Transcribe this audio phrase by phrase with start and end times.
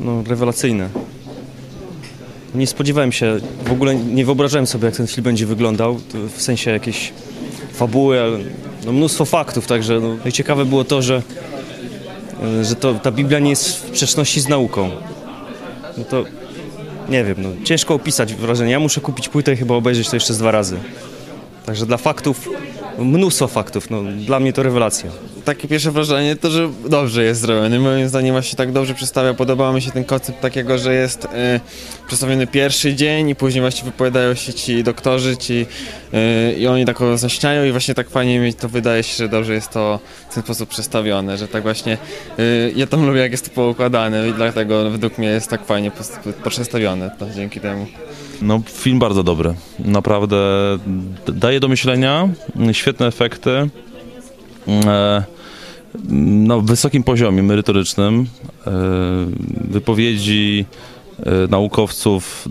[0.00, 0.88] no, rewelacyjne.
[2.54, 6.00] Nie spodziewałem się, w ogóle nie wyobrażałem sobie, jak ten film będzie wyglądał,
[6.36, 7.12] w sensie jakiejś
[7.72, 8.38] fabuły, ale
[8.86, 11.22] no, mnóstwo faktów, także no, i ciekawe było to, że,
[12.42, 14.90] e, że to, ta Biblia nie jest w sprzeczności z nauką.
[15.98, 16.24] No to
[17.08, 18.72] nie wiem, no, ciężko opisać wrażenie.
[18.72, 20.76] Ja muszę kupić płytę i chyba obejrzeć to jeszcze z dwa razy.
[21.66, 22.48] Także dla faktów,
[22.98, 25.10] mnóstwo faktów, no, dla mnie to rewelacja
[25.48, 27.78] takie pierwsze wrażenie to, że dobrze jest zrobiony.
[27.78, 29.34] Moim zdaniem właśnie tak dobrze przedstawia.
[29.34, 31.28] Podobał mi się ten koncept takiego, że jest y,
[32.06, 35.66] przedstawiony pierwszy dzień i później właśnie wypowiadają się ci doktorzy ci,
[36.14, 39.54] y, i oni tak zaśniają i właśnie tak fajnie mi to wydaje się, że dobrze
[39.54, 41.98] jest to w ten sposób przedstawione, że tak właśnie
[42.38, 45.90] y, ja tam lubię jak jest to poukładane i dlatego według mnie jest tak fajnie
[46.48, 47.86] przedstawione to dzięki temu.
[48.42, 49.54] No, film bardzo dobry.
[49.78, 50.36] Naprawdę
[51.26, 52.28] daje do myślenia,
[52.72, 53.50] świetne efekty.
[54.68, 55.37] E,
[56.46, 58.26] na wysokim poziomie merytorycznym
[58.66, 58.70] e,
[59.70, 60.64] wypowiedzi
[61.18, 62.48] e, naukowców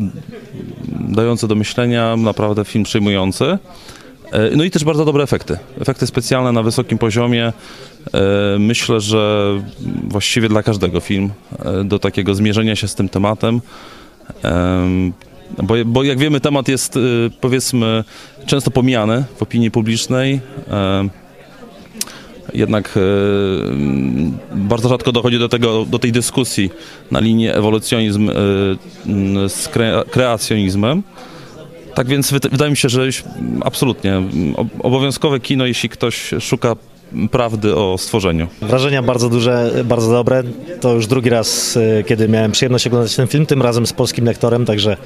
[1.10, 3.46] dające do myślenia, naprawdę film przejmujący.
[3.46, 3.60] E,
[4.56, 5.58] no i też bardzo dobre efekty.
[5.82, 7.54] Efekty specjalne na wysokim poziomie.
[8.60, 9.52] Myślę, że
[10.04, 11.30] właściwie dla każdego film
[11.86, 13.62] do takiego zmierzenia się z tym tematem.
[15.64, 17.00] Bo, bo jak wiemy, temat jest
[17.42, 18.04] powiedzmy
[18.46, 20.40] często pomijany w opinii publicznej
[22.54, 23.00] jednak e,
[24.56, 26.70] bardzo rzadko dochodzi do, tego, do tej dyskusji
[27.12, 28.34] na linii ewolucjonizm e,
[29.50, 29.70] z
[30.12, 31.04] kreacjonizmem.
[31.96, 33.10] Tak więc wydaje mi się, że
[33.62, 34.22] absolutnie
[34.80, 36.76] obowiązkowe kino, jeśli ktoś szuka
[37.32, 38.48] prawdy o stworzeniu.
[38.62, 40.44] Wrażenia bardzo duże, bardzo dobre.
[40.82, 44.26] To już drugi raz, e, kiedy miałem przyjemność oglądać ten film, tym razem z polskim
[44.26, 44.98] lektorem, także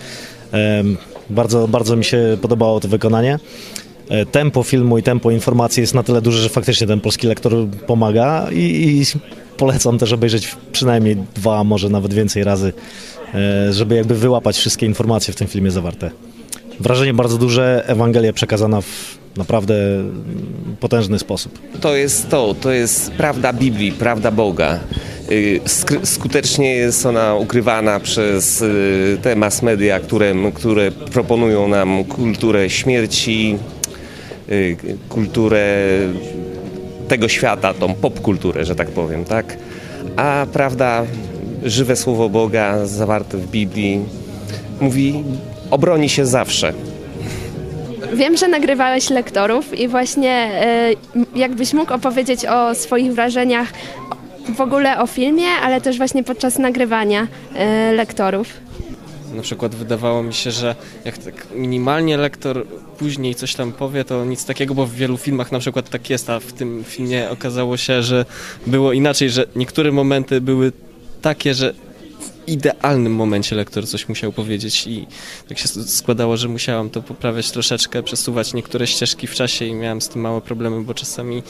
[1.30, 3.40] bardzo, bardzo mi się podobało to wykonanie.
[4.10, 7.54] E, tempo filmu i tempo informacji jest na tyle duże, że faktycznie ten polski lektor
[7.88, 9.06] pomaga i, i
[9.58, 12.74] polecam też obejrzeć przynajmniej dwa, może nawet więcej razy,
[13.34, 16.12] e, żeby jakby wyłapać wszystkie informacje w tym filmie zawarte.
[16.80, 19.76] Wrażenie bardzo duże, Ewangelia przekazana w naprawdę
[20.80, 21.60] potężny sposób.
[21.82, 24.80] To jest to, to jest prawda Biblii, prawda Boga.
[25.32, 25.60] Y,
[26.04, 33.58] skutecznie jest ona ukrywana przez y, te mass media, które, które proponują nam kulturę śmierci,
[35.10, 35.66] kulturę
[37.08, 39.58] tego świata, tą popkulturę, że tak powiem, tak?
[40.16, 41.04] A prawda,
[41.64, 44.06] żywe słowo Boga zawarte w Biblii
[44.82, 45.24] mówi,
[45.72, 46.74] obroni się zawsze.
[48.14, 50.52] Wiem, że nagrywałeś lektorów i właśnie
[51.16, 53.74] y, jakbyś mógł opowiedzieć o swoich wrażeniach
[54.56, 58.48] w ogóle o filmie, ale też właśnie podczas nagrywania y, lektorów.
[59.36, 60.76] Na przykład wydawało mi się, że
[61.06, 62.66] jak tak minimalnie lektor
[63.02, 66.30] później coś tam powie, to nic takiego, bo w wielu filmach na przykład tak jest,
[66.30, 68.26] a w tym filmie okazało się, że
[68.68, 70.72] było inaczej, że niektóre momenty były
[71.22, 71.74] takie, że
[72.48, 75.08] idealnym momencie lektor coś musiał powiedzieć i
[75.48, 80.02] tak się składało, że musiałam to poprawiać troszeczkę, przesuwać niektóre ścieżki w czasie i miałem
[80.02, 81.44] z tym małe problemy, bo czasami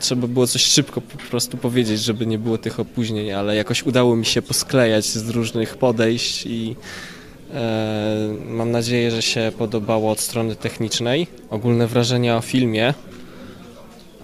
[0.00, 4.16] trzeba, było coś szybko po prostu powiedzieć, żeby nie było tych opóźnień, ale jakoś udało
[4.16, 6.76] mi się posklejać z różnych podejść i
[8.46, 11.26] mam nadzieję, że się podobało od strony technicznej.
[11.50, 12.94] Ogólne wrażenia o filmie.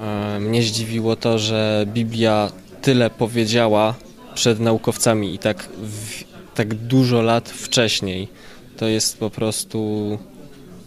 [0.00, 2.50] E, mnie zdziwiło to, że Biblia
[2.82, 3.94] tyle powiedziała
[4.34, 8.28] przed naukowcami i tak, w, tak dużo lat wcześniej.
[8.76, 10.18] To jest po prostu.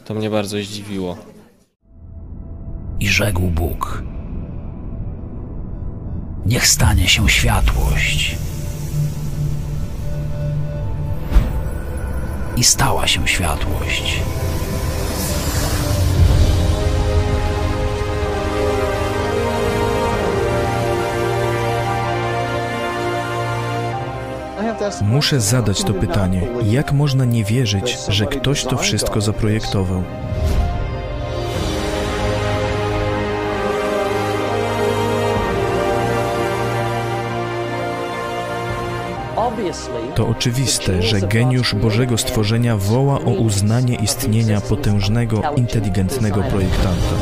[0.05, 1.17] To mnie bardzo zdziwiło.
[2.99, 4.03] I rzekł Bóg:
[6.45, 8.48] Niech stanie się światłość.
[12.57, 14.21] I stała się światłość.
[25.01, 26.47] Muszę zadać to pytanie.
[26.63, 30.03] Jak można nie wierzyć, że ktoś to wszystko zaprojektował?
[40.15, 47.15] To oczywiste, że geniusz Bożego stworzenia woła o uznanie istnienia potężnego, inteligentnego projektanta.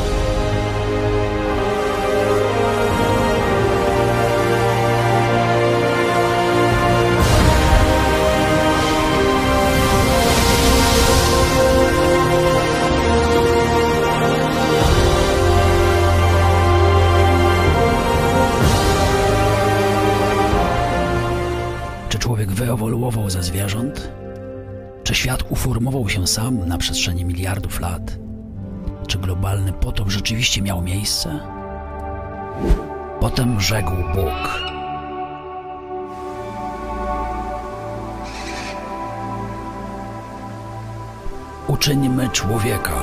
[26.27, 28.17] sam na przestrzeni miliardów lat?
[29.07, 31.39] Czy globalny potop rzeczywiście miał miejsce?
[33.19, 34.61] Potem rzekł Bóg.
[41.67, 43.01] Uczyńmy człowieka.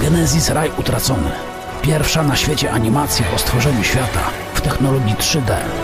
[0.00, 1.59] Genezis raj utracony.
[1.82, 5.79] Pierwsza na świecie animacja o stworzeniu świata w technologii 3D.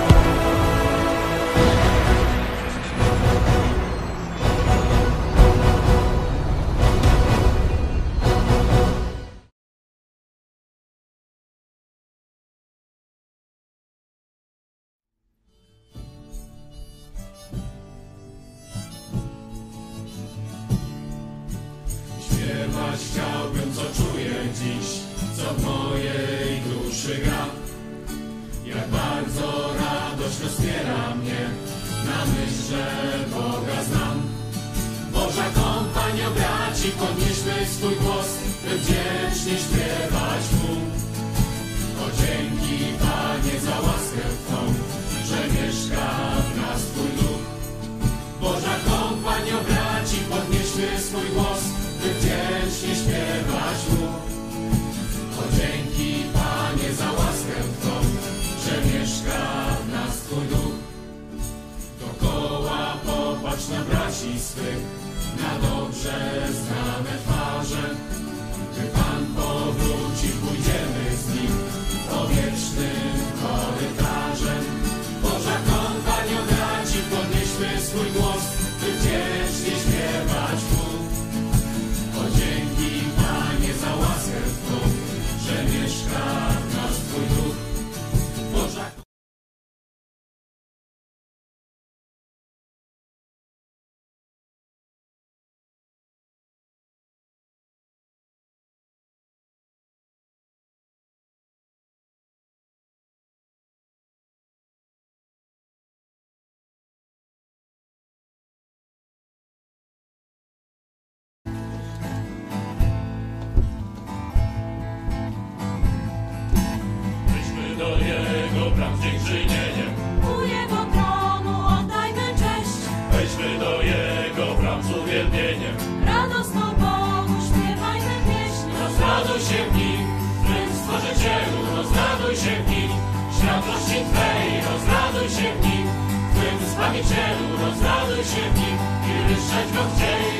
[118.77, 119.91] Jego bram z dziękczynieniem.
[120.33, 122.77] U Jego tronu oddajmy cześć,
[123.13, 125.75] Wejdźmy do Jego bram z uwielbieniem.
[126.07, 128.67] radosno Bogu śpiewajmy pieśń.
[128.83, 130.01] Rozraduj się w Nim,
[130.45, 132.91] Twym Stworzycielu, rozraduj się w Nim.
[133.37, 135.87] Światłości Twej, rozraduj się w Nim.
[136.35, 138.77] Twym Zbawicielu, rozraduj się w Nim
[139.11, 140.35] i wyszczeć Go chciej.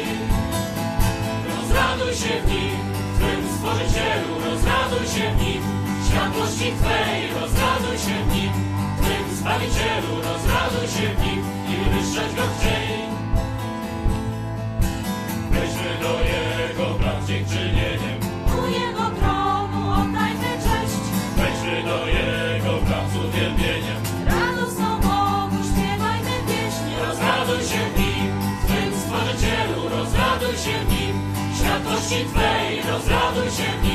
[1.57, 2.56] Rozraduj się w Nim,
[6.17, 6.33] Nim.
[6.33, 8.53] Światłości Twej, rozraduj się w Nim.
[8.97, 11.41] W Twym Zbawicielu, rozraduj się w Nim
[11.73, 12.89] i wyszczeć Go chciej.
[15.51, 18.19] Weźmy do Jego bram z dziękczynieniem.
[18.59, 21.03] U Jego tronu oddajmy cześć,
[21.37, 24.01] Wejdźmy do Jego bram z uwielbieniem.
[24.27, 26.87] radosno Bogu śpiewajmy pieśń.
[27.07, 28.31] Rozraduj się w Nim,
[28.63, 31.15] w Twym Stworzycielu, rozraduj się w Nim.
[31.59, 33.86] Światłości Twej, rozraduj się w Nim.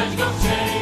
[0.00, 0.79] I wywyższać Go chciej.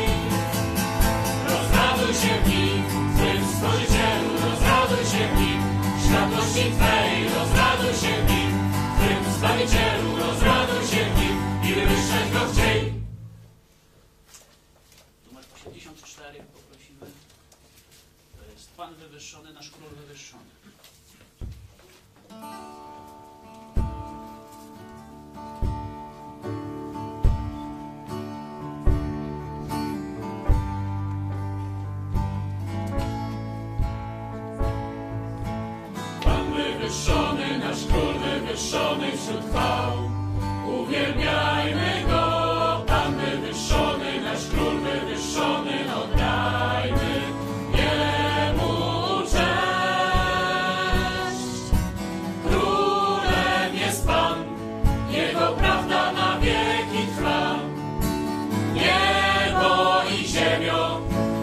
[38.59, 39.93] Wywyższony wśród chwał.
[40.81, 45.71] Uwielbiajmy go, Pan wywyższony, nasz król wywyższony,
[46.03, 47.21] oddajmy
[47.73, 48.75] Jemu
[49.23, 49.49] cześć.
[52.45, 54.45] Królem jest Pan,
[55.11, 57.59] Jego prawda na wieki trwa.
[58.75, 61.01] Niebo i ziemio,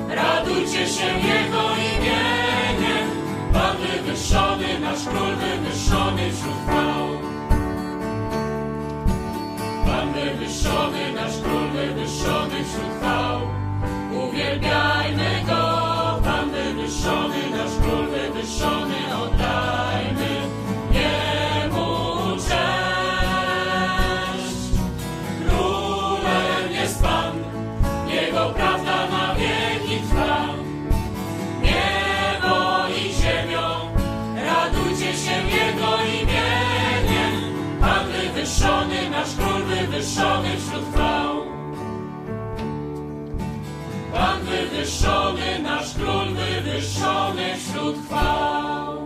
[0.09, 3.09] radujcie się Jego imieniem.
[3.53, 5.74] Pan wywyższony, nasz król wywyższony
[10.65, 13.41] wywyższony, nasz król wywyższony wśród chwał.
[14.27, 18.84] Uwielbiajmy go, Pan wywyższony, nasz król wywyższony,
[40.15, 41.35] wywyższony wśród chwał.
[44.13, 49.04] Pan wywyższony, nasz król wywyższony wśród chwał.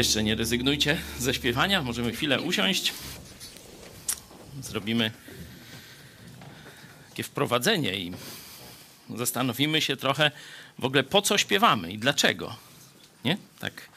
[0.00, 2.92] Jeszcze nie rezygnujcie ze śpiewania, możemy chwilę usiąść.
[4.62, 5.10] Zrobimy
[7.10, 8.12] takie wprowadzenie i
[9.16, 10.30] zastanowimy się trochę
[10.78, 12.56] w ogóle po co śpiewamy i dlaczego.
[13.24, 13.36] Nie?
[13.58, 13.88] Tak.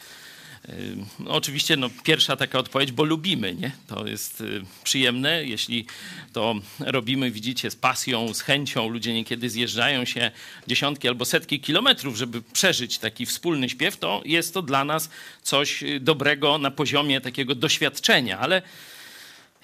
[1.20, 3.72] No, oczywiście no, pierwsza taka odpowiedź, bo lubimy, nie?
[3.88, 5.86] To jest y, przyjemne, jeśli
[6.34, 8.90] to robimy, widzicie, z pasją, z chęcią.
[8.90, 10.32] Ludzie niekiedy zjeżdżają się
[10.68, 15.10] dziesiątki albo setki kilometrów, żeby przeżyć taki wspólny śpiew, to jest to dla nas
[15.42, 18.62] coś y, dobrego na poziomie takiego doświadczenia, ale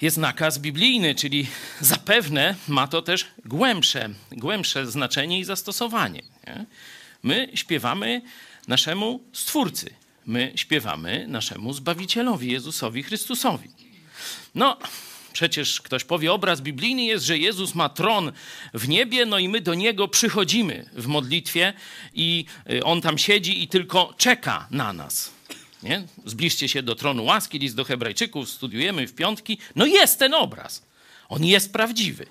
[0.01, 1.48] jest nakaz biblijny, czyli
[1.82, 6.22] zapewne ma to też głębsze, głębsze znaczenie i zastosowanie.
[6.48, 6.65] Nie?
[7.24, 8.22] My śpiewamy
[8.68, 9.99] naszemu Stwórcy,
[10.29, 13.69] my śpiewamy naszemu Zbawicielowi, Jezusowi Chrystusowi.
[14.55, 14.77] No,
[15.33, 18.31] przecież ktoś powie, obraz biblijny jest, że Jezus ma tron
[18.74, 21.74] w niebie, no i my do Niego przychodzimy w modlitwie
[22.13, 25.31] i y, On tam siedzi i tylko czeka na nas.
[25.83, 26.03] Nie?
[26.25, 29.57] Zbliżcie się do tronu łaski, list do Hebrajczyków, studiujemy w piątki.
[29.75, 30.83] No jest ten obraz.
[31.29, 32.25] On jest prawdziwy.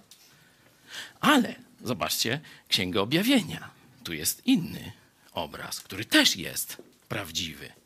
[1.21, 3.71] Ale zobaczcie Księgę Objawienia.
[4.05, 4.93] Tu jest inny
[5.33, 7.78] obraz, który też jest prawdziwy.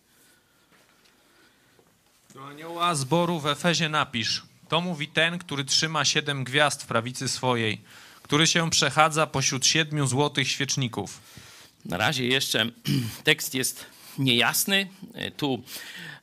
[2.35, 4.43] Do anioła zboru w Efezie napisz.
[4.69, 7.81] To mówi ten, który trzyma siedem gwiazd w prawicy swojej,
[8.23, 11.21] który się przechadza pośród siedmiu złotych świeczników.
[11.85, 12.67] Na razie jeszcze
[13.25, 13.87] tekst jest
[14.19, 14.89] niejasny.
[15.37, 15.63] Tu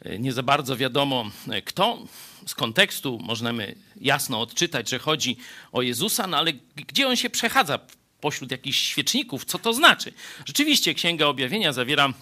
[0.02, 2.00] e, nie za bardzo wiadomo e, kto.
[2.46, 5.38] Z kontekstu możemy jasno odczytać, że chodzi
[5.72, 7.80] o Jezusa, no ale gdzie on się przechadza
[8.22, 9.46] pośród jakichś świeczników?
[9.46, 10.14] Co to znaczy?
[10.46, 12.14] Rzeczywiście Księga Objawienia zawiera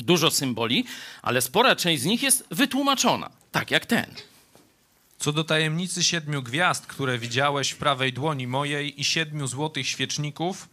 [0.00, 0.84] dużo symboli,
[1.22, 4.14] ale spora część z nich jest wytłumaczona, tak jak ten.
[5.18, 10.68] Co do tajemnicy siedmiu gwiazd, które widziałeś w prawej dłoni mojej i siedmiu złotych świeczników,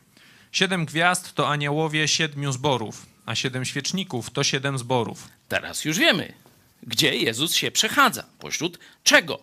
[0.52, 5.28] siedem gwiazd to aniołowie siedmiu zborów, a siedem świeczników to siedem zborów.
[5.50, 6.34] Teraz już wiemy,
[6.84, 8.26] gdzie Jezus się przechadza.
[8.40, 9.40] Pośród czego?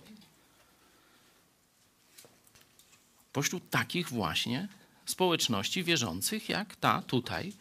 [3.33, 4.69] Pośród takich właśnie
[5.07, 7.53] społeczności wierzących, jak ta tutaj,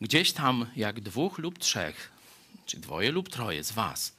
[0.00, 2.10] gdzieś tam, jak dwóch lub trzech,
[2.66, 4.16] czy dwoje lub troje z Was,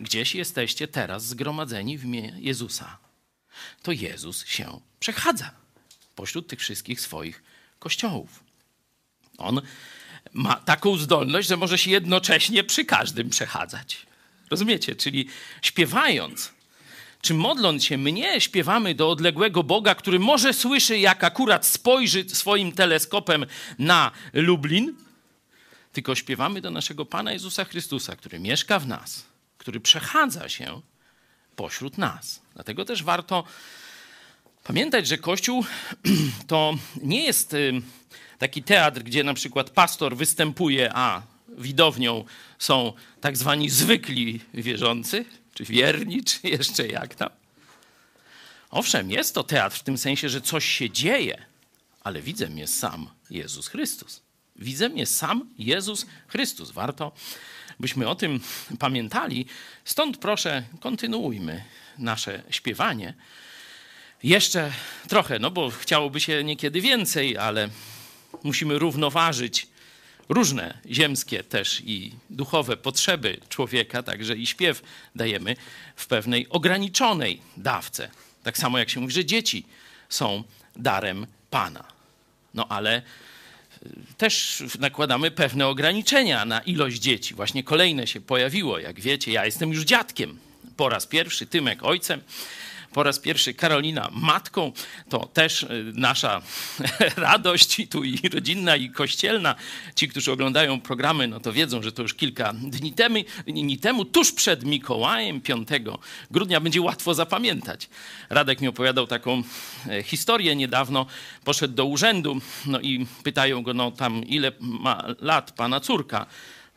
[0.00, 2.98] gdzieś jesteście teraz zgromadzeni w imię Jezusa,
[3.82, 5.50] to Jezus się przechadza
[6.14, 7.42] pośród tych wszystkich swoich
[7.78, 8.40] kościołów.
[9.38, 9.60] On
[10.32, 14.06] ma taką zdolność, że może się jednocześnie przy każdym przechadzać.
[14.50, 14.96] Rozumiecie?
[14.96, 15.28] Czyli
[15.62, 16.52] śpiewając,
[17.20, 22.24] czy modląc się, my nie śpiewamy do odległego Boga, który może słyszy, jak akurat spojrzy
[22.28, 23.46] swoim teleskopem
[23.78, 24.94] na Lublin,
[25.92, 29.26] tylko śpiewamy do naszego Pana Jezusa Chrystusa, który mieszka w nas,
[29.58, 30.80] który przechadza się
[31.56, 32.40] pośród nas.
[32.54, 33.44] Dlatego też warto
[34.64, 35.64] pamiętać, że Kościół
[36.46, 37.72] to nie jest y,
[38.38, 42.24] taki teatr, gdzie na przykład pastor występuje, a widownią
[42.58, 47.30] są tak zwani zwykli wierzący, czy wierni, czy jeszcze jak tam.
[48.70, 51.44] Owszem, jest to teatr w tym sensie, że coś się dzieje,
[52.00, 54.27] ale widzem jest sam Jezus Chrystus.
[54.58, 56.70] Widzem jest sam Jezus Chrystus.
[56.70, 57.12] Warto,
[57.80, 58.40] byśmy o tym
[58.78, 59.46] pamiętali.
[59.84, 61.64] Stąd proszę, kontynuujmy
[61.98, 63.14] nasze śpiewanie.
[64.22, 64.72] Jeszcze
[65.08, 67.68] trochę, no bo chciałoby się niekiedy więcej, ale
[68.42, 69.66] musimy równoważyć
[70.28, 74.82] różne ziemskie też i duchowe potrzeby człowieka, także i śpiew
[75.14, 75.56] dajemy
[75.96, 78.10] w pewnej ograniczonej dawce.
[78.42, 79.66] Tak samo jak się mówi, że dzieci
[80.08, 80.44] są
[80.76, 81.84] darem Pana.
[82.54, 83.02] No ale
[84.16, 87.34] też nakładamy pewne ograniczenia na ilość dzieci.
[87.34, 88.78] Właśnie kolejne się pojawiło.
[88.78, 90.38] Jak wiecie, ja jestem już dziadkiem.
[90.76, 92.20] Po raz pierwszy Tymek ojcem
[92.92, 94.72] po raz pierwszy Karolina matką,
[95.08, 96.42] to też y, nasza
[97.16, 99.54] radość i tu i rodzinna, i kościelna.
[99.94, 103.16] Ci, którzy oglądają programy, no to wiedzą, że to już kilka dni temu,
[103.46, 105.68] dni temu tuż przed Mikołajem, 5
[106.30, 107.88] grudnia, będzie łatwo zapamiętać.
[108.30, 109.42] Radek mi opowiadał taką
[109.88, 111.06] e, historię niedawno.
[111.44, 116.26] Poszedł do urzędu, no i pytają go, no tam ile ma lat pana córka?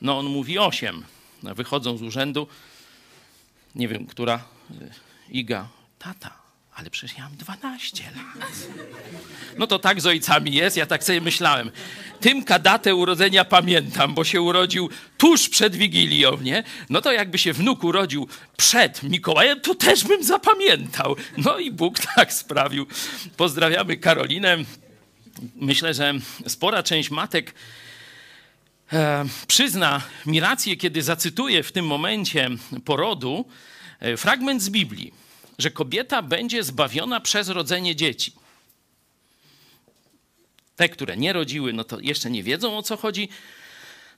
[0.01, 1.03] No on mówi 8.
[1.43, 2.47] No, wychodzą z urzędu,
[3.75, 4.43] nie wiem, która
[4.81, 4.89] e,
[5.29, 6.31] Iga tata,
[6.75, 8.67] ale przecież ja mam 12 lat.
[9.58, 11.72] No to tak z ojcami jest, ja tak sobie myślałem.
[12.20, 16.63] Tymka datę urodzenia pamiętam, bo się urodził tuż przed Wigilią, nie?
[16.89, 18.27] No to jakby się wnuk urodził
[18.58, 21.15] przed Mikołajem, to też bym zapamiętał.
[21.38, 22.86] No i Bóg tak sprawił.
[23.38, 24.58] Pozdrawiamy Karolinę.
[25.55, 26.13] Myślę, że
[26.48, 27.53] spora część matek
[28.94, 32.50] e, przyzna mi rację, kiedy zacytuję w tym momencie
[32.85, 33.46] porodu
[34.00, 35.21] e, fragment z Biblii
[35.61, 38.33] że kobieta będzie zbawiona przez rodzenie dzieci.
[40.75, 43.29] Te, które nie rodziły, no to jeszcze nie wiedzą o co chodzi.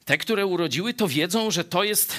[0.06, 2.16] Te, które urodziły, to wiedzą, że to jest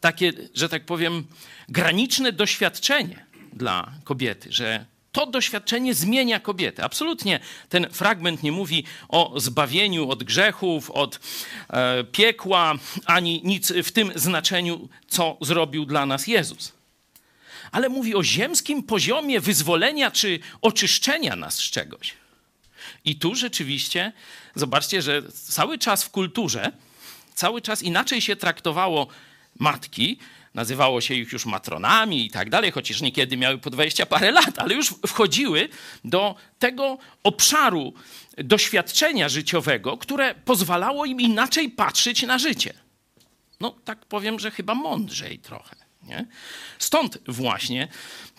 [0.00, 1.26] takie, że tak powiem,
[1.68, 6.84] graniczne doświadczenie dla kobiety, że to doświadczenie zmienia kobietę.
[6.84, 11.20] Absolutnie ten fragment nie mówi o zbawieniu od grzechów, od
[11.68, 12.74] e, piekła,
[13.06, 16.75] ani nic w tym znaczeniu, co zrobił dla nas Jezus
[17.76, 22.14] ale mówi o ziemskim poziomie wyzwolenia czy oczyszczenia nas z czegoś.
[23.04, 24.12] I tu rzeczywiście,
[24.54, 26.72] zobaczcie, że cały czas w kulturze,
[27.34, 29.06] cały czas inaczej się traktowało
[29.58, 30.18] matki,
[30.54, 34.58] nazywało się ich już matronami i tak dalej, chociaż niekiedy miały po 20 parę lat,
[34.58, 35.68] ale już wchodziły
[36.04, 37.94] do tego obszaru
[38.38, 42.74] doświadczenia życiowego, które pozwalało im inaczej patrzeć na życie.
[43.60, 45.86] No tak powiem, że chyba mądrzej trochę.
[46.06, 46.26] Nie?
[46.78, 47.88] Stąd właśnie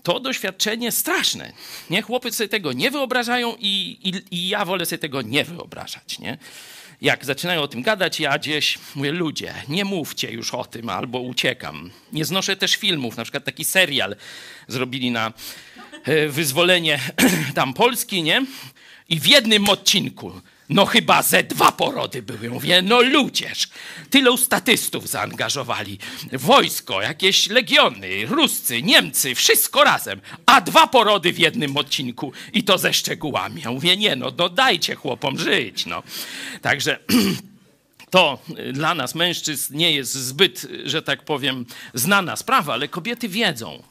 [0.04, 1.52] to doświadczenie straszne.
[1.90, 2.02] Nie?
[2.02, 6.20] Chłopy sobie tego nie wyobrażają i, i, i ja wolę sobie tego nie wyobrażać.
[6.20, 6.38] Nie?
[7.02, 11.20] Jak zaczynają o tym gadać, ja gdzieś mówię, ludzie, nie mówcie już o tym, albo
[11.20, 11.92] uciekam.
[12.14, 14.16] Nie znoszę też filmów, na przykład taki serial
[14.68, 15.34] zrobili na
[16.04, 17.00] e, wyzwolenie
[17.56, 18.46] tam Polski, nie?
[19.10, 22.50] I w jednym odcinku no chyba ze dwa porody były.
[22.50, 23.70] Mówię, no ludzież,
[24.10, 25.98] tylu statystów zaangażowali.
[26.34, 30.22] Wojsko, jakieś legiony, Ruscy, Niemcy, wszystko razem.
[30.46, 33.62] A dwa porody w jednym odcinku i to ze szczegółami.
[33.62, 36.04] Ja mówię, nie no, no dajcie chłopom żyć, no.
[36.62, 37.00] Także...
[38.10, 38.40] To
[38.74, 43.84] dla nas, mężczyzn, nie jest zbyt, że tak powiem, znana sprawa, ale kobiety wiedzą.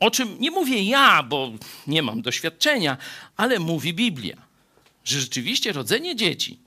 [0.00, 1.52] O czym nie mówię ja, bo
[1.86, 2.96] nie mam doświadczenia,
[3.36, 4.47] ale mówi Biblia
[5.08, 6.58] że rzeczywiście rodzenie dzieci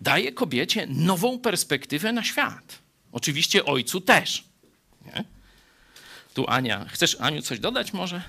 [0.00, 2.78] daje kobiecie nową perspektywę na świat.
[3.12, 4.44] Oczywiście ojcu też.
[5.06, 5.24] Nie?
[6.34, 8.22] Tu Ania, chcesz Aniu coś dodać może?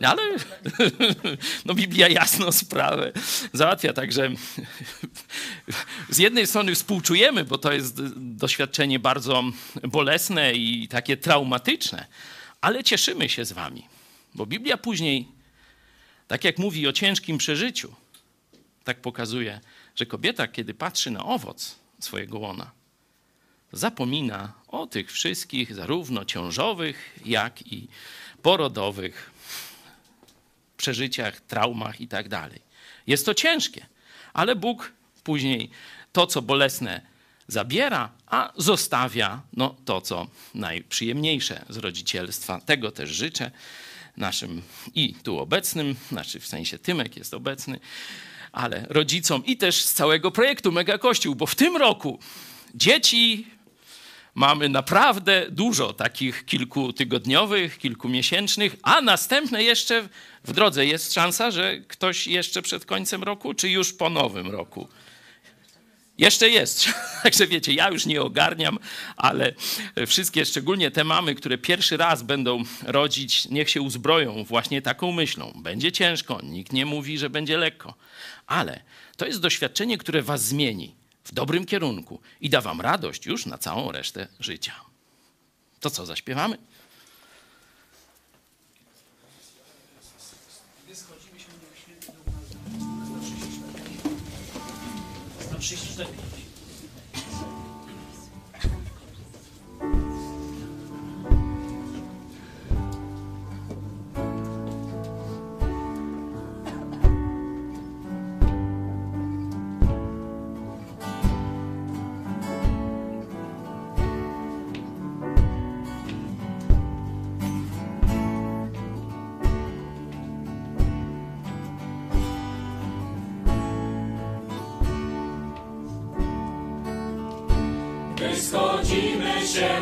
[0.00, 0.22] Ale
[1.66, 3.12] no Biblia jasno sprawę
[3.52, 4.30] załatwia, także
[6.10, 9.44] z jednej strony współczujemy, bo to jest doświadczenie bardzo
[9.82, 12.06] bolesne i takie traumatyczne,
[12.60, 13.86] ale cieszymy się z wami,
[14.34, 15.28] bo Biblia później,
[16.28, 17.94] tak jak mówi o ciężkim przeżyciu,
[18.84, 19.60] tak pokazuje,
[19.96, 22.70] że kobieta, kiedy patrzy na owoc swojego łona,
[23.72, 27.88] zapomina o tych wszystkich, zarówno ciążowych, jak i
[28.42, 29.30] porodowych
[30.76, 32.60] przeżyciach, traumach i tak dalej.
[33.06, 33.86] Jest to ciężkie,
[34.32, 34.92] ale Bóg
[35.24, 35.70] później
[36.12, 37.00] to, co bolesne,
[37.48, 42.60] zabiera, a zostawia no, to, co najprzyjemniejsze z rodzicielstwa.
[42.60, 43.50] Tego też życzę
[44.16, 44.62] naszym
[44.94, 47.80] i tu obecnym, znaczy w sensie Tymek jest obecny,
[48.52, 52.18] ale rodzicom i też z całego projektu Mega Kościół, bo w tym roku
[52.74, 53.46] dzieci
[54.34, 60.08] mamy naprawdę dużo takich kilkutygodniowych, kilkumiesięcznych, a następne jeszcze
[60.44, 60.86] w drodze.
[60.86, 64.88] Jest szansa, że ktoś jeszcze przed końcem roku, czy już po nowym roku?
[66.18, 66.88] Jeszcze jest.
[67.22, 68.78] Także wiecie, ja już nie ogarniam,
[69.16, 69.52] ale
[70.06, 75.52] wszystkie, szczególnie te mamy, które pierwszy raz będą rodzić, niech się uzbroją właśnie taką myślą.
[75.56, 77.94] Będzie ciężko, nikt nie mówi, że będzie lekko
[78.52, 78.82] ale
[79.16, 80.94] to jest doświadczenie, które was zmieni.
[81.24, 84.74] w dobrym kierunku i da wam radość już na całą resztę życia.
[85.80, 86.58] To co, zaśpiewamy?
[95.96, 96.31] Gdy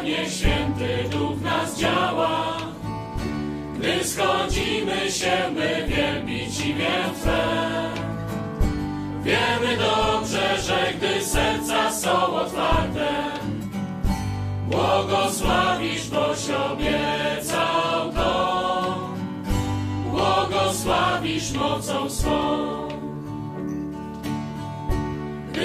[0.05, 2.57] niech święty duch nas działa.
[3.79, 7.71] Gdy schodzimy się, by wielbić imię Twe.
[9.23, 13.09] Wiemy dobrze, że gdy serca są otwarte,
[14.71, 19.11] błogosławisz, boś obiecał to.
[20.11, 22.90] Błogosławisz mocą swą.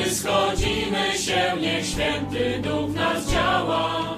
[0.06, 4.18] Gdy schodzimy się, niech święty duch nas działa.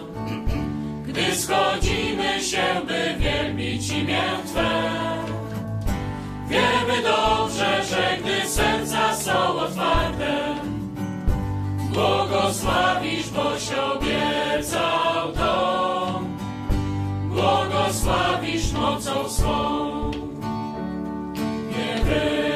[1.06, 4.92] Gdy schodzimy się, by wielbić imię Twe.
[6.50, 10.56] Wiemy dobrze, że gdy serca są otwarte,
[11.94, 16.22] błogosławisz, boś obiecał to.
[17.30, 20.12] Błogosławisz mocą swą.
[21.70, 22.47] Niewyczerpane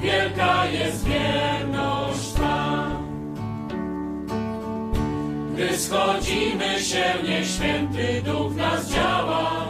[0.00, 2.26] Wielka jest wierność.
[5.54, 9.66] Gdy schodzimy się, niech święty duch nas działa.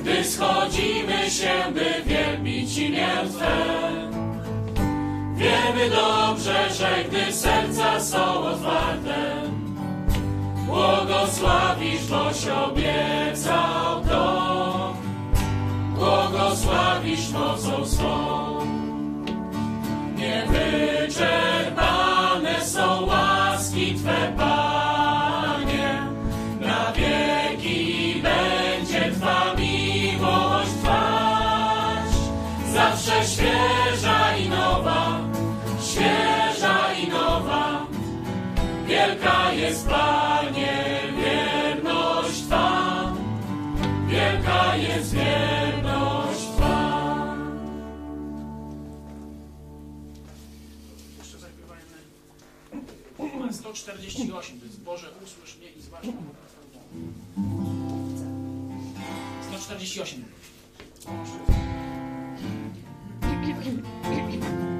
[0.00, 3.56] Gdy schodzimy się, by wielbić imię Twe.
[5.36, 9.42] Wiemy dobrze, że gdy serca są otwarte,
[10.66, 14.94] błogosławisz, boś obiecał to.
[15.94, 18.58] Błogosławisz mocą swą.
[20.16, 26.02] Niewyczerpane są łaski Twe, Panie.
[26.60, 32.10] Na wieki będzie Twa miłość trwać.
[32.72, 33.93] Zawsze świeża
[39.24, 43.12] Wielka jest, Panie, wierność Twa.
[44.08, 47.36] Wielka jest wierność Twa.
[51.18, 51.84] Jeszcze zaśpiewajmy
[53.18, 56.14] numer 148, to jest Boże usłysz mnie i zważ mnie.
[59.50, 60.24] 148.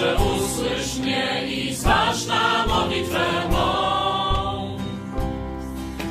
[0.00, 4.78] Boże, usłysz mnie i zważ na modlitwę mą.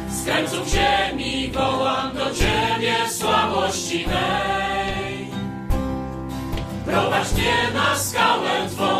[0.09, 5.27] Z krańców ziemi wołam do Ciebie słabości mej.
[6.85, 8.99] Prowadź mnie na skałę Twą,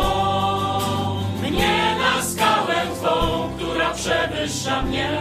[1.42, 5.20] mnie na skałę Twą, która przewyższa mnie,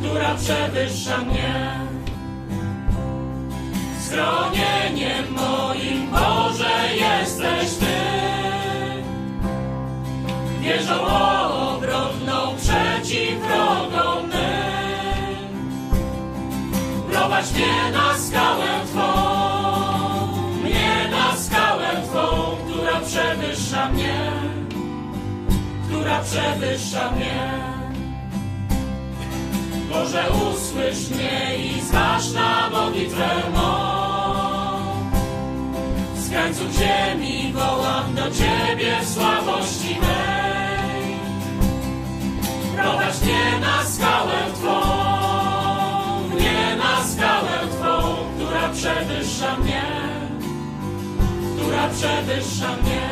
[0.00, 1.80] która przewyższa mnie.
[4.00, 7.89] Schronieniem moim Boże jesteś Ty.
[10.60, 11.06] Wierzą
[11.74, 15.80] obronną przeciw wrogom mym.
[17.10, 19.02] Prowadź mnie na skałę Twą,
[20.62, 24.32] mnie na skałę Twą, która przewyższa mnie,
[25.88, 27.50] która przewyższa mnie.
[29.90, 34.09] Boże, usłysz mnie i zważ na modlitwę mą.
[36.40, 41.16] Krańców ziemi wołam do Ciebie w słabości mej.
[42.76, 44.80] Prowadź mnie na skałę Twą,
[46.34, 49.82] mnie na skałę Twą, która przewyższa mnie,
[51.56, 53.08] która przewyższa mnie.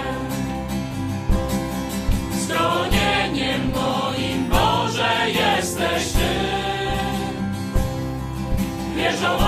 [2.42, 6.34] Schronieniem moim Boże jesteś Ty.
[8.96, 9.38] Wierzą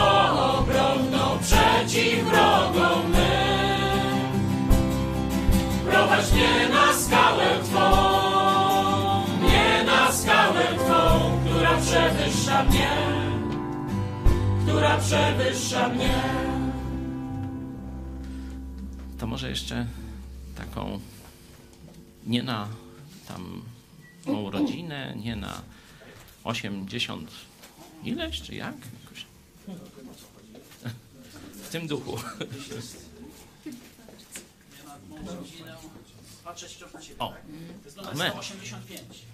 [0.59, 2.33] obronną przeciw
[12.61, 12.91] przewyższa mnie,
[14.63, 16.23] która przewyższa mnie.
[19.19, 19.87] To może jeszcze
[20.57, 21.01] taką
[22.27, 22.69] nie na
[23.29, 23.63] tam
[24.27, 25.63] mą rodzinę, nie na
[26.45, 27.31] 80
[28.05, 28.75] ileś, czy jak?
[29.05, 29.27] Jakoś.
[31.63, 32.19] W tym duchu.
[37.19, 37.35] O, To
[37.85, 38.31] jest numer amen.
[38.31, 39.25] 185.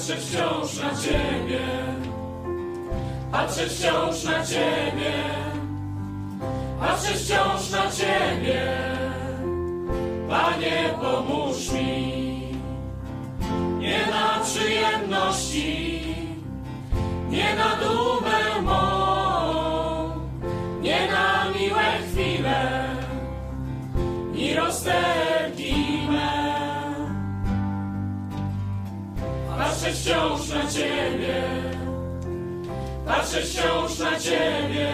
[0.00, 1.89] Patrzę wciąż na Ciebie,
[3.40, 5.12] patrzę wciąż na Ciebie,
[6.80, 8.62] patrzę wciąż na Ciebie.
[10.28, 12.42] Panie, pomóż mi,
[13.78, 16.00] nie na przyjemności,
[17.30, 18.80] nie na dumę mą,
[20.80, 22.90] nie na miłe chwile.
[24.34, 25.20] I rozterki.
[29.58, 31.42] Patrzę wciąż na Ciebie,
[33.10, 34.88] patrzę wciąż na Ciebie,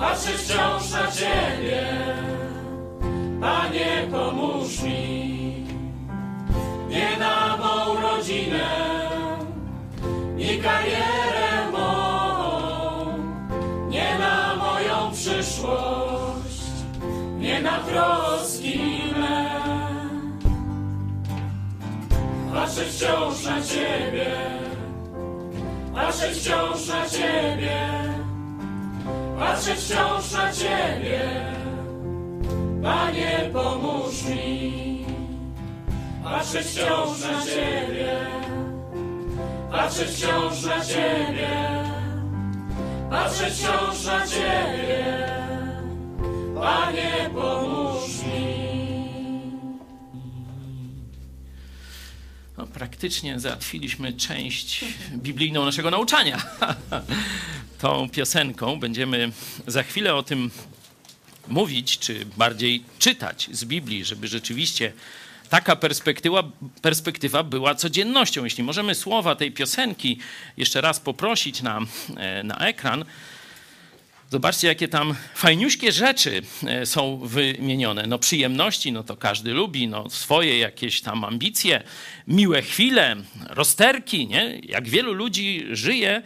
[0.00, 1.84] patrzę wciąż na Ciebie.
[3.40, 5.66] Panie, pomóż mi,
[6.88, 8.68] nie na mą rodzinę,
[10.36, 13.18] nie karierę mą,
[13.88, 16.60] nie na moją przyszłość,
[17.38, 18.80] nie na troski
[19.20, 19.60] me.
[22.52, 24.26] Patrzę wciąż na Ciebie,
[25.94, 27.80] patrzę wciąż na Ciebie,
[29.38, 31.20] patrzę wciąż na Ciebie.
[32.82, 35.06] Panie, pomóż mi,
[36.24, 38.16] patrzę wciąż na Ciebie,
[39.70, 41.84] patrzę wciąż na Ciebie,
[43.10, 45.04] patrzę wciąż na Ciebie.
[46.54, 47.83] Panie, pomóż
[52.74, 56.42] praktycznie załatwiliśmy część biblijną naszego nauczania.
[57.80, 59.32] Tą piosenką będziemy
[59.66, 60.50] za chwilę o tym
[61.48, 64.92] mówić, czy bardziej czytać z Biblii, żeby rzeczywiście
[65.50, 66.42] taka perspektywa,
[66.82, 68.44] perspektywa była codziennością.
[68.44, 70.18] Jeśli możemy słowa tej piosenki
[70.56, 71.80] jeszcze raz poprosić na,
[72.16, 73.04] e, na ekran,
[74.34, 78.06] Zobaczcie, jakie tam fajniuśkie rzeczy e, są wymienione.
[78.06, 81.82] No przyjemności, no to każdy lubi, no swoje jakieś tam ambicje,
[82.28, 83.16] miłe chwile,
[83.48, 84.60] rozterki, nie?
[84.62, 86.22] Jak wielu ludzi żyje,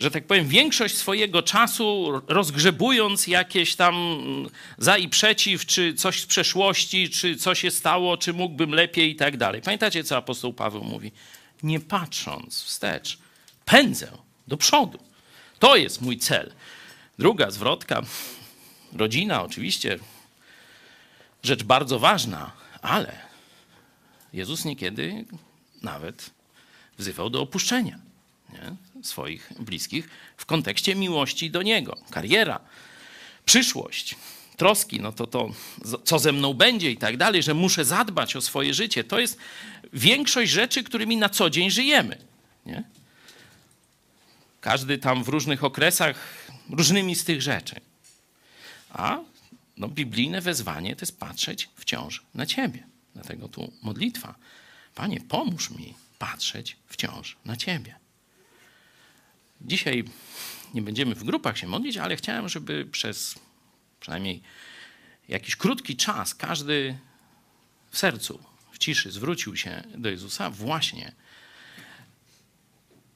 [0.00, 3.94] że tak powiem, większość swojego czasu rozgrzebując jakieś tam
[4.78, 9.16] za i przeciw, czy coś z przeszłości, czy co się stało, czy mógłbym lepiej i
[9.16, 9.62] tak dalej.
[9.62, 11.12] Pamiętacie, co apostoł Paweł mówi?
[11.62, 13.18] Nie patrząc wstecz,
[13.64, 14.08] pędzę
[14.48, 14.98] do przodu.
[15.58, 16.52] To jest mój cel.
[17.18, 18.02] Druga zwrotka,
[18.92, 19.98] rodzina oczywiście,
[21.42, 22.52] rzecz bardzo ważna,
[22.82, 23.18] ale
[24.32, 25.24] Jezus niekiedy
[25.82, 26.30] nawet
[26.98, 27.98] wzywał do opuszczenia
[28.52, 29.02] nie?
[29.02, 31.96] swoich bliskich w kontekście miłości do Niego.
[32.10, 32.60] Kariera,
[33.44, 34.16] przyszłość,
[34.56, 35.50] troski, no to to,
[36.04, 39.04] co ze mną będzie i tak dalej, że muszę zadbać o swoje życie.
[39.04, 39.38] To jest
[39.92, 42.18] większość rzeczy, którymi na co dzień żyjemy.
[42.66, 42.84] Nie?
[44.60, 46.16] Każdy tam w różnych okresach
[46.70, 47.80] różnymi z tych rzeczy.
[48.90, 49.18] A
[49.76, 52.86] no, biblijne wezwanie to jest patrzeć wciąż na Ciebie.
[53.14, 54.34] Dlatego tu modlitwa.
[54.94, 57.94] Panie, pomóż mi patrzeć wciąż na Ciebie.
[59.60, 60.04] Dzisiaj
[60.74, 63.34] nie będziemy w grupach się modlić, ale chciałem, żeby przez
[64.00, 64.42] przynajmniej
[65.28, 66.98] jakiś krótki czas każdy
[67.90, 71.12] w sercu, w ciszy zwrócił się do Jezusa, właśnie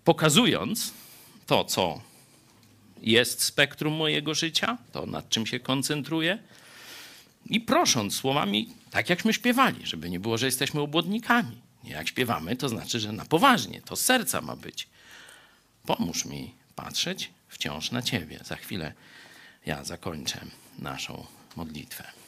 [0.05, 0.93] pokazując
[1.47, 2.10] to, co
[3.03, 6.39] jest spektrum mojego życia, to nad czym się koncentruję,
[7.47, 11.57] i prosząc słowami, tak jakśmy śpiewali, żeby nie było, że jesteśmy obłodnikami.
[11.85, 14.89] Jak śpiewamy, to znaczy, że na poważnie, to z serca ma być.
[15.87, 18.41] Pomóż mi patrzeć wciąż na Ciebie.
[18.45, 18.93] Za chwilę
[19.67, 20.41] ja zakończę
[20.79, 22.20] naszą modlitwę.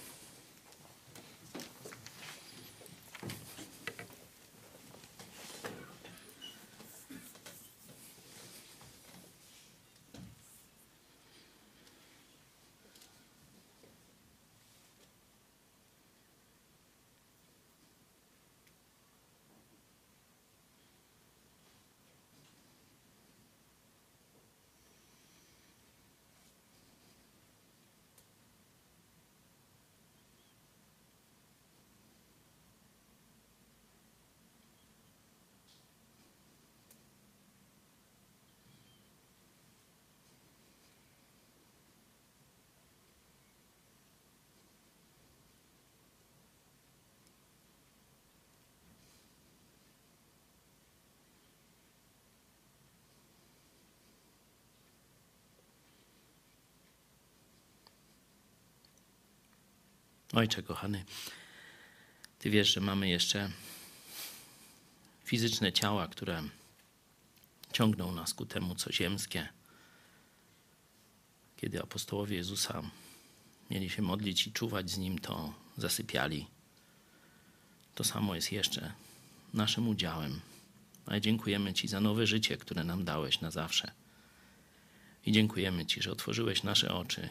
[60.33, 61.05] Ojcze kochany,
[62.39, 63.51] Ty wiesz, że mamy jeszcze
[65.25, 66.43] fizyczne ciała, które
[67.73, 69.49] ciągną nas ku temu, co ziemskie.
[71.57, 72.83] Kiedy apostołowie Jezusa
[73.71, 76.47] mieli się modlić i czuwać z Nim, to zasypiali.
[77.95, 78.93] To samo jest jeszcze
[79.55, 80.41] naszym udziałem.
[81.07, 83.93] Ale dziękujemy Ci za nowe życie, które nam dałeś na zawsze.
[85.27, 87.29] I dziękujemy Ci, że otworzyłeś nasze oczy.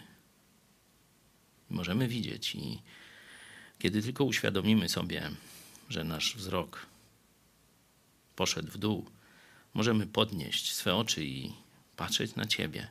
[1.71, 2.81] Możemy widzieć i
[3.79, 5.31] kiedy tylko uświadomimy sobie,
[5.89, 6.86] że nasz wzrok
[8.36, 9.10] poszedł w dół,
[9.73, 11.53] możemy podnieść swe oczy i
[11.95, 12.88] patrzeć na Ciebie.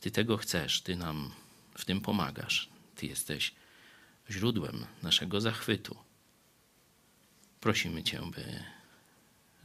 [0.00, 1.30] Ty tego chcesz, Ty nam
[1.74, 2.68] w tym pomagasz.
[2.96, 3.52] Ty jesteś
[4.30, 5.96] źródłem naszego zachwytu.
[7.60, 8.64] Prosimy Cię, by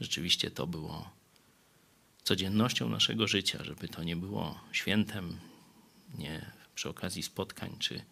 [0.00, 1.10] rzeczywiście to było
[2.22, 5.38] codziennością naszego życia, żeby to nie było świętem,
[6.18, 8.04] nie przy okazji spotkań czy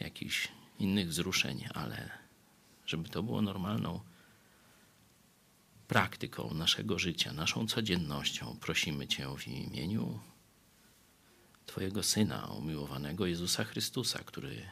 [0.00, 2.10] jakichś innych wzruszeń, ale
[2.86, 4.00] żeby to było normalną
[5.88, 8.56] praktyką naszego życia, naszą codziennością.
[8.60, 10.20] Prosimy Cię w imieniu
[11.66, 14.66] Twojego Syna, umiłowanego Jezusa Chrystusa, który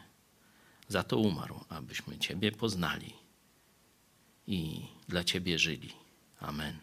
[0.87, 3.13] za to umarł, abyśmy Ciebie poznali
[4.47, 5.93] i dla Ciebie żyli.
[6.39, 6.77] Amen.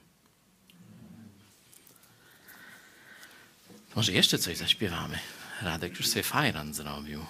[3.96, 5.18] Może jeszcze coś zaśpiewamy.
[5.62, 7.24] Radek już sobie fajran zrobił.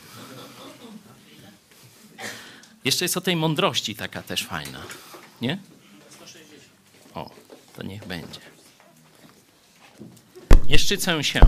[2.84, 4.82] Jeszcze jest o tej mądrości taka też fajna,
[5.40, 5.58] nie?
[7.14, 7.30] O,
[7.76, 8.40] to niech będzie.
[10.66, 11.40] Nie szczycę się.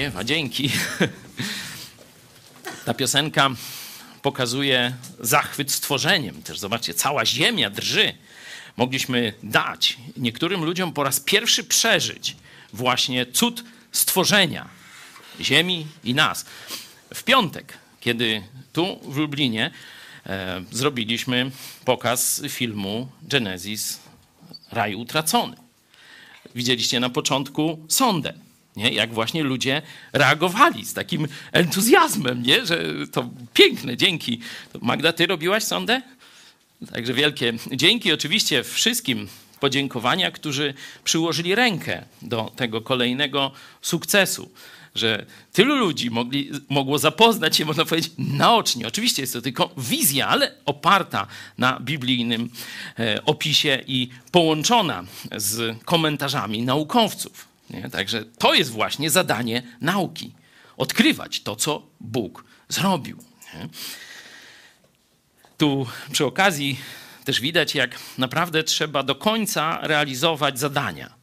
[0.00, 0.70] Śpiewa, dzięki.
[2.86, 3.50] Ta piosenka
[4.22, 6.42] pokazuje zachwyt stworzeniem.
[6.42, 8.14] Też zobaczcie, cała ziemia drży.
[8.76, 12.36] Mogliśmy dać niektórym ludziom po raz pierwszy przeżyć
[12.72, 14.68] właśnie cud stworzenia
[15.40, 16.44] ziemi i nas.
[17.14, 18.42] W piątek, kiedy
[18.72, 19.70] tu w Lublinie
[20.26, 21.50] e, zrobiliśmy
[21.84, 24.00] pokaz filmu Genesis
[24.72, 25.56] Raj Utracony.
[26.54, 28.49] widzieliście na początku sondę.
[28.80, 28.90] Nie?
[28.90, 32.66] Jak właśnie ludzie reagowali z takim entuzjazmem, nie?
[32.66, 34.40] że to piękne, dzięki.
[34.80, 36.02] Magda, ty robiłaś sondę?
[36.92, 39.28] Także wielkie dzięki oczywiście wszystkim
[39.60, 40.74] podziękowania, którzy
[41.04, 43.52] przyłożyli rękę do tego kolejnego
[43.82, 44.50] sukcesu.
[44.94, 48.86] Że tylu ludzi mogli, mogło zapoznać się, można powiedzieć, naocznie.
[48.86, 51.26] Oczywiście jest to tylko wizja, ale oparta
[51.58, 52.50] na biblijnym
[52.98, 55.04] e, opisie i połączona
[55.36, 57.49] z komentarzami naukowców.
[57.70, 57.90] Nie?
[57.90, 60.34] Także to jest właśnie zadanie nauki.
[60.76, 63.18] Odkrywać to, co Bóg zrobił.
[63.54, 63.68] Nie?
[65.56, 66.80] Tu przy okazji
[67.24, 71.19] też widać, jak naprawdę trzeba do końca realizować zadania.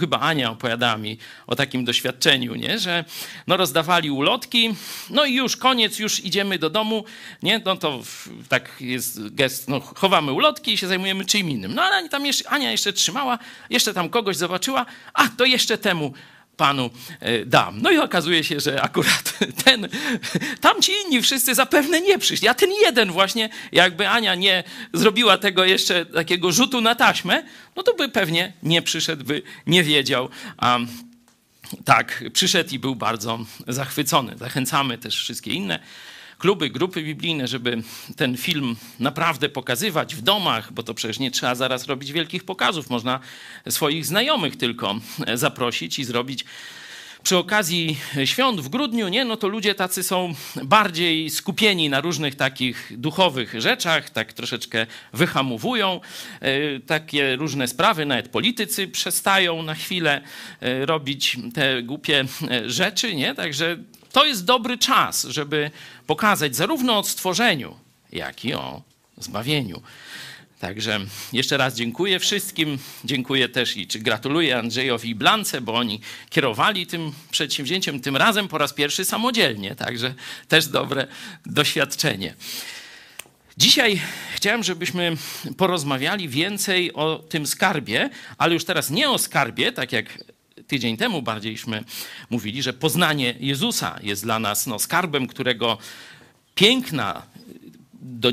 [0.00, 2.78] Chyba Ania opowiadała mi o takim doświadczeniu, nie?
[2.78, 3.04] że
[3.46, 4.74] no rozdawali ulotki,
[5.10, 7.04] no i już koniec, już idziemy do domu,
[7.42, 7.60] nie?
[7.64, 8.02] no to
[8.48, 11.74] tak jest gest, no chowamy ulotki i się zajmujemy czym innym.
[11.74, 13.38] No ale tam jeszcze, Ania jeszcze trzymała,
[13.70, 16.12] jeszcze tam kogoś zobaczyła, a to jeszcze temu
[16.56, 16.90] panu
[17.20, 17.82] e, dam.
[17.82, 19.88] No i okazuje się, że akurat ten,
[20.60, 25.64] tamci inni wszyscy zapewne nie przyszli, a ten jeden właśnie, jakby Ania nie zrobiła tego
[25.64, 27.42] jeszcze takiego rzutu na taśmę,
[27.76, 30.28] no to by pewnie nie przyszedł, by nie wiedział.
[30.56, 30.78] A
[31.84, 33.38] tak, przyszedł i był bardzo
[33.68, 34.38] zachwycony.
[34.38, 35.78] Zachęcamy też wszystkie inne
[36.38, 37.82] kluby, grupy biblijne, żeby
[38.16, 42.90] ten film naprawdę pokazywać w domach, bo to przecież nie trzeba zaraz robić wielkich pokazów.
[42.90, 43.20] Można
[43.68, 44.94] swoich znajomych tylko
[45.34, 46.44] zaprosić i zrobić
[47.24, 52.34] przy okazji świąt w grudniu, nie, no to ludzie tacy są bardziej skupieni na różnych
[52.34, 56.00] takich duchowych rzeczach, tak troszeczkę wyhamowują
[56.40, 60.20] e, takie różne sprawy, nawet politycy przestają na chwilę
[60.60, 63.76] e, robić te głupie e, rzeczy, nie, także
[64.14, 65.70] to jest dobry czas, żeby
[66.06, 67.76] pokazać zarówno o stworzeniu,
[68.12, 68.82] jak i o
[69.18, 69.82] zbawieniu.
[70.60, 71.00] Także
[71.32, 72.78] jeszcze raz dziękuję wszystkim.
[73.04, 76.00] Dziękuję też i czy gratuluję Andrzejowi i Blance, bo oni
[76.30, 79.74] kierowali tym przedsięwzięciem tym razem po raz pierwszy samodzielnie.
[79.74, 80.14] Także
[80.48, 81.06] też dobre
[81.46, 82.34] doświadczenie.
[83.56, 84.00] Dzisiaj
[84.34, 85.16] chciałem, żebyśmy
[85.56, 90.06] porozmawiali więcej o tym skarbie, ale już teraz nie o skarbie, tak jak
[90.66, 91.84] tydzień temu bardziejśmy
[92.30, 95.78] mówili, że poznanie Jezusa jest dla nas no, skarbem, którego
[96.54, 97.22] piękna
[97.92, 98.32] do,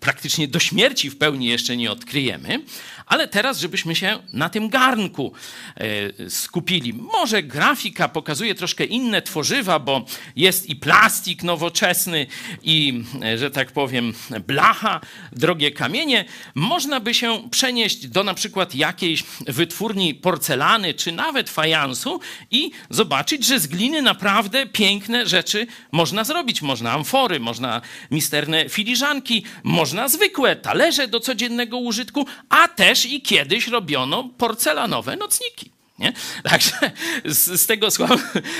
[0.00, 2.62] praktycznie do śmierci w pełni jeszcze nie odkryjemy,
[3.06, 5.32] ale teraz, żebyśmy się na tym garnku
[5.76, 6.92] e, skupili.
[6.92, 12.26] Może grafika pokazuje troszkę inne tworzywa, bo jest i plastik nowoczesny,
[12.62, 14.14] i, e, że tak powiem,
[14.46, 15.00] blacha,
[15.32, 16.24] drogie kamienie.
[16.54, 23.46] Można by się przenieść do na przykład jakiejś wytwórni porcelany, czy nawet fajansu i zobaczyć,
[23.46, 26.62] że z gliny naprawdę piękne rzeczy można zrobić.
[26.62, 27.80] Można amfory, można
[28.10, 35.70] misterne filiżanki, można zwykłe talerze do codziennego użytku, a też i kiedyś robiono porcelanowe nocniki.
[35.98, 36.12] Nie?
[36.50, 36.92] Także
[37.24, 37.88] z, z, tego,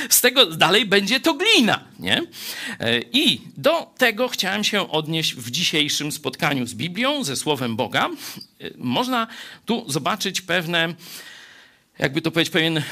[0.08, 1.84] z tego dalej będzie to glina.
[1.98, 2.22] Nie?
[2.80, 8.10] E, I do tego chciałem się odnieść w dzisiejszym spotkaniu z Biblią, ze Słowem Boga.
[8.60, 9.26] E, można
[9.66, 10.94] tu zobaczyć pewne,
[11.98, 12.82] jakby to powiedzieć, pewien,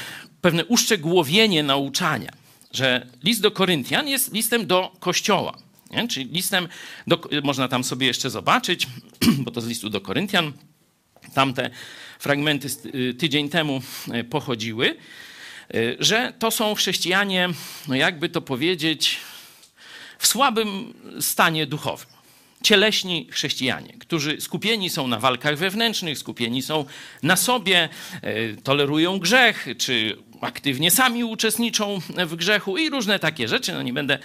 [0.41, 2.31] pewne uszczegółowienie nauczania,
[2.71, 5.57] że list do Koryntian jest listem do Kościoła.
[5.91, 6.07] Nie?
[6.07, 6.67] Czyli listem,
[7.07, 8.87] do, można tam sobie jeszcze zobaczyć,
[9.43, 10.53] bo to z listu do Koryntian,
[11.33, 11.69] tamte
[12.19, 13.81] fragmenty y, tydzień temu
[14.15, 14.97] y, pochodziły,
[15.75, 17.49] y, że to są chrześcijanie,
[17.87, 19.17] no jakby to powiedzieć,
[20.19, 22.07] w słabym stanie duchowym.
[22.63, 26.85] Cieleśni chrześcijanie, którzy skupieni są na walkach wewnętrznych, skupieni są
[27.23, 27.89] na sobie,
[28.63, 33.73] tolerują grzech, czy aktywnie sami uczestniczą w grzechu i różne takie rzeczy.
[33.73, 34.19] No nie będę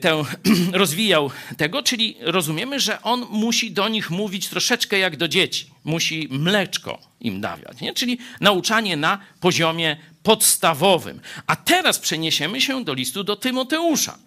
[0.00, 0.24] tę,
[0.72, 5.70] rozwijał tego, czyli rozumiemy, że on musi do nich mówić troszeczkę jak do dzieci.
[5.84, 7.94] Musi mleczko im dawać, nie?
[7.94, 11.20] czyli nauczanie na poziomie podstawowym.
[11.46, 14.18] A teraz przeniesiemy się do listu do Tymoteusza.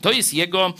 [0.00, 0.74] To jest jego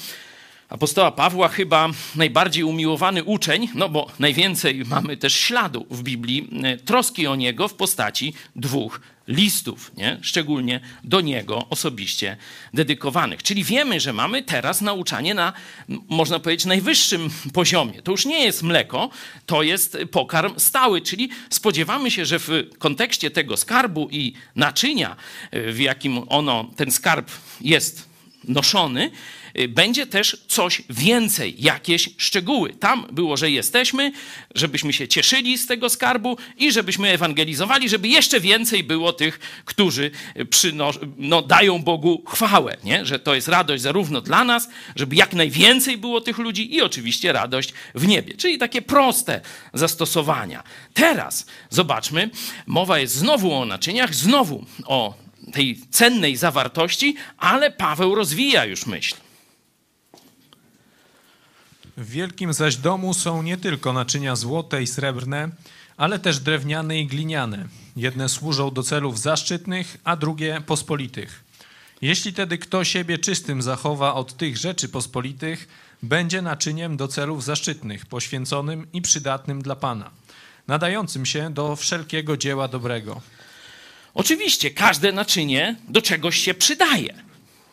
[0.68, 6.76] apostoła Pawła chyba najbardziej umiłowany uczeń, no bo najwięcej mamy też śladu w Biblii e,
[6.76, 10.18] troski o niego w postaci dwóch listów, nie?
[10.22, 12.36] szczególnie do niego osobiście
[12.74, 13.42] dedykowanych.
[13.42, 15.52] Czyli wiemy, że mamy teraz nauczanie na,
[16.08, 18.02] można powiedzieć, najwyższym poziomie.
[18.02, 19.10] To już nie jest mleko,
[19.46, 25.16] to jest pokarm stały, czyli spodziewamy się, że w kontekście tego skarbu i naczynia,
[25.52, 28.08] w jakim ono, ten skarb jest
[28.44, 29.10] noszony,
[29.68, 32.72] będzie też coś więcej, jakieś szczegóły.
[32.72, 34.12] Tam było, że jesteśmy,
[34.54, 40.10] żebyśmy się cieszyli z tego skarbu i żebyśmy ewangelizowali, żeby jeszcze więcej było tych, którzy
[40.50, 43.06] przyno- no, dają Bogu chwałę, nie?
[43.06, 47.32] że to jest radość zarówno dla nas, żeby jak najwięcej było tych ludzi i oczywiście
[47.32, 48.34] radość w niebie.
[48.34, 49.40] Czyli takie proste
[49.74, 50.62] zastosowania.
[50.94, 52.30] Teraz zobaczmy,
[52.66, 55.14] mowa jest znowu o naczyniach, znowu o
[55.52, 59.14] tej cennej zawartości, ale Paweł rozwija już myśl.
[61.98, 65.48] W wielkim zaś domu są nie tylko naczynia złote i srebrne,
[65.96, 67.68] ale też drewniane i gliniane.
[67.96, 71.44] Jedne służą do celów zaszczytnych, a drugie pospolitych.
[72.02, 75.68] Jeśli tedy kto siebie czystym zachowa od tych rzeczy pospolitych,
[76.02, 80.10] będzie naczyniem do celów zaszczytnych, poświęconym i przydatnym dla Pana,
[80.68, 83.20] nadającym się do wszelkiego dzieła dobrego.
[84.14, 87.27] Oczywiście każde naczynie do czegoś się przydaje.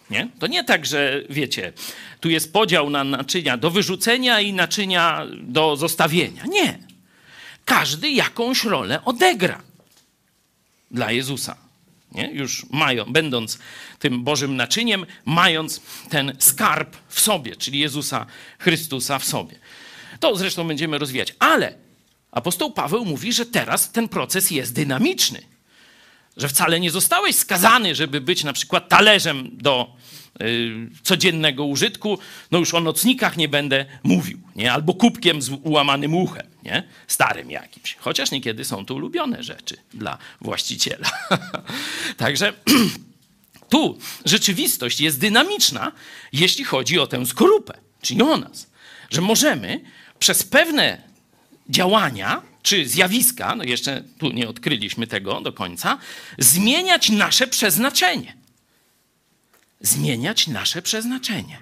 [0.10, 0.30] Nie?
[0.40, 1.74] To nie tak, że wiecie,
[2.20, 6.44] tu jest podział na naczynia do wyrzucenia i naczynia do zostawienia.
[6.46, 6.80] Nie.
[7.66, 9.62] Każdy jakąś rolę odegra
[10.92, 11.58] dla Jezusa.
[12.12, 12.32] Nie?
[12.32, 13.60] Już mają, będąc
[14.00, 18.26] tym Bożym naczyniem, mając ten skarb w sobie, czyli Jezusa
[18.60, 19.56] Chrystusa w sobie.
[20.20, 21.36] To zresztą będziemy rozwijać.
[21.40, 21.74] Ale
[22.32, 25.55] apostoł Paweł mówi, że teraz ten proces jest dynamiczny
[26.38, 29.96] że wcale nie zostałeś skazany, żeby być na przykład talerzem do
[30.42, 32.20] y, codziennego użytku,
[32.52, 34.74] no już o nocnikach nie będę mówił, nie?
[34.74, 36.84] albo kubkiem z ułamanym uchem, nie?
[37.08, 37.96] starym jakimś.
[38.00, 41.12] Chociaż niekiedy są to ulubione rzeczy dla właściciela.
[42.18, 42.54] Także
[43.70, 45.92] tu rzeczywistość jest dynamiczna,
[46.34, 48.68] jeśli chodzi o tę skorupę, czyli o nas.
[49.10, 49.82] Że możemy
[50.20, 51.02] przez pewne
[51.70, 55.98] działania czy zjawiska, no jeszcze tu nie odkryliśmy tego do końca,
[56.38, 58.36] zmieniać nasze przeznaczenie.
[59.82, 61.60] Zmieniać nasze przeznaczenie.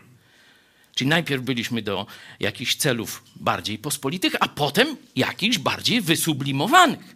[0.95, 2.05] Czyli najpierw byliśmy do
[2.39, 7.15] jakichś celów bardziej pospolitych, a potem jakichś bardziej wysublimowanych.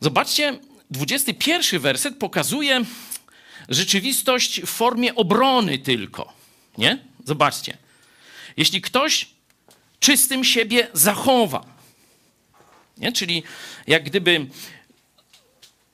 [0.00, 0.58] Zobaczcie,
[0.90, 2.84] 21 werset pokazuje
[3.68, 6.32] rzeczywistość w formie obrony tylko.
[6.78, 6.98] Nie?
[7.24, 7.78] Zobaczcie.
[8.56, 9.28] Jeśli ktoś
[10.00, 11.81] czystym siebie zachowa,
[12.98, 13.12] nie?
[13.12, 13.42] Czyli
[13.86, 14.46] jak gdyby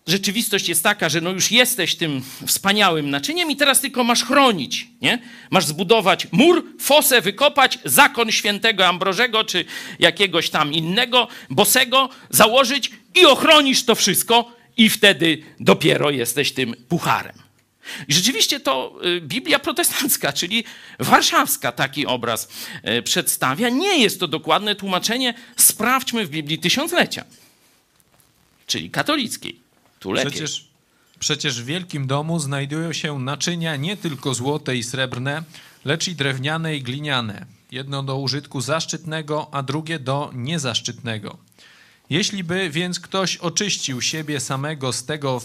[0.07, 4.87] rzeczywistość jest taka, że no już jesteś tym wspaniałym naczyniem i teraz tylko masz chronić,
[5.03, 5.19] nie?
[5.51, 9.65] Masz zbudować mur, fosę wykopać, zakon świętego Ambrożego czy
[9.99, 17.48] jakiegoś tam innego, bosego, założyć i ochronisz to wszystko i wtedy dopiero jesteś tym pucharem.
[18.09, 20.64] I rzeczywiście to y, Biblia protestancka, czyli
[20.99, 22.49] warszawska taki obraz
[22.99, 23.68] y, przedstawia.
[23.68, 25.34] Nie jest to dokładne tłumaczenie.
[25.57, 27.24] Sprawdźmy w Biblii tysiąclecia,
[28.66, 29.61] czyli katolickiej.
[30.01, 30.30] Tu lepiej.
[30.30, 30.64] Przecież,
[31.18, 35.43] przecież w wielkim domu znajdują się naczynia nie tylko złote i srebrne,
[35.84, 37.47] lecz i drewniane i gliniane.
[37.72, 41.39] Jedno do użytku zaszczytnego, a drugie do niezaszczytnego.
[42.11, 45.41] Jeśli by więc ktoś oczyścił siebie samego z tego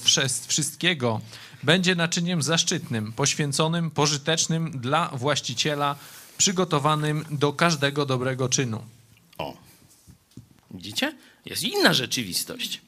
[0.47, 1.21] wszystkiego,
[1.63, 5.95] będzie naczyniem zaszczytnym, poświęconym, pożytecznym dla właściciela,
[6.37, 8.83] przygotowanym do każdego dobrego czynu.
[9.37, 9.57] O,
[10.71, 11.15] widzicie?
[11.45, 12.81] Jest inna rzeczywistość.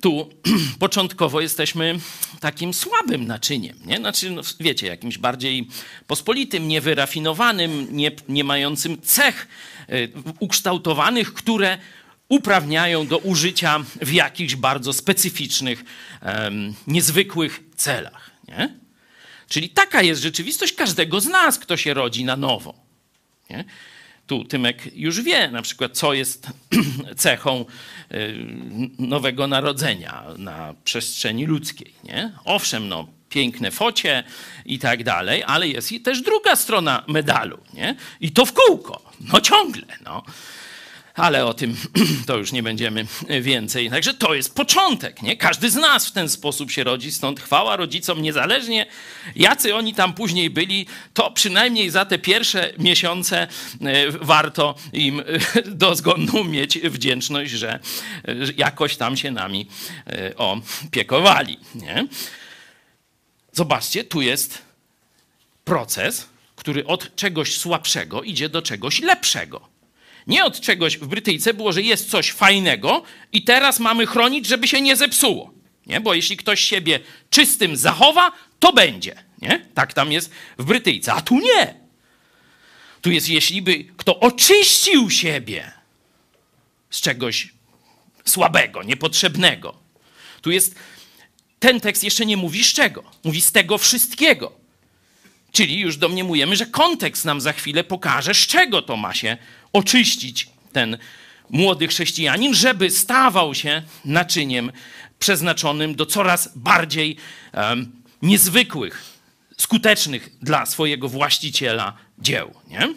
[0.00, 0.30] Tu
[0.78, 1.98] początkowo jesteśmy
[2.40, 3.96] takim słabym naczyniem, nie?
[3.96, 5.68] Znaczy, no, wiecie, jakimś bardziej
[6.06, 9.48] pospolitym, niewyrafinowanym, nie, nie mającym cech
[9.90, 11.78] y, ukształtowanych, które
[12.32, 15.84] uprawniają do użycia w jakichś bardzo specyficznych,
[16.22, 18.30] um, niezwykłych celach.
[18.48, 18.74] Nie?
[19.48, 22.74] Czyli taka jest rzeczywistość każdego z nas, kto się rodzi na nowo.
[23.50, 23.64] Nie?
[24.26, 26.46] Tu Tymek już wie na przykład, co jest
[27.16, 27.64] cechą
[28.12, 28.36] y,
[28.98, 31.94] nowego narodzenia na przestrzeni ludzkiej.
[32.04, 32.32] Nie?
[32.44, 34.24] Owszem, no, piękne focie
[34.66, 37.58] i tak dalej, ale jest i też druga strona medalu.
[37.74, 37.96] Nie?
[38.20, 39.12] I to w kółko.
[39.20, 39.86] No ciągle.
[40.04, 40.22] No
[41.14, 41.76] ale o tym
[42.26, 43.06] to już nie będziemy
[43.40, 43.90] więcej.
[43.90, 45.36] Także to jest początek, nie?
[45.36, 48.86] Każdy z nas w ten sposób się rodzi, stąd chwała rodzicom, niezależnie
[49.36, 53.42] jacy oni tam później byli, to przynajmniej za te pierwsze miesiące
[53.80, 55.24] e, warto im e,
[55.62, 57.78] dozgonną mieć wdzięczność, że
[58.56, 59.68] jakoś tam się nami
[60.06, 62.06] e, opiekowali, nie?
[63.52, 64.62] Zobaczcie, tu jest
[65.64, 69.71] proces, który od czegoś słabszego idzie do czegoś lepszego.
[70.26, 73.02] Nie od czegoś w Brytyjce było, że jest coś fajnego
[73.32, 75.52] i teraz mamy chronić, żeby się nie zepsuło.
[75.86, 76.00] Nie?
[76.00, 77.00] Bo jeśli ktoś siebie
[77.30, 79.24] czystym zachowa, to będzie.
[79.42, 79.66] Nie?
[79.74, 81.12] Tak tam jest w Brytyjce.
[81.12, 81.74] A tu nie.
[83.00, 85.72] Tu jest, jeśli by kto oczyścił siebie
[86.90, 87.48] z czegoś
[88.24, 89.74] słabego, niepotrzebnego.
[90.40, 90.74] Tu jest
[91.58, 93.04] ten tekst jeszcze nie mówi z czego.
[93.24, 94.52] Mówi z tego wszystkiego.
[95.52, 99.36] Czyli już domniemujemy, że kontekst nam za chwilę pokaże, z czego to ma się
[99.72, 100.98] oczyścić ten
[101.50, 104.72] młody chrześcijanin, żeby stawał się naczyniem
[105.18, 107.16] przeznaczonym do coraz bardziej
[107.54, 109.04] um, niezwykłych,
[109.56, 112.54] skutecznych dla swojego właściciela dzieł.
[112.68, 112.94] Nie?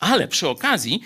[0.00, 1.02] Ale przy okazji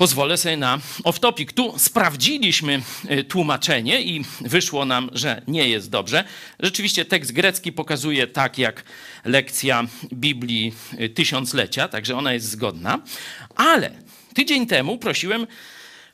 [0.00, 1.52] pozwolę sobie na off-topic.
[1.52, 6.24] Tu sprawdziliśmy y, tłumaczenie i wyszło nam, że nie jest dobrze.
[6.60, 8.84] Rzeczywiście tekst grecki pokazuje tak jak
[9.24, 12.98] lekcja Biblii y, tysiąclecia, także ona jest zgodna.
[13.56, 13.90] Ale
[14.34, 15.46] tydzień temu prosiłem,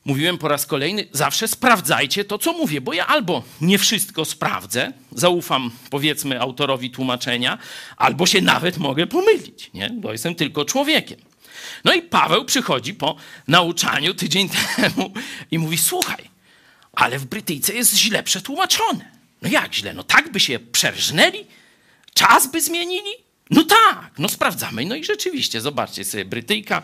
[0.05, 4.93] mówiłem po raz kolejny, zawsze sprawdzajcie to, co mówię, bo ja albo nie wszystko sprawdzę,
[5.13, 7.59] zaufam powiedzmy autorowi tłumaczenia,
[7.97, 9.91] albo się nawet mogę pomylić, nie?
[9.91, 11.26] bo jestem tylko człowiekiem.
[11.85, 13.17] No i Paweł przychodzi po
[13.49, 15.13] nauczaniu tydzień temu
[15.51, 16.31] i mówi: Słuchaj,
[16.93, 19.11] ale w Brytyjce jest źle przetłumaczone.
[19.43, 19.95] No jak źle?
[19.95, 21.47] No tak by się przerżnęli?
[22.15, 23.11] Czas by zmienili?
[23.51, 24.85] No tak, no sprawdzamy.
[24.85, 26.83] No i rzeczywiście, zobaczcie sobie, Brytyjka.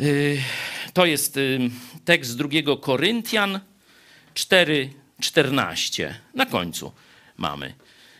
[0.00, 0.42] Yy,
[0.92, 1.70] to jest yy,
[2.04, 3.60] tekst z drugiego Koryntian
[4.34, 6.14] 4:14.
[6.34, 6.92] Na końcu
[7.36, 7.74] mamy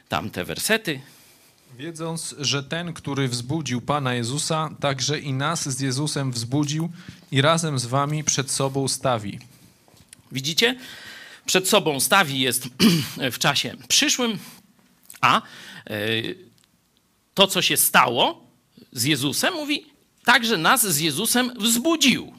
[0.08, 1.00] tamte wersety.
[1.76, 6.92] Wiedząc, że ten, który wzbudził Pana Jezusa, także i nas z Jezusem wzbudził
[7.32, 9.38] i razem z wami przed sobą stawi.
[10.32, 10.78] Widzicie?
[11.46, 12.68] Przed sobą stawi jest
[13.32, 14.38] w czasie przyszłym,
[15.20, 15.42] a
[17.34, 18.46] to, co się stało
[18.92, 19.86] z Jezusem, mówi,
[20.24, 22.32] także nas z Jezusem wzbudził.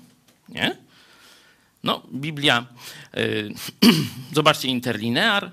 [0.50, 0.78] Nie?
[1.84, 2.66] No, Biblia,
[4.36, 5.52] zobaczcie, interlinear,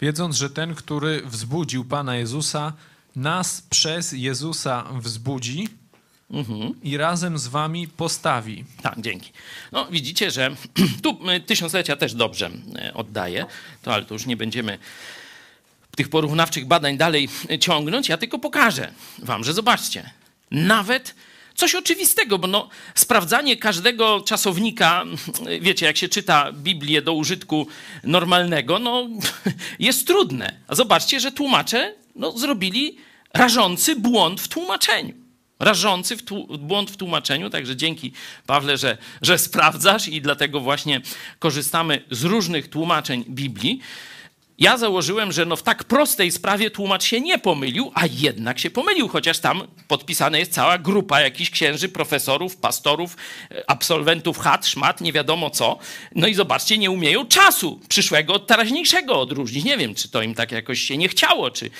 [0.00, 2.72] Wiedząc, że ten, który wzbudził Pana Jezusa,
[3.16, 5.68] nas przez Jezusa wzbudzi
[6.30, 6.74] Mhm.
[6.82, 8.64] i razem z wami postawi.
[8.82, 9.32] Tak, dzięki.
[9.72, 10.56] No widzicie, że
[11.02, 13.46] tu tysiąclecia też dobrze e, oddaje,
[13.82, 14.78] to, ale to już nie będziemy
[15.96, 17.28] tych porównawczych badań dalej
[17.60, 18.08] ciągnąć.
[18.08, 20.10] Ja tylko pokażę wam, że zobaczcie,
[20.50, 21.14] nawet
[21.58, 25.04] coś oczywistego, bo no, sprawdzanie każdego czasownika,
[25.60, 27.66] wiecie, jak się czyta Biblię do użytku
[28.04, 29.08] normalnego, no
[29.78, 30.54] jest trudne.
[30.68, 32.96] A zobaczcie, że tłumacze no, zrobili
[33.34, 35.14] rażący błąd w tłumaczeniu.
[35.58, 36.22] Rażący w
[36.58, 38.12] błąd w tłumaczeniu, także dzięki
[38.46, 41.00] Pawle, że, że sprawdzasz i dlatego właśnie
[41.38, 43.80] korzystamy z różnych tłumaczeń Biblii.
[44.58, 48.70] Ja założyłem, że no w tak prostej sprawie tłumacz się nie pomylił, a jednak się
[48.70, 53.16] pomylił, chociaż tam podpisana jest cała grupa jakichś księży, profesorów, pastorów,
[53.66, 55.78] absolwentów chat, szmat, nie wiadomo co.
[56.14, 59.64] No i zobaczcie, nie umieją czasu przyszłego od teraźniejszego odróżnić.
[59.64, 61.70] Nie wiem, czy to im tak jakoś się nie chciało, czy,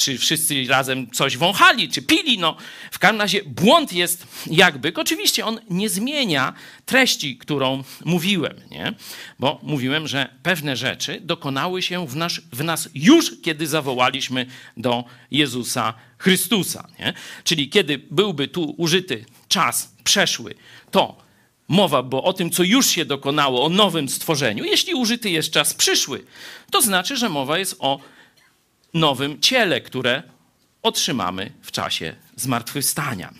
[0.00, 2.38] czy wszyscy razem coś wąchali, czy pili.
[2.38, 2.56] No,
[2.90, 4.92] w każdym razie błąd jest jakby.
[4.96, 6.52] Oczywiście on nie zmienia
[6.86, 8.94] treści, którą mówiłem, nie?
[9.38, 14.46] bo mówiłem, że pewne rzeczy dokonały się w, nasz, w nas już, kiedy zawołaliśmy
[14.76, 16.88] do Jezusa Chrystusa.
[16.98, 17.12] Nie?
[17.44, 20.54] Czyli kiedy byłby tu użyty czas przeszły,
[20.90, 21.16] to
[21.68, 24.64] mowa bo o tym, co już się dokonało, o nowym stworzeniu.
[24.64, 26.24] Jeśli użyty jest czas przyszły,
[26.70, 28.00] to znaczy, że mowa jest o
[28.94, 30.22] nowym ciele, które
[30.82, 33.34] otrzymamy w czasie zmartwychwstania.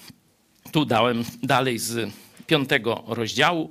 [0.73, 2.13] Tu dałem dalej z
[2.47, 3.71] piątego rozdziału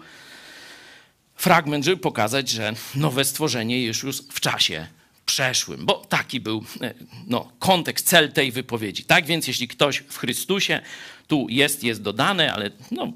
[1.35, 4.87] fragment, żeby pokazać, że nowe stworzenie jest już w czasie
[5.25, 6.63] przeszłym, bo taki był
[7.27, 9.03] no, kontekst, cel tej wypowiedzi.
[9.03, 10.81] Tak więc, jeśli ktoś w Chrystusie,
[11.29, 13.13] tu jest, jest dodane, ale no,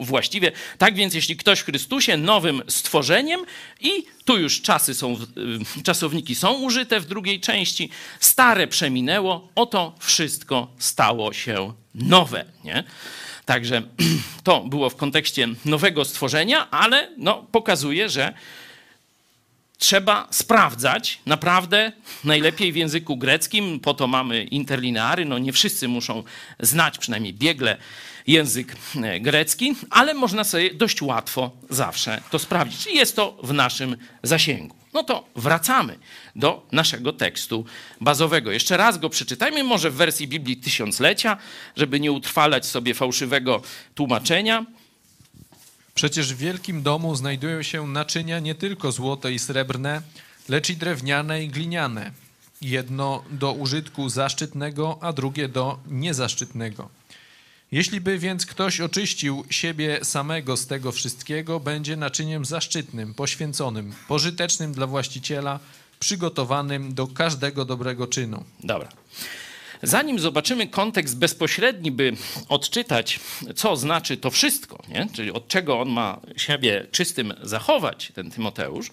[0.00, 3.40] właściwie, tak więc, jeśli ktoś w Chrystusie nowym stworzeniem
[3.80, 3.90] i
[4.24, 5.16] tu już czasy są,
[5.84, 7.90] czasowniki są użyte w drugiej części,
[8.20, 12.84] stare przeminęło, oto wszystko stało się nowe, nie?
[13.44, 13.82] Także
[14.44, 18.34] to było w kontekście nowego stworzenia, ale no, pokazuje, że
[19.84, 21.92] trzeba sprawdzać naprawdę
[22.24, 26.22] najlepiej w języku greckim, po to mamy interlineary, no nie wszyscy muszą
[26.60, 27.76] znać przynajmniej biegle
[28.26, 28.76] język
[29.20, 32.86] grecki, ale można sobie dość łatwo zawsze to sprawdzić.
[32.86, 34.76] I jest to w naszym zasięgu.
[34.94, 35.98] No to wracamy
[36.36, 37.64] do naszego tekstu
[38.00, 38.52] bazowego.
[38.52, 41.36] Jeszcze raz go przeczytajmy, może w wersji Biblii Tysiąclecia,
[41.76, 43.62] żeby nie utrwalać sobie fałszywego
[43.94, 44.66] tłumaczenia.
[45.94, 50.02] Przecież w wielkim domu znajdują się naczynia nie tylko złote i srebrne,
[50.48, 52.12] lecz i drewniane i gliniane.
[52.60, 56.88] Jedno do użytku zaszczytnego, a drugie do niezaszczytnego.
[57.72, 64.72] Jeśli by więc ktoś oczyścił siebie samego z tego wszystkiego, będzie naczyniem zaszczytnym, poświęconym, pożytecznym
[64.72, 65.60] dla właściciela,
[66.00, 68.44] przygotowanym do każdego dobrego czynu.
[68.60, 68.88] Dobra.
[69.82, 72.12] Zanim zobaczymy kontekst bezpośredni, by
[72.48, 73.20] odczytać,
[73.56, 75.06] co znaczy to wszystko, nie?
[75.12, 78.90] czyli od czego on ma siebie czystym zachować, ten Tymoteusz,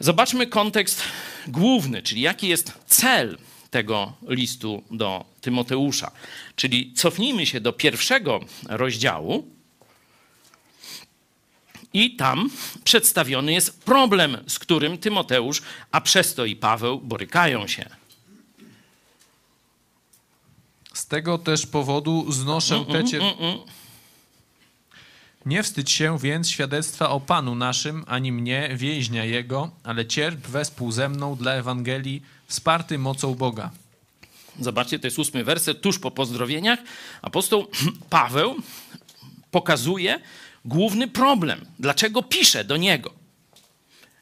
[0.00, 1.02] Zobaczmy kontekst
[1.46, 3.38] główny, czyli jaki jest cel
[3.70, 6.10] tego listu do Tymoteusza.
[6.56, 9.48] Czyli cofnijmy się do pierwszego rozdziału
[11.92, 12.50] i tam
[12.84, 17.88] przedstawiony jest problem, z którym Tymoteusz, a przez to i Paweł borykają się.
[20.98, 23.22] Z tego też powodu znoszę te mm, cier...
[23.22, 23.58] mm, mm.
[25.46, 30.92] Nie wstydź się więc świadectwa o Panu naszym, ani mnie, więźnia Jego, ale cierp wespół
[30.92, 33.70] ze mną dla Ewangelii, wsparty mocą Boga.
[34.60, 36.78] Zobaczcie, to jest ósmy werset, tuż po pozdrowieniach.
[37.22, 37.66] Apostoł
[38.10, 38.56] Paweł
[39.50, 40.20] pokazuje
[40.64, 41.66] główny problem.
[41.78, 43.12] Dlaczego pisze do niego?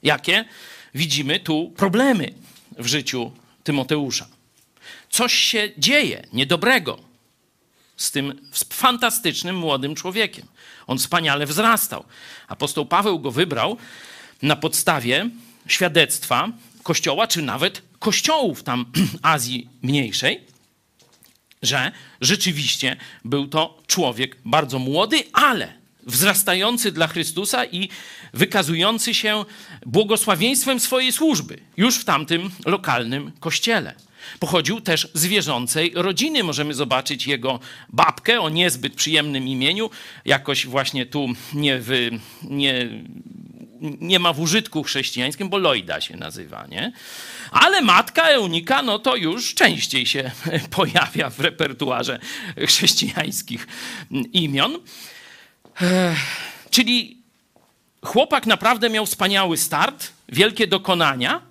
[0.03, 0.45] Jakie
[0.95, 2.35] widzimy tu problemy
[2.79, 3.33] w życiu
[3.65, 4.36] Tymoteusza?
[5.17, 6.99] Coś się dzieje niedobrego
[7.97, 10.47] z tym fantastycznym młodym człowiekiem.
[10.87, 12.05] On wspaniale wzrastał.
[12.49, 13.77] Apostoł Paweł go wybrał
[14.43, 15.31] na podstawie
[15.67, 16.49] świadectwa
[16.83, 18.93] kościoła, czy nawet kościołów tam
[19.23, 20.45] Azji Mniejszej,
[21.63, 27.89] że rzeczywiście był to człowiek bardzo młody, ale wzrastający dla Chrystusa i
[28.35, 29.45] wykazujący się
[29.87, 34.06] błogosławieństwem swojej służby już w tamtym lokalnym kościele.
[34.41, 36.45] Pochodził też z wierzącej rodziny.
[36.45, 39.91] Możemy zobaczyć jego babkę o niezbyt przyjemnym imieniu.
[40.25, 41.81] Jakoś właśnie tu nie,
[42.43, 42.89] nie,
[43.81, 46.93] nie ma w użytku chrześcijańskim, bo Lojda się nazywa, nie?
[47.51, 50.31] Ale matka Eunika, no to już częściej się
[50.77, 52.19] pojawia w repertuarze
[52.67, 53.67] chrześcijańskich
[54.33, 54.79] imion.
[56.71, 57.23] Czyli
[58.05, 61.43] chłopak naprawdę miał wspaniały start, wielkie dokonania,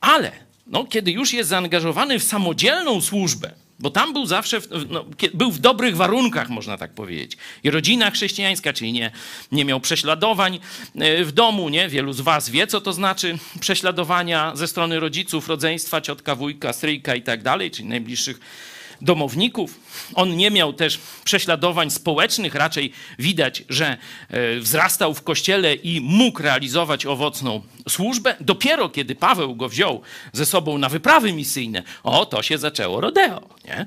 [0.00, 0.32] ale
[0.70, 5.04] no, kiedy już jest zaangażowany w samodzielną służbę, bo tam był zawsze, w, no,
[5.34, 7.36] był w dobrych warunkach, można tak powiedzieć.
[7.64, 9.10] I rodzina chrześcijańska, czyli nie,
[9.52, 10.58] nie miał prześladowań
[10.94, 11.88] e, w domu, nie?
[11.88, 17.14] Wielu z was wie, co to znaczy prześladowania ze strony rodziców, rodzeństwa, ciotka, wujka, stryjka
[17.14, 18.40] i tak dalej, czyli najbliższych
[19.02, 19.80] domowników.
[20.14, 23.96] On nie miał też prześladowań społecznych, raczej widać, że
[24.28, 28.36] e, wzrastał w kościele i mógł realizować owocną służbę.
[28.40, 33.48] Dopiero kiedy Paweł go wziął ze sobą na wyprawy misyjne, o, to się zaczęło rodeo,
[33.64, 33.86] nie?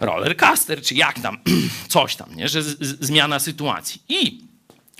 [0.00, 1.38] Rollercaster, czy jak tam,
[1.88, 2.48] coś tam, nie?
[2.48, 4.02] Że z, z, zmiana sytuacji.
[4.08, 4.46] I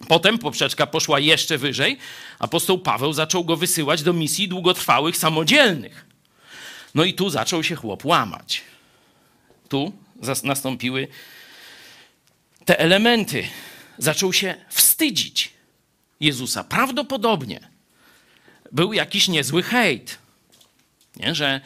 [0.09, 1.99] Potem poprzeczka poszła jeszcze wyżej.
[2.39, 6.07] Apostoł Paweł zaczął go wysyłać do misji długotrwałych, samodzielnych.
[6.95, 8.63] No i tu zaczął się chłop łamać
[9.69, 9.93] tu
[10.45, 11.09] nastąpiły
[12.65, 13.49] te elementy.
[13.99, 15.51] Zaczął się wstydzić
[16.21, 16.65] Jezusa.
[16.65, 17.61] Prawdopodobnie
[18.73, 20.19] był jakiś niezły hejt,
[21.17, 21.35] nie?
[21.35, 21.61] że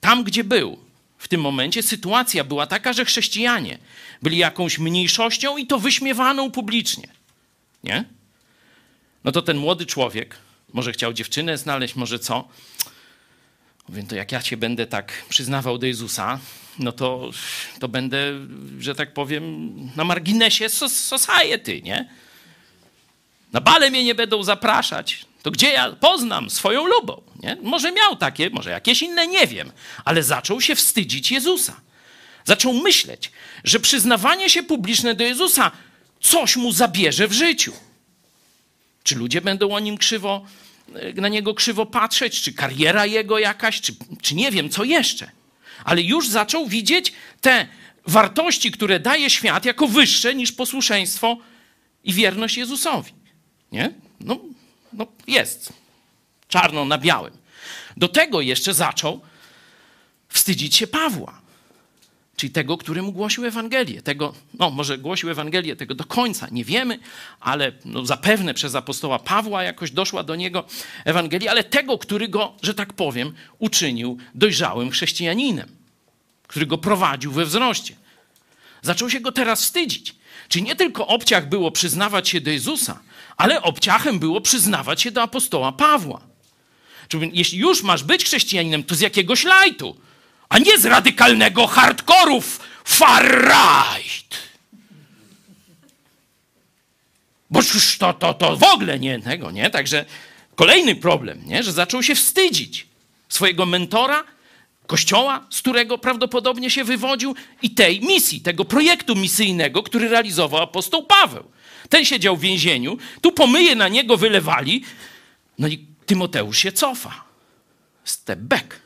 [0.00, 0.78] tam, gdzie był,
[1.18, 3.78] w tym momencie sytuacja była taka, że chrześcijanie
[4.22, 7.08] byli jakąś mniejszością i to wyśmiewaną publicznie.
[7.84, 8.04] Nie?
[9.24, 10.36] No to ten młody człowiek,
[10.72, 12.48] może chciał dziewczynę znaleźć, może co,
[13.88, 16.38] Mówię, to jak ja cię będę tak przyznawał do Jezusa,
[16.78, 17.30] no to,
[17.80, 18.18] to będę,
[18.78, 22.08] że tak powiem, na marginesie society, nie?
[23.52, 25.24] Na bale mnie nie będą zapraszać.
[25.42, 27.56] To gdzie ja poznam swoją lubą, nie?
[27.62, 29.72] Może miał takie, może jakieś inne, nie wiem.
[30.04, 31.80] Ale zaczął się wstydzić Jezusa.
[32.44, 33.32] Zaczął myśleć,
[33.64, 35.70] że przyznawanie się publiczne do Jezusa
[36.20, 37.72] coś mu zabierze w życiu.
[39.02, 40.46] Czy ludzie będą o nim krzywo,
[40.94, 45.30] e, na niego krzywo patrzeć, czy kariera jego jakaś, czy, czy nie wiem, co jeszcze.
[45.84, 47.66] Ale już zaczął widzieć te
[48.06, 51.36] wartości, które daje świat, jako wyższe niż posłuszeństwo
[52.04, 53.12] i wierność Jezusowi.
[53.72, 53.92] Nie?
[54.20, 54.40] No,
[54.92, 55.72] no jest.
[56.48, 57.36] Czarno na białym.
[57.96, 59.20] Do tego jeszcze zaczął
[60.28, 61.41] wstydzić się Pawła
[62.36, 64.02] czyli tego, który mu głosił Ewangelię.
[64.02, 66.98] Tego, no może głosił Ewangelię, tego do końca nie wiemy,
[67.40, 70.64] ale no, zapewne przez apostoła Pawła jakoś doszła do niego
[71.04, 75.68] Ewangelia, ale tego, który go, że tak powiem, uczynił dojrzałym chrześcijaninem,
[76.46, 77.94] który go prowadził we wzroście.
[78.82, 80.14] Zaczął się go teraz wstydzić.
[80.48, 83.00] Czyli nie tylko obciach było przyznawać się do Jezusa,
[83.36, 86.20] ale obciachem było przyznawać się do apostoła Pawła.
[87.08, 89.96] Czyli jeśli już masz być chrześcijaninem, to z jakiegoś lajtu,
[90.52, 94.38] a nie z radykalnego hardkorów far right.
[97.50, 99.70] Bo już to, to, to w ogóle nie tego, nie?
[99.70, 100.04] Także
[100.54, 101.62] kolejny problem, nie?
[101.62, 102.86] Że zaczął się wstydzić
[103.28, 104.24] swojego mentora,
[104.86, 111.02] kościoła, z którego prawdopodobnie się wywodził i tej misji, tego projektu misyjnego, który realizował apostoł
[111.02, 111.44] Paweł.
[111.88, 114.84] Ten siedział w więzieniu, tu pomyje na niego wylewali,
[115.58, 117.24] no i Tymoteusz się cofa.
[118.04, 118.81] Step back.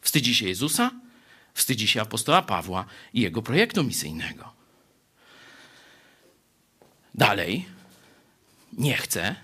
[0.00, 0.90] Wstydzi się Jezusa,
[1.54, 2.84] wstydzi się apostoła Pawła
[3.14, 4.52] i jego projektu misyjnego.
[7.14, 7.66] Dalej
[8.72, 9.36] nie chce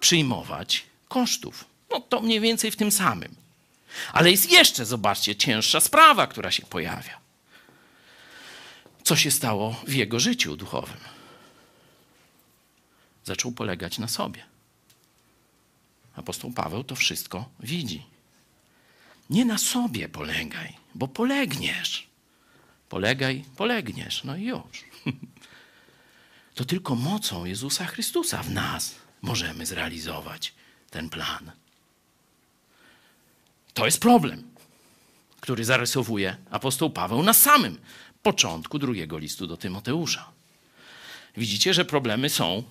[0.00, 1.64] przyjmować kosztów.
[1.90, 3.34] No to mniej więcej w tym samym.
[4.12, 7.20] Ale jest jeszcze, zobaczcie, cięższa sprawa, która się pojawia.
[9.02, 10.96] Co się stało w jego życiu duchowym?
[13.24, 14.44] Zaczął polegać na sobie.
[16.16, 18.09] Apostoł Paweł to wszystko widzi.
[19.30, 22.06] Nie na sobie polegaj, bo polegniesz.
[22.88, 24.24] Polegaj, polegniesz.
[24.24, 24.84] No i już.
[26.54, 30.52] To tylko mocą Jezusa Chrystusa w nas możemy zrealizować
[30.90, 31.50] ten plan.
[33.74, 34.42] To jest problem,
[35.40, 37.78] który zarysowuje apostoł Paweł na samym
[38.22, 40.30] początku drugiego listu do Tymoteusza.
[41.36, 42.62] Widzicie, że problemy są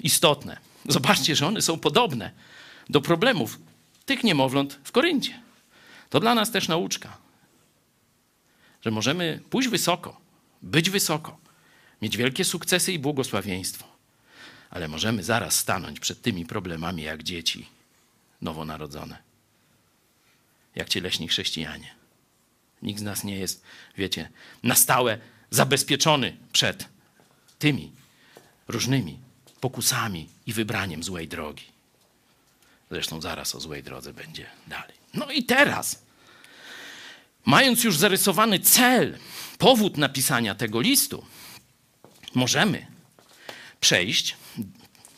[0.00, 0.58] istotne.
[0.88, 2.30] Zobaczcie, że one są podobne
[2.90, 3.58] do problemów
[4.06, 5.45] tych niemowląt w Koryncie.
[6.10, 7.18] To dla nas też nauczka,
[8.82, 10.20] że możemy pójść wysoko,
[10.62, 11.38] być wysoko,
[12.02, 13.86] mieć wielkie sukcesy i błogosławieństwo,
[14.70, 17.68] ale możemy zaraz stanąć przed tymi problemami jak dzieci
[18.42, 19.18] nowonarodzone,
[20.74, 21.94] jak cieleśni chrześcijanie.
[22.82, 23.62] Nikt z nas nie jest,
[23.96, 24.30] wiecie,
[24.62, 25.18] na stałe
[25.50, 26.88] zabezpieczony przed
[27.58, 27.92] tymi
[28.68, 29.18] różnymi
[29.60, 31.64] pokusami i wybraniem złej drogi.
[32.90, 34.95] Zresztą zaraz o złej drodze będzie dalej.
[35.16, 36.02] No i teraz,
[37.44, 39.18] mając już zarysowany cel,
[39.58, 41.24] powód napisania tego listu,
[42.34, 42.86] możemy
[43.80, 44.36] przejść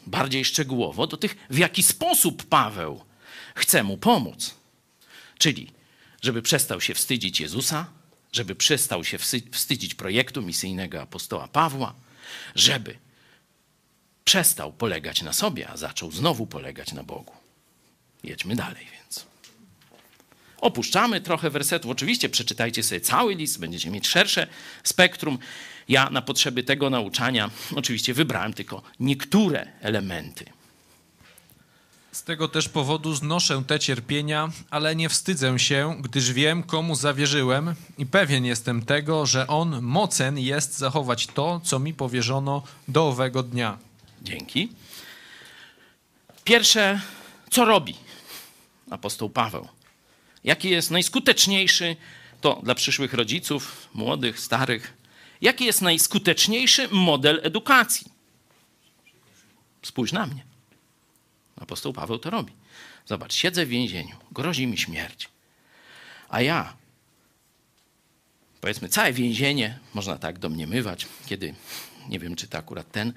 [0.07, 3.05] bardziej szczegółowo do tych, w jaki sposób Paweł
[3.55, 4.55] chce mu pomóc.
[5.39, 5.73] Czyli,
[6.23, 7.87] żeby przestał się wstydzić Jezusa,
[8.33, 9.19] żeby przestał się
[9.53, 11.95] wstydzić projektu misyjnego apostoła Pawła,
[12.55, 12.99] żeby
[14.25, 17.33] przestał polegać na sobie, a zaczął znowu polegać na Bogu.
[18.25, 19.28] Jedźmy dalej więc.
[20.61, 21.91] Opuszczamy trochę wersetów.
[21.91, 24.47] Oczywiście przeczytajcie sobie cały list, będziecie mieć szersze
[24.85, 25.39] spektrum.
[25.89, 30.45] Ja na potrzeby tego nauczania oczywiście wybrałem tylko niektóre elementy.
[32.13, 37.75] Z tego też powodu znoszę te cierpienia, ale nie wstydzę się, gdyż wiem, komu zawierzyłem
[37.99, 43.43] i pewien jestem tego, że on mocen jest zachować to, co mi powierzono do owego
[43.43, 43.79] dnia.
[44.23, 44.69] Dzięki.
[46.45, 47.01] Pierwsze,
[47.51, 47.95] co robi
[48.91, 49.69] apostoł Paweł?
[50.49, 51.97] Jaki jest najskuteczniejszy,
[52.41, 54.97] to dla przyszłych rodziców, młodych, starych,
[55.41, 58.07] jaki jest najskuteczniejszy model edukacji?
[59.83, 60.45] Spójrz na mnie.
[61.57, 62.53] Apostoł Paweł to robi.
[63.07, 65.29] Zobacz, siedzę w więzieniu, grozi mi śmierć.
[66.29, 66.77] A ja,
[68.61, 71.55] powiedzmy, całe więzienie, można tak domniemywać, kiedy,
[72.09, 73.13] nie wiem, czy to akurat ten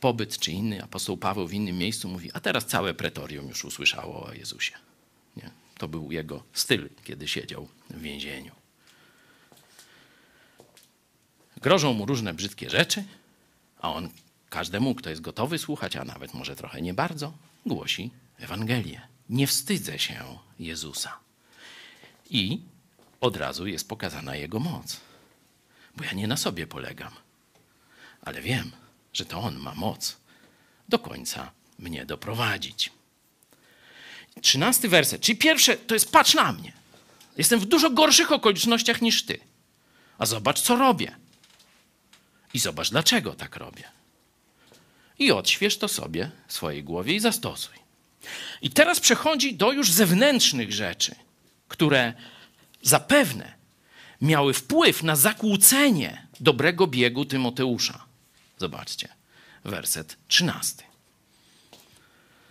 [0.00, 4.26] pobyt, czy inny, apostoł Paweł w innym miejscu mówi, a teraz całe pretorium już usłyszało
[4.26, 4.72] o Jezusie.
[5.78, 8.52] To był jego styl, kiedy siedział w więzieniu.
[11.56, 13.04] Grożą mu różne brzydkie rzeczy,
[13.78, 14.10] a on
[14.50, 17.32] każdemu, kto jest gotowy słuchać, a nawet może trochę nie bardzo,
[17.66, 19.00] głosi Ewangelię.
[19.28, 21.18] Nie wstydzę się Jezusa.
[22.30, 22.60] I
[23.20, 25.00] od razu jest pokazana Jego moc.
[25.96, 27.12] Bo ja nie na sobie polegam,
[28.22, 28.72] ale wiem,
[29.12, 30.16] że to On ma moc
[30.88, 32.92] do końca mnie doprowadzić.
[34.40, 36.72] Trzynasty werset, czyli pierwsze to jest patrz na mnie.
[37.36, 39.38] Jestem w dużo gorszych okolicznościach niż ty.
[40.18, 41.16] A zobacz, co robię.
[42.54, 43.84] I zobacz, dlaczego tak robię.
[45.18, 47.74] I odśwież to sobie w swojej głowie i zastosuj.
[48.62, 51.14] I teraz przechodzi do już zewnętrznych rzeczy,
[51.68, 52.12] które
[52.82, 53.54] zapewne
[54.20, 58.04] miały wpływ na zakłócenie dobrego biegu Tymoteusza.
[58.58, 59.08] Zobaczcie,
[59.64, 60.93] werset 13.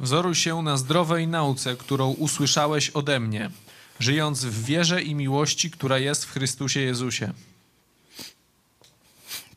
[0.04, 3.50] Wzoruj się na zdrowej nauce, którą usłyszałeś ode mnie,
[4.00, 7.34] żyjąc w wierze i miłości, która jest w Chrystusie Jezusie.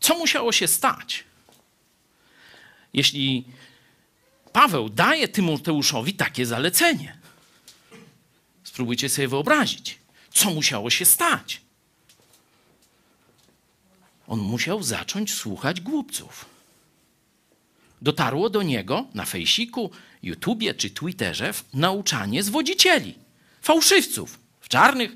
[0.01, 1.25] Co musiało się stać?
[2.95, 3.45] Jeśli
[4.53, 7.19] Paweł daje Tymoteuszowi takie zalecenie.
[8.65, 9.99] Spróbujcie sobie wyobrazić,
[10.31, 11.61] co musiało się stać.
[14.27, 16.56] On musiał zacząć słuchać głupców.
[18.03, 19.91] Dotarło do niego na fejsiku,
[20.23, 23.19] YouTubie czy Twitterze nauczanie zwodzicieli,
[23.63, 25.11] fałszywców w czarnych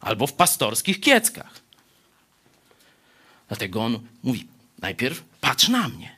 [0.00, 1.60] albo w pastorskich kieckach.
[3.48, 4.48] Dlatego on mówi:
[4.78, 6.16] najpierw patrz na mnie,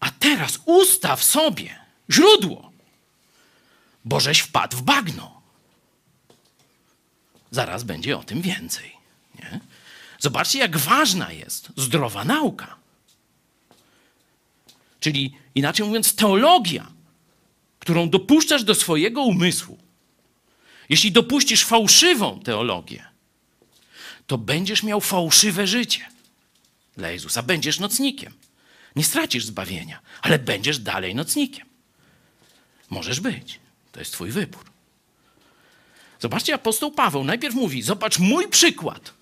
[0.00, 1.78] a teraz ustaw sobie
[2.10, 2.72] źródło,
[4.04, 5.40] bożeś wpadł w bagno.
[7.50, 8.96] Zaraz będzie o tym więcej.
[9.38, 9.60] Nie?
[10.18, 12.79] Zobaczcie, jak ważna jest zdrowa nauka.
[15.00, 16.92] Czyli inaczej mówiąc, teologia,
[17.78, 19.78] którą dopuszczasz do swojego umysłu.
[20.88, 23.04] Jeśli dopuścisz fałszywą teologię,
[24.26, 26.08] to będziesz miał fałszywe życie
[26.96, 27.42] dla Jezusa.
[27.42, 28.32] Będziesz nocnikiem.
[28.96, 31.66] Nie stracisz zbawienia, ale będziesz dalej nocnikiem.
[32.90, 33.60] Możesz być.
[33.92, 34.64] To jest twój wybór.
[36.20, 39.14] Zobaczcie, apostoł Paweł najpierw mówi: Zobacz mój przykład.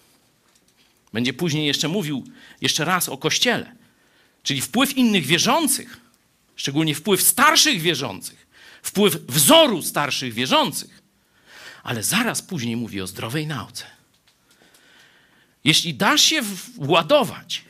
[1.13, 2.25] Będzie później jeszcze mówił
[2.61, 3.77] jeszcze raz o kościele,
[4.49, 6.01] czyli wpływ innych wierzących,
[6.57, 8.47] szczególnie wpływ starszych wierzących,
[8.83, 11.03] wpływ wzoru starszych wierzących.
[11.83, 13.85] Ale zaraz później mówi o zdrowej nauce.
[15.65, 16.43] Jeśli dasz się
[16.77, 17.63] władować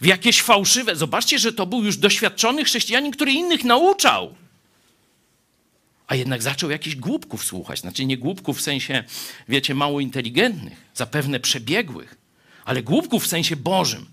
[0.00, 4.34] w jakieś fałszywe, zobaczcie, że to był już doświadczony chrześcijanin, który innych nauczał
[6.06, 7.80] a jednak zaczął jakichś głupków słuchać.
[7.80, 9.04] Znaczy nie głupków w sensie,
[9.48, 12.16] wiecie, mało inteligentnych, zapewne przebiegłych,
[12.64, 14.06] ale głupków w sensie Bożym,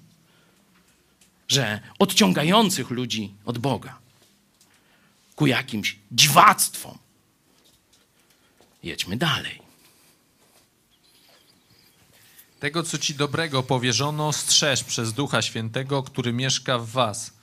[1.47, 3.99] że odciągających ludzi od Boga
[5.37, 6.97] ku jakimś dziwactwom.
[8.83, 9.61] Jedźmy dalej.
[12.59, 17.33] Tego, co ci dobrego powierzono, strzeż przez Ducha Świętego, który mieszka w was.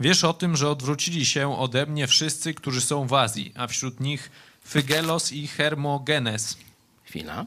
[0.00, 4.00] Wiesz o tym, że odwrócili się ode mnie wszyscy, którzy są w Azji, a wśród
[4.00, 4.30] nich
[4.68, 6.56] Fygelos i Hermogenes.
[7.04, 7.46] Chwila.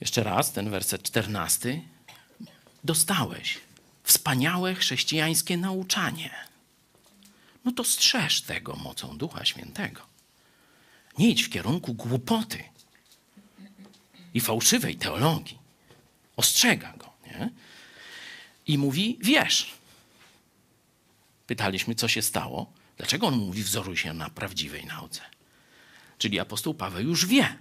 [0.00, 1.82] Jeszcze raz ten werset czternasty.
[2.84, 3.71] Dostałeś
[4.02, 6.30] wspaniałe chrześcijańskie nauczanie.
[7.64, 10.06] No to strzeż tego mocą Ducha Świętego.
[11.18, 12.64] Nie idź w kierunku głupoty
[14.34, 15.58] i fałszywej teologii.
[16.36, 17.12] Ostrzega go.
[17.26, 17.50] Nie?
[18.66, 19.82] I mówi, wiesz,
[21.52, 22.72] Pytaliśmy, co się stało.
[22.96, 25.20] Dlaczego on mówi, wzoruj się na prawdziwej nauce?
[26.18, 27.56] Czyli apostoł Paweł już wie,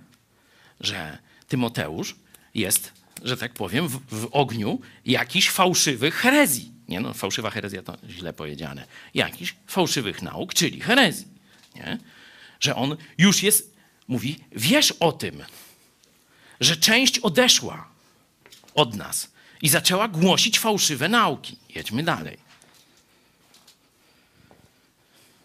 [0.80, 1.18] że
[1.48, 2.16] Tymoteusz
[2.54, 6.72] jest, że tak powiem, w, w ogniu jakichś fałszywych herezji.
[6.88, 8.86] Nie no, fałszywa herezja to źle powiedziane.
[9.14, 11.28] Jakichś fałszywych nauk, czyli herezji.
[11.76, 12.00] Nie?
[12.60, 13.76] Że on już jest,
[14.08, 15.44] mówi, wiesz o tym,
[16.60, 17.88] że część odeszła
[18.76, 21.58] od nas i zaczęła głosić fałszywe nauki.
[21.76, 22.38] Jedźmy dalej.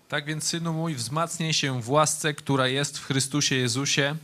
[0.09, 4.17] Tak więc, synu mój, wzmacniaj się w łasce, która jest w Chrystusie Jezusie.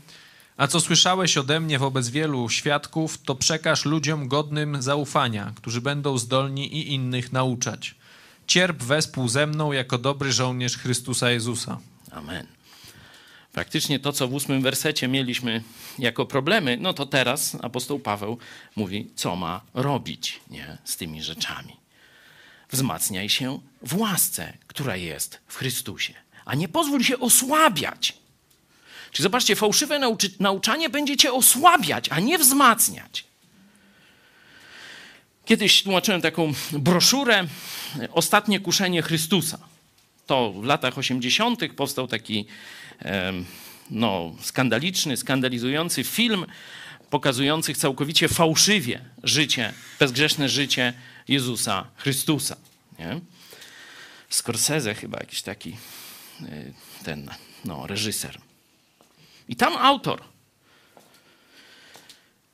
[0.56, 6.18] A co słyszałeś ode mnie wobec wielu świadków, to przekaż ludziom godnym zaufania, którzy będą
[6.18, 7.94] zdolni i innych nauczać.
[8.46, 11.78] Cierp wespół ze mną jako dobry żołnierz Chrystusa Jezusa.
[12.10, 12.46] Amen.
[13.52, 15.62] Praktycznie to, co w ósmym wersecie mieliśmy
[15.98, 18.38] jako problemy, no to teraz apostoł Paweł
[18.76, 21.82] mówi, co ma robić nie, z tymi rzeczami
[22.72, 28.21] wzmacniaj się w łasce, która jest w Chrystusie, a nie pozwól się osłabiać.
[29.12, 33.24] Czyli zobaczcie, fałszywe nauczy- nauczanie będzie cię osłabiać, a nie wzmacniać.
[35.44, 37.46] Kiedyś tłumaczyłem taką broszurę
[38.12, 39.58] Ostatnie kuszenie Chrystusa.
[40.26, 41.60] To w latach 80.
[41.76, 42.46] powstał taki
[43.90, 46.46] no, skandaliczny, skandalizujący film
[47.10, 50.92] pokazujący całkowicie fałszywie życie, bezgrzeszne życie
[51.28, 52.56] Jezusa Chrystusa.
[52.98, 53.20] Nie?
[54.28, 55.76] Scorsese chyba jakiś taki
[56.42, 56.72] y,
[57.04, 57.30] ten
[57.64, 58.38] no, reżyser.
[59.52, 60.22] I tam autor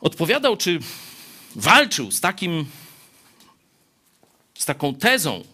[0.00, 0.78] odpowiadał, czy
[1.54, 2.66] walczył z takim,
[4.54, 5.44] z taką tezą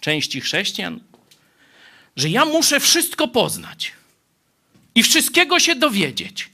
[0.00, 1.00] części chrześcijan,
[2.16, 3.92] że ja muszę wszystko poznać
[4.94, 6.50] i wszystkiego się dowiedzieć,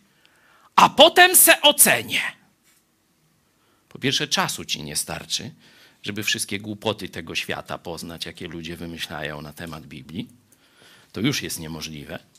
[0.76, 2.22] a potem se ocenię.
[3.88, 5.50] Po pierwsze, czasu ci nie starczy,
[6.02, 10.28] żeby wszystkie głupoty tego świata poznać, jakie ludzie wymyślają na temat Biblii.
[11.12, 12.29] To już jest niemożliwe.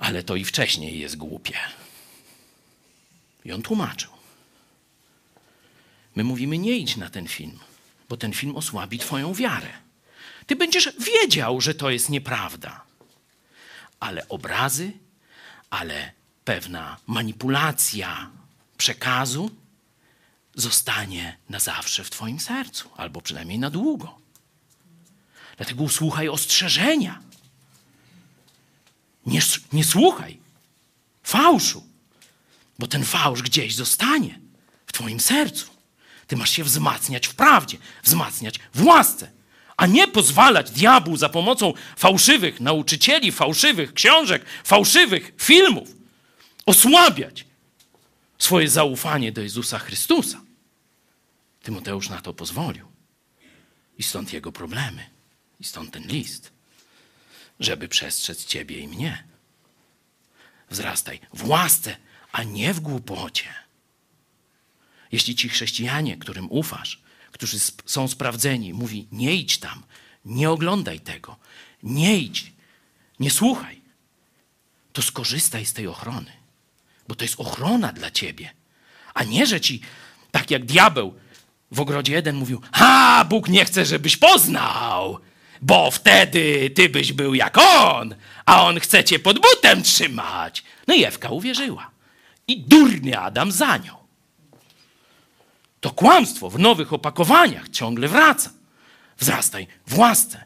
[0.00, 1.58] Ale to i wcześniej jest głupie.
[3.44, 4.10] I on tłumaczył.
[6.14, 7.58] My mówimy, nie idź na ten film,
[8.08, 9.68] bo ten film osłabi Twoją wiarę.
[10.46, 12.84] Ty będziesz wiedział, że to jest nieprawda.
[14.00, 14.92] Ale obrazy,
[15.70, 16.12] ale
[16.44, 18.30] pewna manipulacja
[18.76, 19.50] przekazu
[20.54, 24.18] zostanie na zawsze w Twoim sercu, albo przynajmniej na długo.
[25.56, 27.20] Dlatego usłuchaj ostrzeżenia.
[29.26, 29.40] Nie,
[29.72, 30.38] nie słuchaj
[31.22, 31.84] fałszu,
[32.78, 34.40] bo ten fałsz gdzieś zostanie
[34.86, 35.66] w Twoim sercu.
[36.26, 39.30] Ty masz się wzmacniać w prawdzie, wzmacniać w łasce,
[39.76, 45.96] a nie pozwalać diabłu za pomocą fałszywych nauczycieli, fałszywych książek, fałszywych filmów
[46.66, 47.46] osłabiać
[48.38, 50.40] swoje zaufanie do Jezusa Chrystusa.
[51.62, 52.86] Tymoteusz na to pozwolił.
[53.98, 55.10] I stąd jego problemy.
[55.60, 56.52] I stąd ten list.
[57.60, 59.24] Żeby przestrzec ciebie i mnie.
[60.70, 61.96] Wzrastaj w łasce,
[62.32, 63.54] a nie w głupocie.
[65.12, 67.02] Jeśli ci chrześcijanie, którym ufasz,
[67.32, 69.82] którzy są sprawdzeni, mówi: Nie idź tam,
[70.24, 71.36] nie oglądaj tego,
[71.82, 72.52] nie idź,
[73.20, 73.80] nie słuchaj,
[74.92, 76.40] to skorzystaj z tej ochrony
[77.10, 78.50] bo to jest ochrona dla ciebie.
[79.14, 79.80] A nie, że ci,
[80.30, 81.14] tak jak diabeł
[81.70, 85.18] w ogrodzie jeden mówił, ha, Bóg nie chce, żebyś poznał.
[85.62, 88.14] Bo wtedy ty byś był jak on,
[88.46, 90.64] a on chce cię pod butem trzymać.
[90.86, 91.90] No i Ewka uwierzyła.
[92.48, 93.96] I durny Adam za nią.
[95.80, 98.50] To kłamstwo w nowych opakowaniach ciągle wraca.
[99.18, 100.44] Wzrastaj w łasce.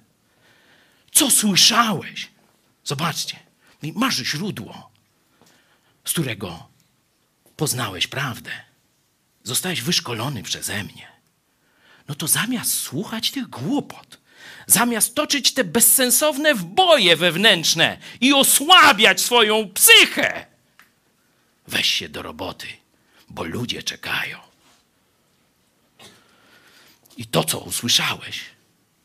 [1.12, 2.28] Co słyszałeś?
[2.84, 3.36] Zobaczcie,
[3.94, 4.90] masz źródło,
[6.04, 6.68] z którego
[7.56, 8.50] poznałeś prawdę.
[9.42, 11.08] Zostałeś wyszkolony przeze mnie.
[12.08, 14.18] No to zamiast słuchać tych głupot,
[14.66, 20.46] zamiast toczyć te bezsensowne wboje wewnętrzne i osłabiać swoją psychę,
[21.66, 22.66] weź się do roboty,
[23.28, 24.38] bo ludzie czekają.
[27.16, 28.40] I to, co usłyszałeś,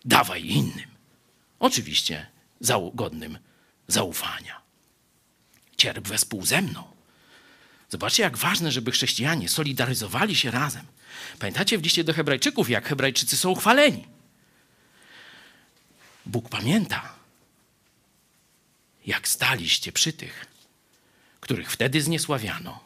[0.05, 0.89] dawaj innym.
[1.59, 2.27] Oczywiście
[2.93, 3.37] godnym
[3.87, 4.61] zaufania.
[5.77, 6.83] Cierp wespół ze mną.
[7.89, 10.85] Zobaczcie, jak ważne, żeby chrześcijanie solidaryzowali się razem.
[11.39, 14.07] Pamiętacie w liście do Hebrajczyków, jak Hebrajczycy są chwaleni.
[16.29, 17.13] Bóg pamięta,
[19.05, 20.45] jak staliście przy tych,
[21.39, 22.83] których wtedy zniesławiano,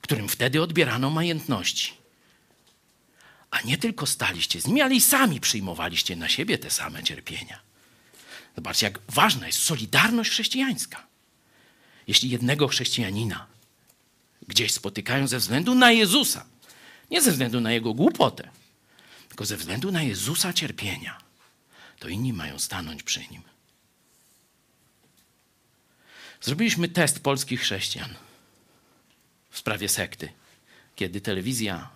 [0.00, 1.92] którym wtedy odbierano majątności.
[3.50, 7.60] A nie tylko staliście z nimi, ale i sami przyjmowaliście na siebie te same cierpienia.
[8.56, 11.06] Zobaczcie, jak ważna jest solidarność chrześcijańska.
[12.06, 13.46] Jeśli jednego chrześcijanina
[14.48, 16.44] gdzieś spotykają ze względu na Jezusa,
[17.10, 18.50] nie ze względu na jego głupotę,
[19.28, 21.27] tylko ze względu na Jezusa cierpienia,
[21.98, 23.42] to inni mają stanąć przy nim.
[26.40, 28.14] Zrobiliśmy test polskich chrześcijan
[29.50, 30.32] w sprawie sekty,
[30.96, 31.90] kiedy telewizja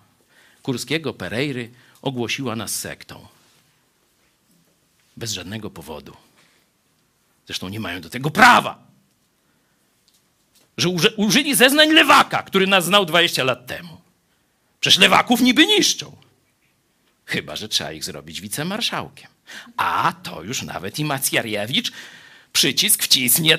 [0.62, 1.70] Kurskiego Pereiry
[2.03, 3.26] ogłosiła nas sektą.
[5.16, 6.16] Bez żadnego powodu.
[7.46, 8.86] Zresztą nie mają do tego prawa.
[10.76, 14.00] Że użyli zeznań lewaka, który nas znał 20 lat temu.
[14.80, 16.16] Przecież lewaków niby niszczą.
[17.26, 19.32] Chyba, że trzeba ich zrobić wicemarszałkiem.
[19.76, 21.92] A to już nawet i Macjarewicz
[22.53, 23.59] przycisk wcisnie.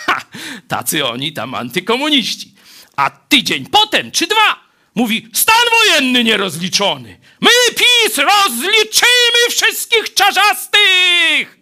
[0.68, 2.54] Tacy oni tam antykomuniści.
[2.96, 7.18] A tydzień potem, czy dwa, mówi stan wojenny nierozliczony.
[7.40, 11.58] My PiS rozliczymy wszystkich czarzastych.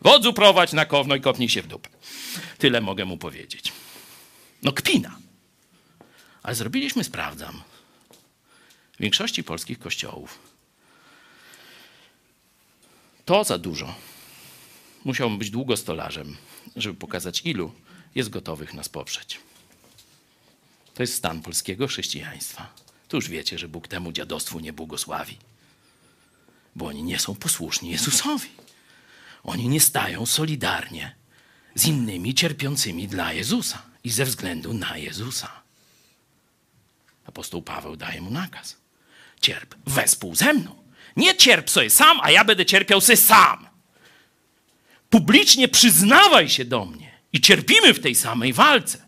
[0.00, 1.88] Wodzu prowadź na kowno i kopnij się w dupę.
[2.58, 3.72] Tyle mogę mu powiedzieć.
[4.62, 5.18] No kpina.
[6.42, 7.62] Ale zrobiliśmy, sprawdzam,
[8.98, 10.47] w większości polskich kościołów.
[13.28, 13.94] To za dużo.
[15.04, 16.36] Musiałbym być długostolarzem,
[16.76, 17.72] żeby pokazać, ilu
[18.14, 19.40] jest gotowych nas poprzeć.
[20.94, 22.72] To jest stan polskiego chrześcijaństwa.
[23.08, 25.36] To już wiecie, że Bóg temu dziadostwu nie błogosławi,
[26.76, 28.48] bo oni nie są posłuszni Jezusowi.
[29.44, 31.14] Oni nie stają solidarnie
[31.74, 35.62] z innymi cierpiącymi dla Jezusa i ze względu na Jezusa.
[37.26, 38.76] Apostoł Paweł daje mu nakaz.
[39.40, 40.77] Cierp wespół ze mną.
[41.18, 43.68] Nie cierp sobie sam, a ja będę cierpiał sobie sam.
[45.10, 49.06] Publicznie przyznawaj się do mnie i cierpimy w tej samej walce.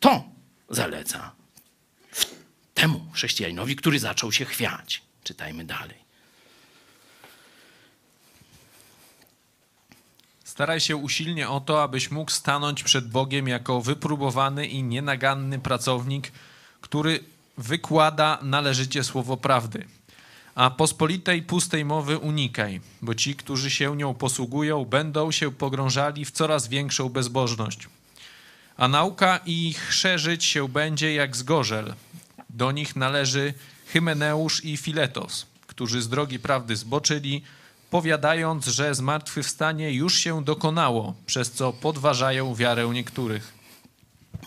[0.00, 0.24] To
[0.68, 1.32] zaleca
[2.74, 5.02] temu chrześcijaninowi, który zaczął się chwiać.
[5.24, 6.02] Czytajmy dalej.
[10.44, 16.32] Staraj się usilnie o to, abyś mógł stanąć przed Bogiem jako wypróbowany i nienaganny pracownik,
[16.80, 17.24] który
[17.58, 19.86] wykłada należycie słowo prawdy.
[20.54, 26.30] A pospolitej pustej mowy unikaj, bo ci, którzy się nią posługują, będą się pogrążali w
[26.30, 27.88] coraz większą bezbożność.
[28.76, 31.94] A nauka ich szerzyć się będzie jak zgorzel.
[32.50, 33.54] Do nich należy
[33.86, 37.42] Hymeneusz i Filetos, którzy z drogi prawdy zboczyli,
[37.90, 43.52] powiadając, że zmartwychwstanie już się dokonało, przez co podważają wiarę niektórych.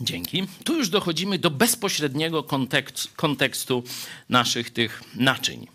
[0.02, 0.48] Dzięki.
[0.64, 3.84] Tu już dochodzimy do bezpośredniego kontekstu, kontekstu
[4.30, 5.75] naszych tych naczyń.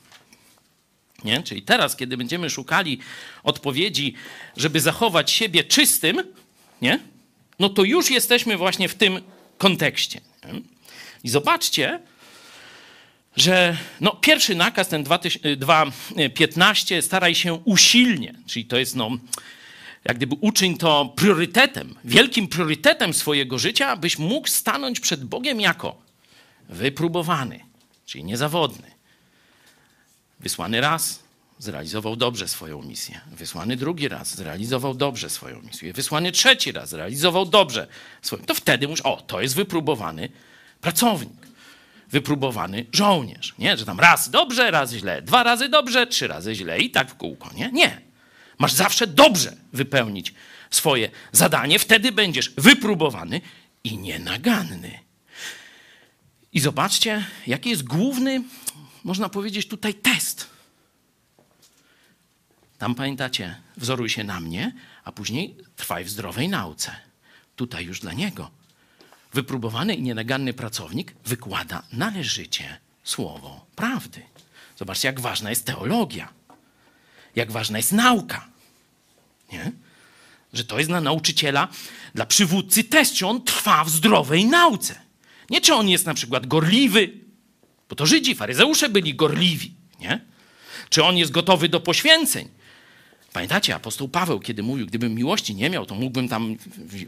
[1.25, 1.43] Nie?
[1.43, 2.99] Czyli teraz, kiedy będziemy szukali
[3.43, 4.15] odpowiedzi,
[4.57, 6.23] żeby zachować siebie czystym,
[6.83, 7.01] nie?
[7.59, 9.21] no to już jesteśmy właśnie w tym
[9.59, 10.21] kontekście.
[10.53, 10.61] Nie?
[11.25, 12.01] I zobaczcie,
[13.37, 19.11] że no, pierwszy nakaz, ten 2.15, staraj się usilnie, czyli to jest no,
[20.05, 25.97] jak gdyby uczyń to priorytetem, wielkim priorytetem swojego życia, abyś mógł stanąć przed Bogiem jako
[26.69, 27.61] wypróbowany,
[28.07, 29.00] czyli niezawodny.
[30.41, 31.23] Wysłany raz
[31.59, 33.21] zrealizował dobrze swoją misję.
[33.33, 35.93] Wysłany drugi raz zrealizował dobrze swoją misję.
[35.93, 37.87] Wysłany trzeci raz zrealizował dobrze
[38.23, 38.43] swoją.
[38.43, 40.29] To wtedy mówisz, o, to jest wypróbowany
[40.81, 41.51] pracownik
[42.11, 43.55] wypróbowany żołnierz.
[43.59, 47.11] Nie, że tam raz dobrze, raz źle, dwa razy dobrze, trzy razy źle i tak
[47.11, 47.51] w kółko.
[47.55, 48.01] Nie, nie.
[48.59, 50.35] Masz zawsze dobrze wypełnić
[50.71, 53.41] swoje zadanie, wtedy będziesz wypróbowany
[53.85, 54.99] i nienaganny.
[56.53, 58.43] I zobaczcie, jaki jest główny,
[59.05, 60.51] można powiedzieć tutaj, test.
[62.79, 64.73] Tam pamiętacie, wzoruj się na mnie,
[65.05, 66.97] a później trwaj w zdrowej nauce.
[67.57, 68.51] Tutaj już dla niego.
[69.33, 74.23] Wypróbowany i nienaganny pracownik wykłada należycie słowo prawdy.
[74.77, 76.29] Zobaczcie, jak ważna jest teologia,
[77.37, 78.49] jak ważna jest nauka.
[79.53, 79.73] Nie?
[80.53, 81.69] Że to jest dla nauczyciela,
[82.15, 85.01] dla przywódcy test, czy on trwa w zdrowej nauce.
[85.51, 87.21] Nie czy on jest na przykład gorliwy,
[87.91, 90.21] bo to Żydzi, faryzeusze byli gorliwi, nie?
[90.89, 92.49] Czy on jest gotowy do poświęceń?
[93.33, 96.57] Pamiętacie, apostoł Paweł, kiedy mówił, gdybym miłości nie miał, to mógłbym tam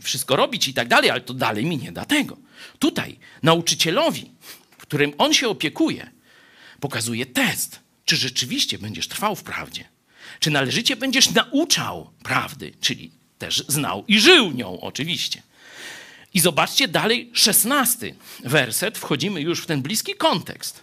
[0.01, 2.37] wszystko robić i tak dalej, ale to dalej mi nie da tego.
[2.79, 4.31] Tutaj nauczycielowi,
[4.79, 6.11] którym on się opiekuje,
[6.81, 9.85] pokazuje test, czy rzeczywiście będziesz trwał w prawdzie,
[10.41, 15.43] czy należycie będziesz nauczał prawdy, czyli też znał i żył nią oczywiście.
[16.35, 18.15] I zobaczcie dalej, szesnasty
[18.45, 20.83] werset, wchodzimy już w ten bliski kontekst.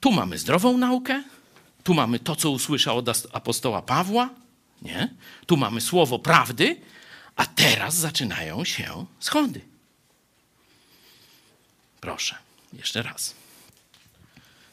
[0.00, 1.22] Tu mamy zdrową naukę,
[1.84, 4.30] tu mamy to, co usłyszał od apostoła Pawła,
[4.82, 5.14] nie?
[5.46, 6.76] Tu mamy słowo prawdy,
[7.36, 9.60] a teraz zaczynają się schody.
[12.00, 12.36] Proszę,
[12.72, 13.34] jeszcze raz.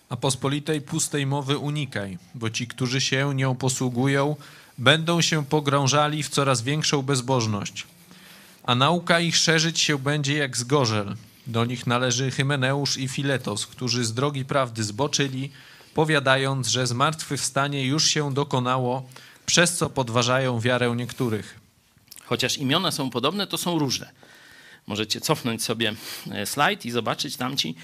[0.09, 4.35] A pospolitej pustej mowy unikaj, bo ci, którzy się nią posługują,
[4.77, 7.87] będą się pogrążali w coraz większą bezbożność.
[8.63, 11.15] A nauka ich szerzyć się będzie jak zgorzel.
[11.47, 15.51] Do nich należy Hymeneusz i Filetos, którzy z drogi prawdy zboczyli,
[15.93, 19.09] powiadając, że zmartwychwstanie już się dokonało,
[19.45, 21.59] przez co podważają wiarę niektórych.
[22.25, 24.09] Chociaż imiona są podobne, to są różne.
[24.87, 25.93] Możecie cofnąć sobie
[26.31, 27.75] e, slajd i zobaczyć tam ci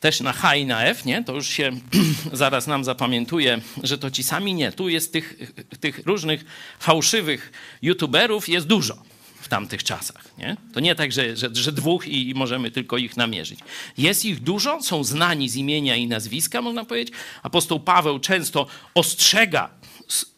[0.00, 1.24] też na H i na F, nie?
[1.24, 1.70] To już się
[2.32, 4.72] zaraz nam zapamiętuje, że to ci sami nie.
[4.72, 5.36] Tu jest tych,
[5.80, 6.44] tych różnych
[6.78, 7.52] fałszywych
[7.82, 8.96] youtuberów jest dużo
[9.40, 10.38] w tamtych czasach.
[10.38, 10.56] Nie?
[10.72, 13.58] To nie tak, że, że, że dwóch i, możemy tylko ich namierzyć.
[13.98, 17.14] Jest ich dużo, są znani z imienia i nazwiska, można powiedzieć.
[17.42, 19.70] Apostoł Paweł często ostrzega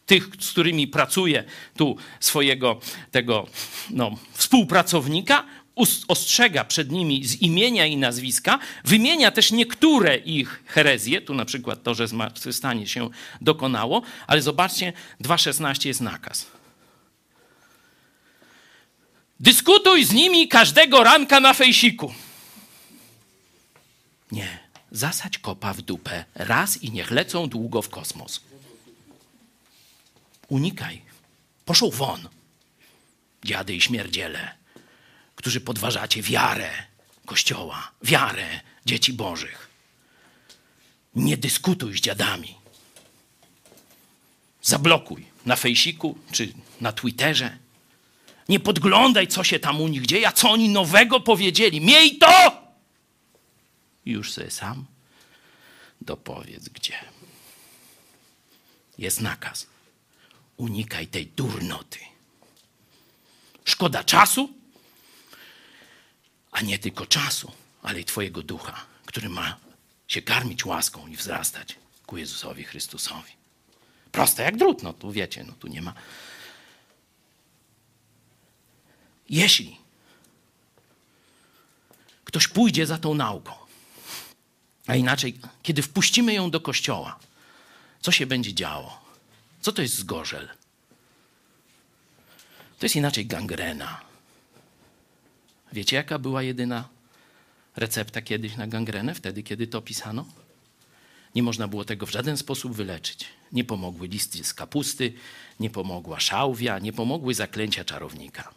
[0.09, 1.45] tych, z którymi pracuje
[1.77, 2.81] tu swojego
[3.11, 3.47] tego
[3.91, 5.45] no, współpracownika,
[6.09, 11.83] ostrzega przed nimi z imienia i nazwiska, wymienia też niektóre ich herezje, tu na przykład
[11.83, 13.11] to, że zmartwychwstanie się
[13.41, 16.47] dokonało, ale zobaczcie, 2.16 jest nakaz.
[19.41, 22.15] Dyskutuj z nimi każdego ranka na fejsiku.
[24.33, 24.59] Nie,
[24.91, 28.41] zasadź kopa w dupę raz i niech lecą długo w kosmos.
[30.49, 31.03] Unikaj.
[31.65, 32.29] Poszł won.
[33.45, 34.58] Dziady i śmierdziele
[35.39, 36.71] którzy podważacie wiarę
[37.27, 39.69] Kościoła, wiarę dzieci Bożych.
[41.15, 42.55] Nie dyskutuj z dziadami.
[44.63, 47.59] Zablokuj na fejsiku czy na Twitterze.
[48.49, 51.81] Nie podglądaj, co się tam u nich dzieje, a co oni nowego powiedzieli.
[51.81, 52.63] Miej to!
[54.07, 54.85] Już sobie sam
[56.01, 56.95] dopowiedz gdzie.
[58.99, 59.67] Jest nakaz.
[60.57, 61.99] Unikaj tej durnoty.
[63.65, 64.58] Szkoda czasu,
[66.53, 67.53] a nie tylko czasu,
[67.83, 69.57] ale i Twojego ducha, który ma
[70.09, 71.77] się karmić łaską i wzrastać
[72.07, 73.33] ku Jezusowi Chrystusowi.
[74.13, 75.95] Proste jak drut, no tu wiecie, no tu nie ma.
[79.29, 79.77] Jeśli
[82.25, 83.53] ktoś pójdzie za tą nauką,
[84.87, 87.19] a inaczej, kiedy wpuścimy ją do kościoła,
[88.01, 89.01] co się będzie działo?
[89.61, 90.49] Co to jest zgorzel?
[92.79, 94.01] To jest inaczej gangrena,
[95.73, 96.89] Wiecie, jaka była jedyna
[97.77, 100.27] recepta kiedyś na gangrenę, wtedy, kiedy to pisano?
[101.35, 103.25] Nie można było tego w żaden sposób wyleczyć.
[103.53, 105.13] Nie pomogły listy z kapusty,
[105.61, 108.55] nie pomogła szałwia, nie pomogły zaklęcia czarownika.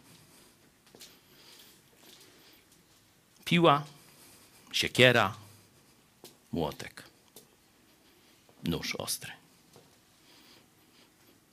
[3.44, 3.84] Piła,
[4.72, 5.36] siekiera,
[6.52, 7.02] młotek,
[8.64, 9.32] nóż ostry.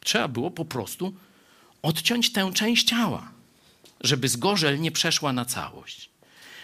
[0.01, 1.13] Trzeba było po prostu
[1.81, 3.38] odciąć tę część ciała
[4.01, 6.09] żeby zgorzel nie przeszła na całość.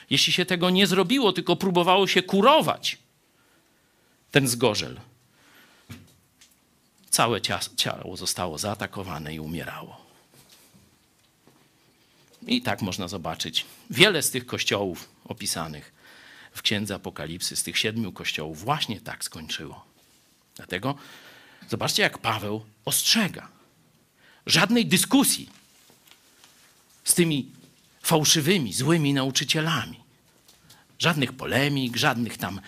[0.10, 2.98] Jeśli się tego nie zrobiło, tylko próbowało się kurować
[4.32, 5.00] ten zgorzel,
[7.10, 7.42] całe
[7.76, 10.06] ciało zostało zaatakowane i umierało.
[12.48, 15.94] I tak można zobaczyć wiele z tych kościołów opisanych
[16.52, 19.86] w Księdze Apokalipsy, z tych siedmiu kościołów, właśnie tak skończyło.
[20.56, 20.96] Dlatego
[21.70, 23.48] zobaczcie, jak Paweł ostrzega.
[24.46, 25.50] Żadnej dyskusji
[27.06, 27.52] z tymi
[28.02, 30.00] fałszywymi, złymi nauczycielami.
[31.00, 32.62] Żadnych polemik, żadnych tam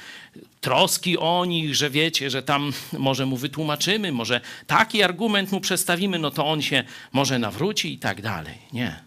[0.61, 6.19] troski o nich, że wiecie, że tam może mu wytłumaczymy, może taki argument mu przedstawimy,
[6.19, 6.83] no to on się
[7.13, 8.57] może nawróci i tak dalej.
[8.73, 9.03] Nie.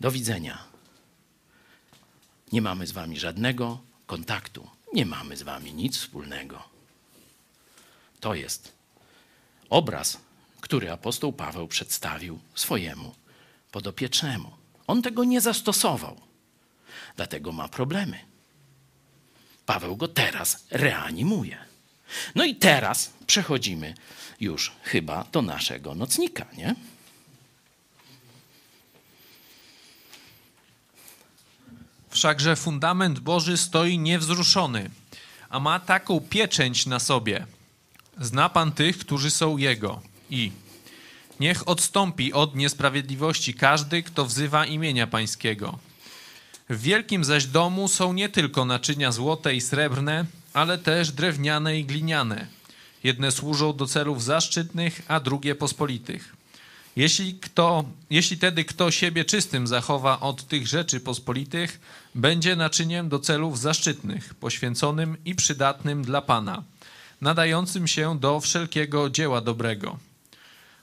[0.00, 0.58] Do widzenia.
[2.52, 4.68] Nie mamy z wami żadnego kontaktu.
[4.94, 6.62] Nie mamy z wami nic wspólnego.
[8.20, 8.72] To jest
[9.70, 10.20] obraz,
[10.60, 13.14] który apostoł Paweł przedstawił swojemu
[13.72, 14.50] podopiecznemu.
[14.86, 16.20] On tego nie zastosował,
[17.16, 18.18] dlatego ma problemy.
[19.66, 21.58] Paweł go teraz reanimuje.
[22.34, 23.94] No i teraz przechodzimy
[24.40, 26.74] już chyba do naszego nocnika, nie?
[32.10, 34.90] Wszakże fundament Boży stoi niewzruszony,
[35.48, 37.46] a ma taką pieczęć na sobie.
[38.20, 40.52] Zna Pan tych, którzy są Jego i
[41.40, 45.78] niech odstąpi od niesprawiedliwości każdy, kto wzywa imienia Pańskiego.
[46.70, 51.84] W wielkim zaś domu są nie tylko naczynia złote i srebrne, ale też drewniane i
[51.84, 52.46] gliniane.
[53.04, 56.36] Jedne służą do celów zaszczytnych, a drugie pospolitych.
[56.96, 61.80] Jeśli, kto, jeśli tedy kto siebie czystym zachowa od tych rzeczy pospolitych,
[62.14, 66.62] będzie naczyniem do celów zaszczytnych, poświęconym i przydatnym dla Pana,
[67.20, 69.98] nadającym się do wszelkiego dzieła dobrego.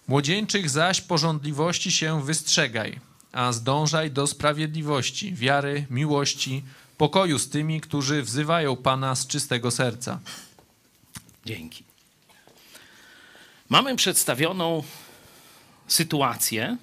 [0.09, 2.99] Młodzieńczych zaś porządliwości się wystrzegaj,
[3.31, 6.63] a zdążaj do sprawiedliwości, wiary, miłości,
[6.97, 10.19] pokoju z tymi, którzy wzywają Pana z czystego serca.
[11.45, 11.83] Dzięki.
[13.69, 14.83] Mamy przedstawioną
[15.87, 16.77] sytuację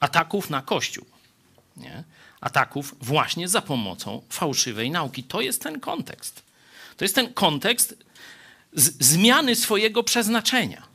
[0.00, 1.04] ataków na Kościół.
[1.76, 2.04] Nie?
[2.40, 5.24] Ataków właśnie za pomocą fałszywej nauki.
[5.24, 6.42] To jest ten kontekst.
[6.96, 7.96] To jest ten kontekst
[9.00, 10.87] zmiany swojego przeznaczenia.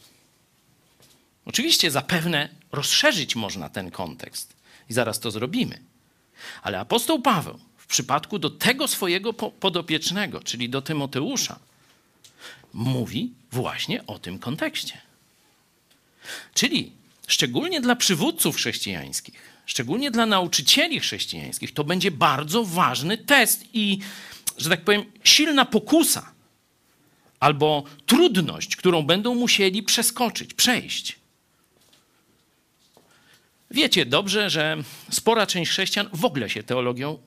[1.46, 4.54] Oczywiście zapewne rozszerzyć można ten kontekst
[4.90, 5.80] i zaraz to zrobimy.
[6.62, 11.60] Ale apostoł Paweł w przypadku do tego swojego po- podopiecznego, czyli do Tymoteusza,
[12.74, 15.02] mówi właśnie o tym kontekście.
[16.54, 16.92] Czyli
[17.28, 24.00] szczególnie dla przywódców chrześcijańskich, szczególnie dla nauczycieli chrześcijańskich, to będzie bardzo ważny test i,
[24.58, 26.32] że tak powiem, silna pokusa
[27.40, 31.23] albo trudność, którą będą musieli przeskoczyć, przejść.
[33.74, 34.78] Wiecie dobrze, że
[35.12, 37.20] spora część chrześcijan w ogóle się teologią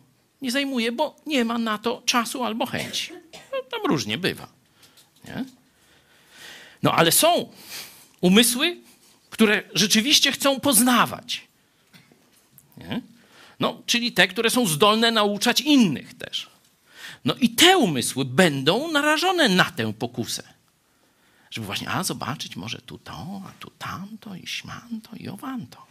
[0.43, 3.13] nie zajmuje, bo nie ma na to czasu albo chęci.
[3.53, 4.49] No, tam różnie bywa.
[5.25, 5.45] Nie?
[6.83, 7.53] No ale są
[8.21, 8.77] umysły,
[9.31, 11.43] które rzeczywiście chcą poznawać.
[12.77, 13.01] Nie?
[13.61, 16.51] No, czyli te, które są zdolne nauczać innych też.
[17.25, 20.43] No i te umysły będą narażone na tę pokusę.
[21.51, 25.86] Żeby właśnie, a zobaczyć, może tu to, a tu tamto, i śmanto, i owanto.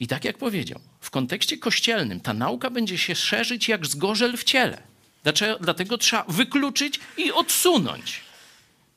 [0.00, 4.44] I tak jak powiedział, w kontekście kościelnym ta nauka będzie się szerzyć jak zgorzel w
[4.44, 4.82] ciele.
[5.22, 5.58] Dlaczego?
[5.60, 8.20] Dlatego trzeba wykluczyć i odsunąć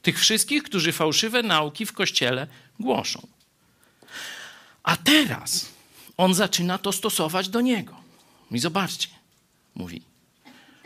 [0.01, 2.47] tych wszystkich, którzy fałszywe nauki w kościele
[2.79, 3.27] głoszą.
[4.83, 5.69] A teraz
[6.17, 7.95] on zaczyna to stosować do niego.
[8.51, 9.07] I zobaczcie,
[9.75, 10.01] mówi: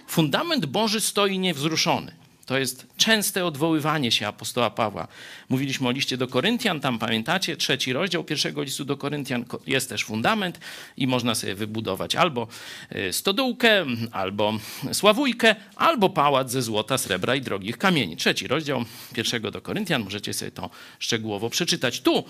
[0.08, 2.23] Fundament Boży stoi niewzruszony.
[2.46, 5.08] To jest częste odwoływanie się apostoła Pawła.
[5.50, 10.04] Mówiliśmy o liście do Koryntian, tam pamiętacie, trzeci rozdział pierwszego listu do Koryntian jest też
[10.04, 10.60] fundament
[10.98, 12.48] i można sobie wybudować albo
[12.96, 14.54] y, stodółkę, albo
[14.92, 18.18] sławujkę, albo pałac ze złota, srebra i drogich kamieni.
[18.18, 22.02] Trzeci rozdział pierwszego do Koryntian, możecie sobie to szczegółowo przeczytać.
[22.02, 22.24] Tu,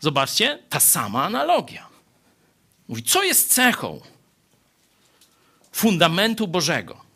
[0.00, 1.86] zobaczcie, ta sama analogia.
[2.88, 4.00] Mówi, co jest cechą
[5.72, 7.11] fundamentu Bożego?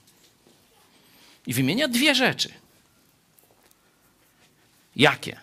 [1.47, 2.53] I wymienia dwie rzeczy.
[4.97, 5.41] Jakie?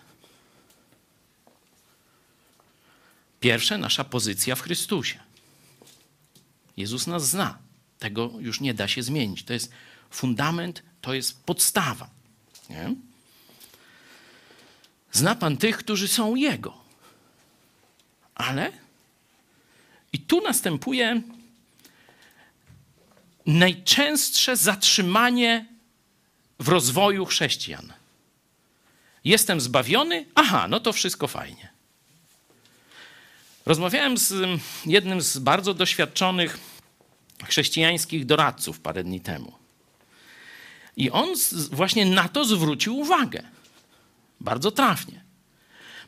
[3.40, 5.20] Pierwsze, nasza pozycja w Chrystusie.
[6.76, 7.58] Jezus nas zna.
[7.98, 9.44] Tego już nie da się zmienić.
[9.44, 9.72] To jest
[10.10, 12.10] fundament, to jest podstawa.
[12.70, 12.94] Nie?
[15.12, 16.84] Zna Pan tych, którzy są Jego.
[18.34, 18.72] Ale
[20.12, 21.22] i tu następuje
[23.46, 25.73] najczęstsze zatrzymanie
[26.58, 27.92] w rozwoju chrześcijan.
[29.24, 31.68] Jestem zbawiony, aha, no to wszystko fajnie.
[33.66, 34.34] Rozmawiałem z
[34.86, 36.58] jednym z bardzo doświadczonych
[37.44, 39.52] chrześcijańskich doradców parę dni temu.
[40.96, 41.28] I on
[41.70, 43.42] właśnie na to zwrócił uwagę.
[44.40, 45.24] Bardzo trafnie.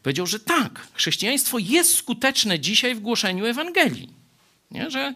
[0.03, 4.13] Powiedział, że tak, chrześcijaństwo jest skuteczne dzisiaj w głoszeniu Ewangelii.
[4.71, 4.91] Nie?
[4.91, 5.15] Że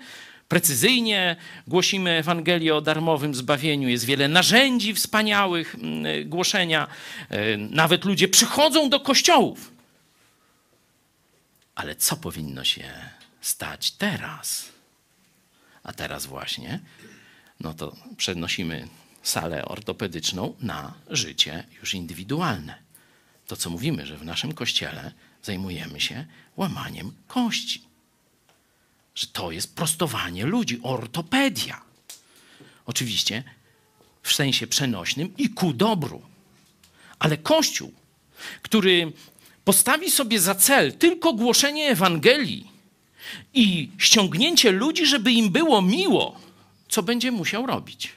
[0.51, 1.36] precyzyjnie
[1.66, 3.89] głosimy Ewangelię o darmowym zbawieniu.
[3.89, 5.77] Jest wiele narzędzi wspaniałych
[6.24, 6.89] głoszenia.
[7.59, 9.72] Nawet ludzie przychodzą do kościołów.
[11.74, 12.85] Ale co powinno się
[13.40, 14.68] stać teraz?
[15.82, 16.81] A teraz właśnie,
[17.60, 18.89] no to przenosimy
[19.22, 22.74] salę ortopedyczną na życie już indywidualne.
[23.47, 25.12] To, co mówimy, że w naszym kościele
[25.43, 27.89] zajmujemy się łamaniem kości
[29.14, 31.80] że to jest prostowanie ludzi, ortopedia.
[32.86, 33.44] Oczywiście
[34.22, 36.22] w sensie przenośnym i ku dobru.
[37.18, 37.92] Ale Kościół,
[38.62, 39.12] który
[39.64, 42.70] postawi sobie za cel tylko głoszenie Ewangelii
[43.54, 46.40] i ściągnięcie ludzi, żeby im było miło,
[46.88, 48.12] co będzie musiał robić?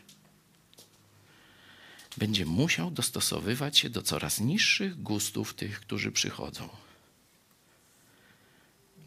[2.17, 6.69] Będzie musiał dostosowywać się do coraz niższych gustów tych, którzy przychodzą.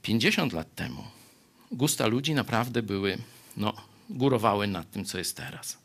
[0.02, 1.04] 50 lat temu
[1.72, 3.18] gusta ludzi naprawdę były,
[3.56, 3.74] no,
[4.10, 5.78] górowały nad tym, co jest teraz.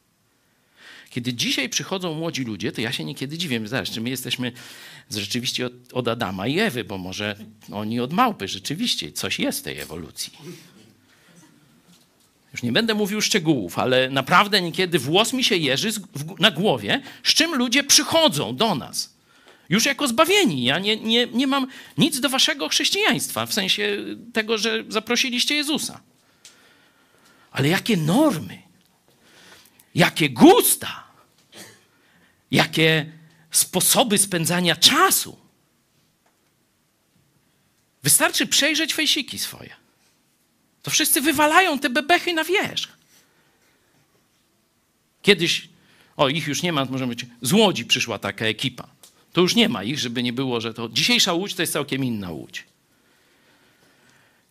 [1.09, 3.61] Kiedy dzisiaj przychodzą młodzi ludzie, to ja się niekiedy dziwię.
[3.67, 4.51] Zresztą my jesteśmy
[5.11, 7.35] rzeczywiście od, od Adama i Ewy, bo może
[7.71, 10.33] oni od małpy rzeczywiście coś jest w tej ewolucji.
[12.53, 15.89] Już nie będę mówił szczegółów, ale naprawdę niekiedy włos mi się jeży
[16.39, 19.13] na głowie, z czym ludzie przychodzą do nas.
[19.71, 20.63] Już jako zbawieni.
[20.63, 21.67] Ja nie, nie, nie mam
[21.97, 23.97] nic do waszego chrześcijaństwa, w sensie
[24.33, 26.01] tego, że zaprosiliście Jezusa.
[27.51, 28.61] Ale jakie normy,
[29.95, 31.03] jakie gusta,
[32.51, 33.11] jakie
[33.51, 35.37] sposoby spędzania czasu.
[38.03, 39.75] Wystarczy przejrzeć fejsiki swoje.
[40.83, 42.89] To wszyscy wywalają te bebechy na wierzch.
[45.21, 45.69] Kiedyś,
[46.17, 49.00] o ich już nie ma, może być, z Łodzi przyszła taka ekipa.
[49.33, 52.03] To już nie ma ich, żeby nie było, że to dzisiejsza łódź to jest całkiem
[52.03, 52.65] inna łódź.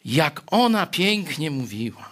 [0.05, 2.11] Jak ona pięknie mówiła,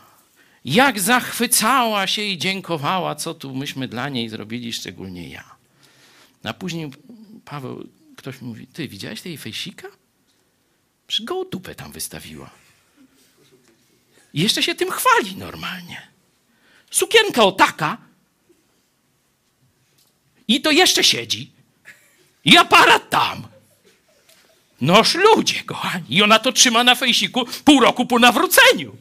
[0.64, 5.56] jak zachwycała się i dziękowała, co tu myśmy dla niej zrobili, szczególnie ja.
[6.44, 6.90] A później
[7.44, 9.88] Paweł, ktoś mówi, ty widziałeś tej fejsika?
[11.06, 11.26] Przecież
[11.76, 12.50] tam wystawiła.
[14.34, 16.08] I jeszcze się tym chwali normalnie.
[16.90, 17.98] Sukienka o taka
[20.48, 21.57] i to jeszcze siedzi.
[22.48, 23.46] I aparat tam.
[24.80, 26.04] Noż ludzie, kochani.
[26.08, 28.96] I ona to trzyma na fejsiku pół roku po nawróceniu.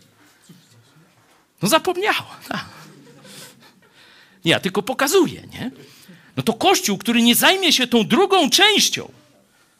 [1.61, 2.39] No zapomniała.
[2.47, 2.65] Tak.
[4.45, 5.71] Ja tylko pokazuję, nie?
[6.37, 9.11] No to Kościół, który nie zajmie się tą drugą częścią.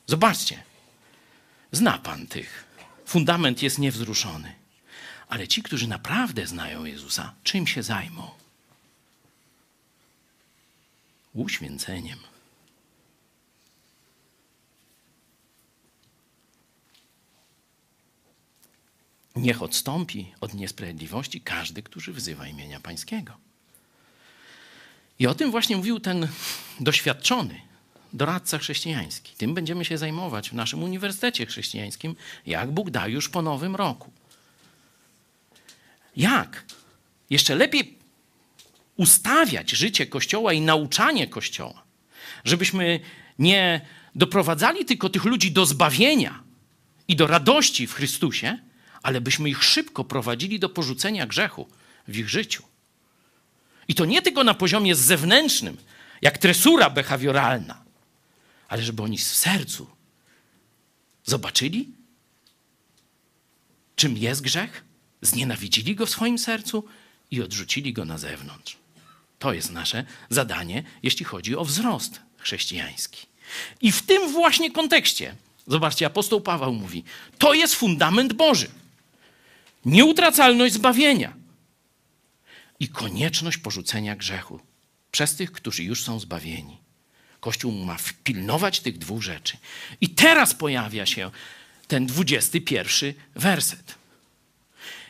[0.06, 0.64] Zobaczcie.
[1.72, 2.66] Zna pan tych.
[3.06, 4.54] Fundament jest niewzruszony.
[5.30, 8.32] Ale ci, którzy naprawdę znają Jezusa, czym się zajmą?
[11.34, 12.20] Uświęceniem.
[19.38, 23.38] Niech odstąpi od niesprawiedliwości każdy, który wzywa imienia Pańskiego.
[25.20, 26.28] I o tym właśnie mówił ten
[26.80, 27.62] doświadczony
[28.14, 29.36] doradca chrześcijański.
[29.38, 32.16] Tym będziemy się zajmować w naszym Uniwersytecie Chrześcijańskim,
[32.46, 34.12] jak Bóg da już po nowym roku.
[36.16, 36.66] Jak
[37.30, 37.98] jeszcze lepiej
[38.96, 41.84] ustawiać życie Kościoła i nauczanie Kościoła,
[42.44, 43.00] żebyśmy
[43.40, 43.82] nie
[44.16, 46.44] doprowadzali tylko tych ludzi do zbawienia
[47.08, 48.60] i do radości w Chrystusie,
[49.04, 51.68] ale byśmy ich szybko prowadzili do porzucenia grzechu
[52.08, 52.64] w ich życiu.
[53.88, 55.78] I to nie tylko na poziomie zewnętrznym,
[56.22, 57.84] jak tresura behawioralna,
[58.68, 59.88] ale żeby oni w sercu
[61.26, 61.92] zobaczyli,
[63.96, 64.84] czym jest grzech,
[65.22, 66.84] znienawidzili go w swoim sercu
[67.32, 68.78] i odrzucili go na zewnątrz.
[69.40, 73.28] To jest nasze zadanie, jeśli chodzi o wzrost chrześcijański.
[73.82, 75.36] I w tym właśnie kontekście,
[75.68, 77.04] zobaczcie, apostoł Paweł mówi,
[77.38, 78.68] to jest fundament Boży.
[79.88, 81.34] Nieutracalność zbawienia
[82.80, 84.60] i konieczność porzucenia grzechu
[85.12, 86.78] przez tych, którzy już są zbawieni.
[87.40, 89.58] Kościół ma pilnować tych dwóch rzeczy.
[90.02, 91.32] I teraz pojawia się
[91.88, 93.96] ten dwudziesty pierwszy werset.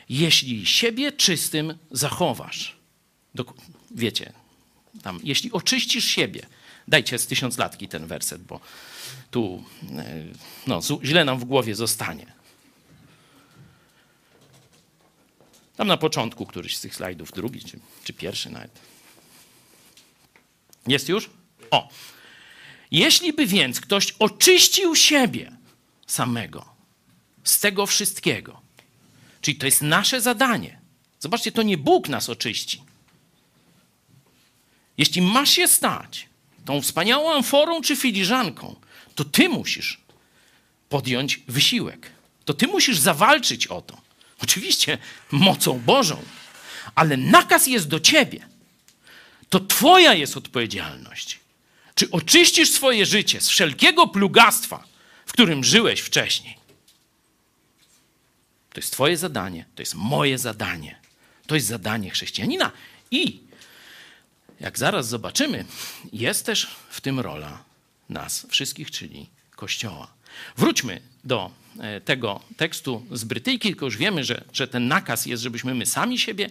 [0.10, 2.76] Jeśli siebie czystym zachowasz,
[3.92, 4.34] wiecie,
[5.02, 6.46] tam, jeśli oczyścisz siebie,
[6.88, 8.60] dajcie z tysiąclatki ten werset, bo
[9.32, 9.64] tu
[9.98, 10.26] e,
[10.68, 12.37] no, źle nam w głowie zostanie.
[15.78, 18.80] Tam na początku któryś z tych slajdów, drugi czy, czy pierwszy nawet.
[20.88, 21.30] Jest już?
[21.72, 21.90] O.
[22.92, 25.52] Jeśli by więc ktoś oczyścił siebie
[26.08, 26.66] samego
[27.44, 28.62] z tego wszystkiego,
[29.42, 30.80] czyli to jest nasze zadanie.
[31.20, 32.84] Zobaczcie, to nie Bóg nas oczyści.
[34.98, 36.30] Jeśli masz się stać
[36.66, 38.76] tą wspaniałą amforą czy filiżanką,
[39.16, 40.02] to ty musisz
[40.90, 42.12] podjąć wysiłek.
[42.46, 44.07] To ty musisz zawalczyć o to.
[44.44, 44.98] Oczywiście
[45.32, 46.22] mocą Bożą,
[46.96, 48.48] ale nakaz jest do ciebie.
[49.50, 51.40] To twoja jest odpowiedzialność.
[51.96, 54.84] Czy oczyścisz swoje życie z wszelkiego plugastwa,
[55.26, 56.58] w którym żyłeś wcześniej?
[58.74, 61.00] To jest twoje zadanie, to jest moje zadanie.
[61.48, 62.72] To jest zadanie chrześcijanina.
[63.12, 63.40] I
[64.60, 65.66] jak zaraz zobaczymy,
[66.14, 67.64] jest też w tym rola
[68.10, 70.08] nas wszystkich, czyli Kościoła.
[70.58, 71.52] Wróćmy do
[72.06, 76.20] tego tekstu z Brytyjki, tylko już wiemy, że, że ten nakaz jest, żebyśmy my sami
[76.20, 76.50] siebie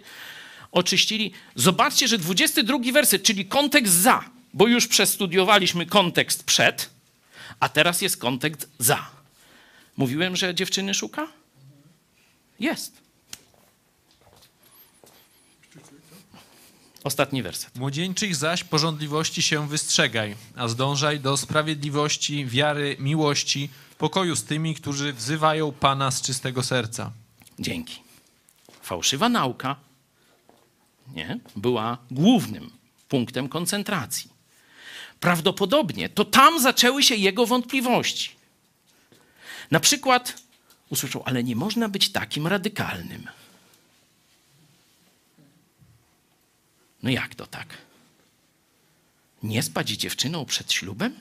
[0.73, 1.33] oczyścili.
[1.55, 4.25] Zobaczcie, że 22 werset, czyli kontekst za,
[4.55, 6.91] bo już przestudiowaliśmy kontekst przed,
[7.61, 9.11] a teraz jest kontekst za.
[9.97, 11.29] Mówiłem, że dziewczyny szuka?
[12.61, 13.07] Jest.
[17.05, 17.77] Ostatni werset.
[17.77, 25.13] Młodzieńczych zaś porządliwości się wystrzegaj, a zdążaj do sprawiedliwości, wiary, miłości, pokoju z tymi, którzy
[25.13, 27.13] wzywają Pana z czystego serca.
[27.59, 28.01] Dzięki.
[28.83, 29.77] Fałszywa nauka
[31.15, 32.71] nie, była głównym
[33.09, 34.31] punktem koncentracji.
[35.21, 38.31] Prawdopodobnie to tam zaczęły się jego wątpliwości.
[39.71, 40.43] Na przykład
[40.89, 43.29] usłyszał, ale nie można być takim radykalnym.
[47.03, 47.69] No jak to tak?
[49.43, 51.15] Nie spać dziewczyną przed ślubem?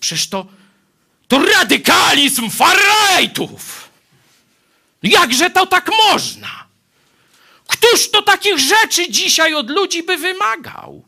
[0.00, 0.46] Przecież to,
[1.28, 3.90] to radykalizm farajtów!
[5.02, 6.68] Jakże to tak można?
[7.66, 11.04] Któż to takich rzeczy dzisiaj od ludzi by wymagał?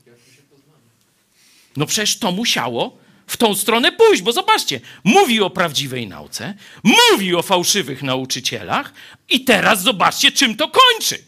[1.77, 7.35] No przecież to musiało w tą stronę pójść, bo zobaczcie, mówi o prawdziwej nauce, mówi
[7.35, 8.93] o fałszywych nauczycielach
[9.29, 11.25] i teraz zobaczcie, czym to kończy.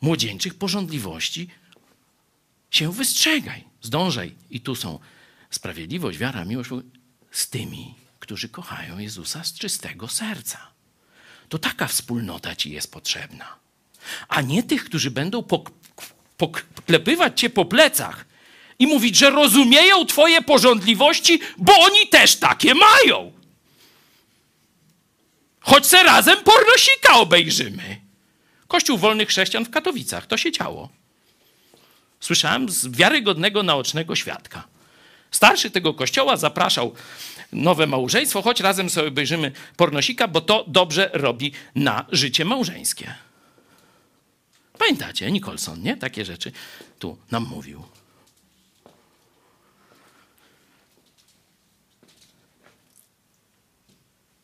[0.00, 1.48] Młodzieńczych porządliwości
[2.70, 4.34] się wystrzegaj, zdążaj.
[4.50, 4.98] I tu są
[5.50, 6.70] sprawiedliwość, wiara, miłość
[7.30, 10.58] z tymi, którzy kochają Jezusa z czystego serca.
[11.48, 13.56] To taka wspólnota ci jest potrzebna.
[14.28, 15.70] A nie tych, którzy będą pok-
[16.36, 18.24] poklepywać cię po plecach
[18.78, 23.32] i mówić, że rozumieją twoje porządliwości, bo oni też takie mają.
[25.60, 28.00] Choć se razem pornosika obejrzymy.
[28.68, 30.26] Kościół Wolnych Chrześcijan w Katowicach.
[30.26, 30.88] To się działo.
[32.20, 34.68] Słyszałem z wiarygodnego naocznego świadka.
[35.30, 36.94] Starszy tego kościoła zapraszał
[37.52, 43.14] nowe małżeństwo, choć razem sobie obejrzymy pornosika, bo to dobrze robi na życie małżeńskie.
[44.78, 45.96] Pamiętacie, Nicholson, nie?
[45.96, 46.52] Takie rzeczy
[46.98, 47.84] tu nam mówił.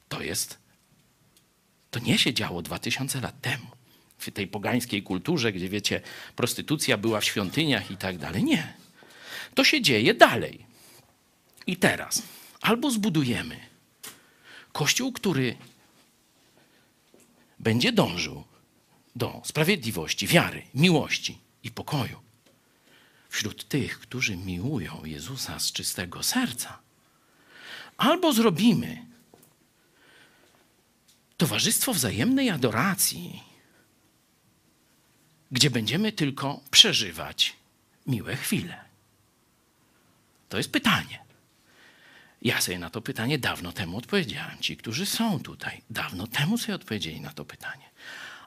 [0.09, 0.59] To jest,
[1.90, 3.66] to nie się działo 2000 lat temu
[4.19, 6.01] w tej pogańskiej kulturze, gdzie wiecie,
[6.36, 8.44] prostytucja była w świątyniach i tak dalej.
[8.44, 8.74] Nie.
[9.55, 10.73] To się dzieje dalej.
[11.66, 12.22] I teraz
[12.60, 13.60] albo zbudujemy
[14.72, 15.56] kościół, który
[17.58, 18.44] będzie dążył
[19.16, 22.24] do sprawiedliwości, wiary, miłości i pokoju
[23.28, 26.78] wśród tych, którzy miłują Jezusa z czystego serca,
[27.96, 29.06] albo zrobimy
[31.36, 33.42] towarzystwo wzajemnej adoracji,
[35.50, 37.56] gdzie będziemy tylko przeżywać
[38.06, 38.84] miłe chwile.
[40.48, 41.23] To jest pytanie.
[42.44, 44.58] Ja sobie na to pytanie dawno temu odpowiedziałem.
[44.58, 47.90] Ci, którzy są tutaj, dawno temu sobie odpowiedzieli na to pytanie.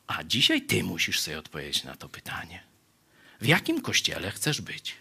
[0.07, 2.64] A dzisiaj ty musisz sobie odpowiedzieć na to pytanie.
[3.41, 4.95] W jakim kościele chcesz być?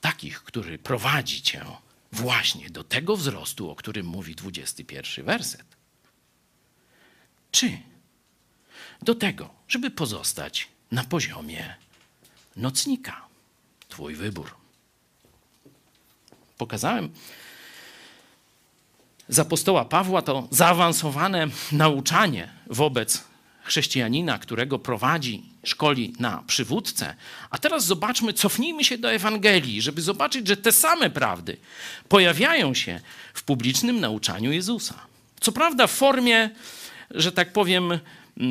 [0.00, 1.64] Takich, który prowadzi cię
[2.12, 5.76] właśnie do tego wzrostu, o którym mówi 21 werset.
[7.50, 7.78] Czy
[9.02, 11.74] do tego, żeby pozostać na poziomie
[12.56, 13.28] nocnika?
[13.88, 14.54] Twój wybór.
[16.56, 17.12] Pokazałem
[19.28, 23.24] z apostoła Pawła to zaawansowane nauczanie wobec
[23.62, 27.14] chrześcijanina, którego prowadzi, szkoli na przywódcę.
[27.50, 31.56] A teraz zobaczmy, cofnijmy się do Ewangelii, żeby zobaczyć, że te same prawdy
[32.08, 33.00] pojawiają się
[33.34, 34.94] w publicznym nauczaniu Jezusa.
[35.40, 36.50] Co prawda w formie,
[37.10, 37.98] że tak powiem,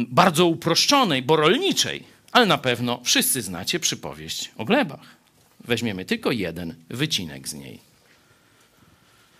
[0.09, 5.17] bardzo uproszczonej, bo rolniczej, ale na pewno wszyscy znacie przypowieść o glebach.
[5.59, 7.86] Weźmiemy tylko jeden wycinek z niej.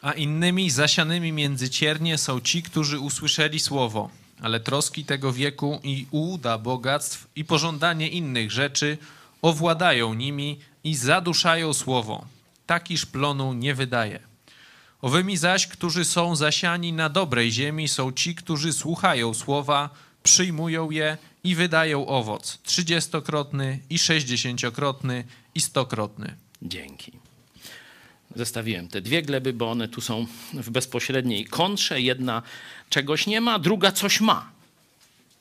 [0.01, 4.09] A innymi zasianymi między ciernie są ci, którzy usłyszeli słowo,
[4.41, 8.97] ale troski tego wieku i ułuda bogactw i pożądanie innych rzeczy
[9.41, 12.25] owładają nimi i zaduszają słowo.
[12.65, 14.19] Takiż plonu nie wydaje.
[15.01, 19.89] Owymi zaś, którzy są zasiani na dobrej ziemi, są ci, którzy słuchają słowa,
[20.23, 25.23] przyjmują je i wydają owoc trzydziestokrotny i sześćdziesięciokrotny
[25.55, 26.35] i stokrotny.
[26.61, 27.26] Dzięki.
[28.38, 32.01] Zestawiłem te dwie gleby, bo one tu są w bezpośredniej kontrze.
[32.01, 32.41] Jedna
[32.89, 34.51] czegoś nie ma, druga coś ma.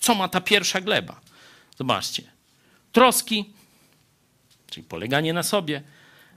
[0.01, 1.21] Co ma ta pierwsza gleba?
[1.79, 2.23] Zobaczcie.
[2.93, 3.45] Troski,
[4.71, 5.83] czyli poleganie na sobie,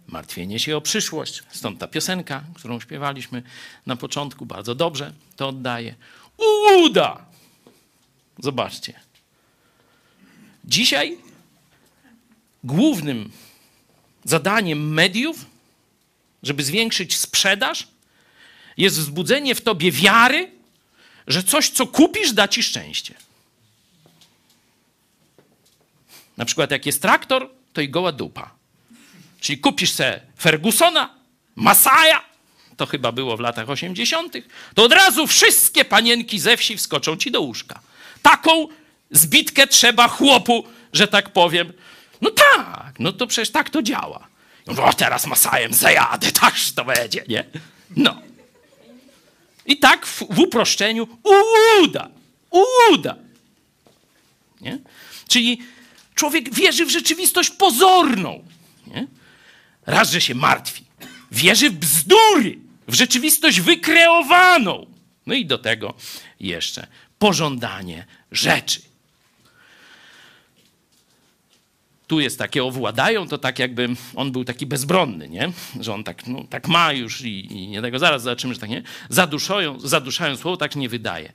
[0.07, 1.43] martwienie się o przyszłość.
[1.49, 3.43] Stąd ta piosenka, którą śpiewaliśmy
[3.85, 5.95] na początku, bardzo dobrze to oddaje.
[6.37, 7.25] Ułuda!
[8.39, 8.99] Zobaczcie.
[10.65, 11.17] Dzisiaj
[12.63, 13.31] głównym
[14.23, 15.45] zadaniem mediów
[16.43, 17.87] żeby zwiększyć sprzedaż,
[18.77, 20.51] jest wzbudzenie w tobie wiary,
[21.27, 23.13] że coś, co kupisz, da ci szczęście.
[26.37, 28.51] Na przykład jak jest traktor, to i goła dupa.
[29.39, 31.15] Czyli kupisz se Fergusona,
[31.55, 32.23] Masaja,
[32.77, 34.33] to chyba było w latach 80.,
[34.75, 37.79] to od razu wszystkie panienki ze wsi wskoczą ci do łóżka.
[38.21, 38.67] Taką
[39.11, 40.63] zbitkę trzeba chłopu,
[40.93, 41.73] że tak powiem.
[42.21, 44.28] No tak, no to przecież tak to działa.
[44.77, 47.45] O, teraz Masajem zajadę, takż to będzie, nie?
[47.95, 48.21] No.
[49.65, 51.07] I tak w, w uproszczeniu
[51.83, 52.09] uda,
[52.91, 53.15] uda.
[54.61, 54.79] Nie?
[55.27, 55.61] Czyli
[56.15, 58.43] człowiek wierzy w rzeczywistość pozorną.
[58.87, 59.07] Nie?
[59.85, 60.85] Raz, że się martwi.
[61.31, 64.85] Wierzy w bzdury, w rzeczywistość wykreowaną.
[65.25, 65.93] No i do tego
[66.39, 66.87] jeszcze
[67.19, 68.81] pożądanie rzeczy.
[72.09, 75.51] Tu jest takie owładają, to tak jakby on był taki bezbronny, nie?
[75.79, 78.69] Że on tak, no, tak ma już i, i nie tego zaraz zobaczymy, że tak
[78.69, 78.83] nie.
[79.09, 81.33] Zaduszają, zaduszają słowo, tak nie wydaje.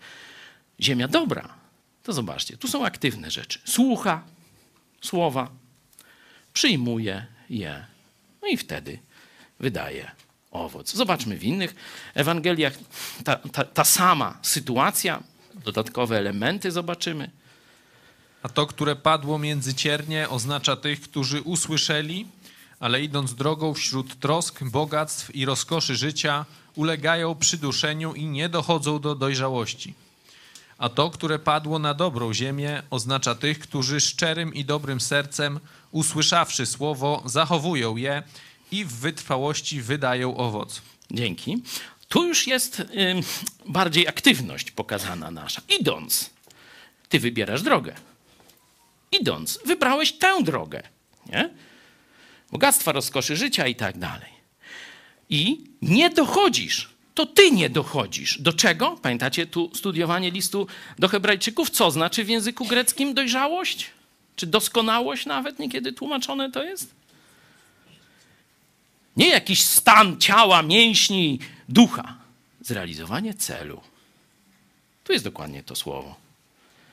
[0.81, 1.49] Ziemia dobra.
[2.03, 3.59] To zobaczcie, tu są aktywne rzeczy.
[3.65, 4.23] Słucha
[5.01, 5.51] słowa,
[6.53, 7.85] przyjmuje je,
[8.43, 8.99] no i wtedy
[9.61, 10.11] wydaje
[10.51, 10.95] owoc.
[10.95, 11.75] Zobaczmy w innych
[12.15, 12.73] Ewangeliach
[13.25, 15.23] ta, ta, ta sama sytuacja,
[15.55, 17.31] dodatkowe elementy zobaczymy.
[18.45, 22.27] A to, które padło między ciernie, oznacza tych, którzy usłyszeli,
[22.81, 26.45] ale idąc drogą wśród trosk, bogactw i rozkoszy życia,
[26.75, 29.95] ulegają przyduszeniu i nie dochodzą do dojrzałości.
[30.79, 35.61] A to, które padło na dobrą ziemię, oznacza tych, którzy szczerym i dobrym sercem,
[35.91, 38.23] usłyszawszy słowo, zachowują je
[38.71, 40.83] i w wytrwałości wydają owoc.
[41.11, 41.63] Dzięki.
[42.09, 42.87] Tu już jest y,
[43.67, 45.63] bardziej aktywność pokazana nasza.
[45.81, 46.31] Idąc,
[47.09, 47.95] ty wybierasz drogę.
[49.21, 50.83] Idąc, wybrałeś tę drogę.
[51.27, 51.51] Nie?
[52.53, 54.31] Bogactwa, rozkoszy życia i tak dalej.
[55.31, 56.95] I nie dochodzisz.
[57.15, 58.41] To ty nie dochodzisz.
[58.41, 58.99] Do czego?
[59.03, 60.67] Pamiętacie tu studiowanie listu
[60.99, 61.71] do Hebrajczyków?
[61.71, 63.91] Co znaczy w języku greckim dojrzałość?
[64.37, 66.95] Czy doskonałość nawet niekiedy tłumaczone to jest?
[69.17, 71.39] Nie jakiś stan ciała, mięśni,
[71.69, 72.17] ducha.
[72.61, 73.81] Zrealizowanie celu.
[75.05, 76.17] Tu jest dokładnie to słowo.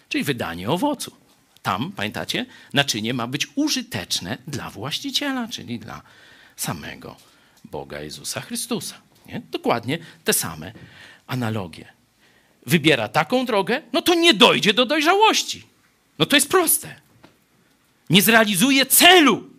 [0.09, 1.20] Czyli wydanie owocu.
[1.63, 6.01] Tam, pamiętacie, naczynie ma być użyteczne dla właściciela, czyli dla
[6.55, 7.15] samego
[7.63, 8.95] Boga Jezusa Chrystusa.
[9.25, 9.41] Nie?
[9.51, 10.71] Dokładnie te same
[11.27, 11.85] analogie.
[12.65, 15.63] Wybiera taką drogę, no to nie dojdzie do dojrzałości.
[16.19, 16.95] No to jest proste.
[18.09, 19.49] Nie zrealizuje celu.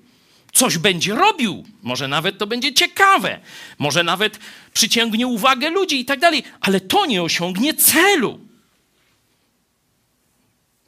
[0.52, 3.40] Coś będzie robił, może nawet to będzie ciekawe,
[3.78, 4.38] może nawet
[4.72, 8.40] przyciągnie uwagę ludzi i tak dalej, ale to nie osiągnie celu.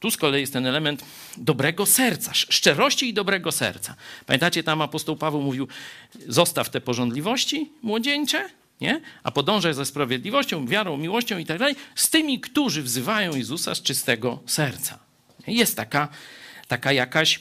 [0.05, 1.05] Tu z kolei jest ten element
[1.37, 3.95] dobrego serca, szczerości i dobrego serca.
[4.27, 5.69] Pamiętacie, tam apostoł Paweł mówił:
[6.29, 8.49] zostaw te porządliwości młodzieńcze,
[8.81, 9.01] nie?
[9.23, 13.83] a podążaj za sprawiedliwością, wiarą, miłością i tak dalej, z tymi, którzy wzywają Jezusa z
[13.83, 14.99] czystego serca.
[15.47, 16.09] Jest taka,
[16.69, 17.41] taka jakaś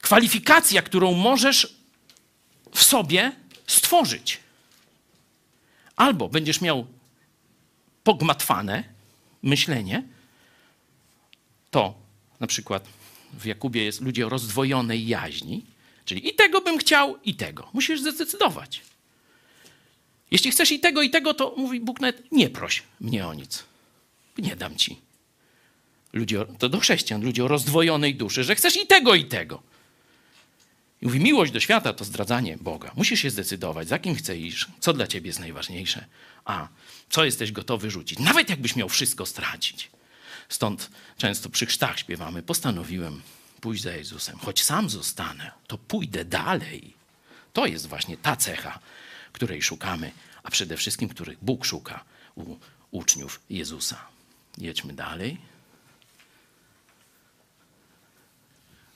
[0.00, 1.76] kwalifikacja, którą możesz
[2.74, 3.32] w sobie
[3.66, 4.40] stworzyć.
[5.96, 6.86] Albo będziesz miał
[8.04, 8.84] pogmatwane
[9.42, 10.02] myślenie,
[11.70, 11.94] to
[12.40, 12.88] na przykład
[13.32, 15.64] w Jakubie jest ludzie o rozdwojonej jaźni,
[16.04, 17.68] czyli i tego bym chciał, i tego.
[17.72, 18.82] Musisz zdecydować.
[20.30, 23.64] Jeśli chcesz i tego, i tego, to mówi Bóg nawet nie proś mnie o nic.
[24.38, 25.00] Nie dam ci.
[26.12, 29.62] Ludzie, to do chrześcijan, ludzie o rozdwojonej duszy, że chcesz i tego, i tego.
[31.02, 32.92] I mówi, miłość do świata to zdradzanie Boga.
[32.96, 36.06] Musisz się zdecydować, za kim chcesz, co dla ciebie jest najważniejsze,
[36.44, 36.68] a
[37.10, 39.90] co jesteś gotowy rzucić, nawet jakbyś miał wszystko stracić.
[40.48, 43.22] Stąd często przy chrztach śpiewamy, postanowiłem
[43.60, 44.38] pójść za Jezusem.
[44.38, 46.94] Choć sam zostanę, to pójdę dalej.
[47.52, 48.78] To jest właśnie ta cecha,
[49.32, 50.12] której szukamy,
[50.42, 52.04] a przede wszystkim których Bóg szuka
[52.34, 52.56] u
[52.90, 54.06] uczniów Jezusa.
[54.58, 55.38] Jedźmy dalej.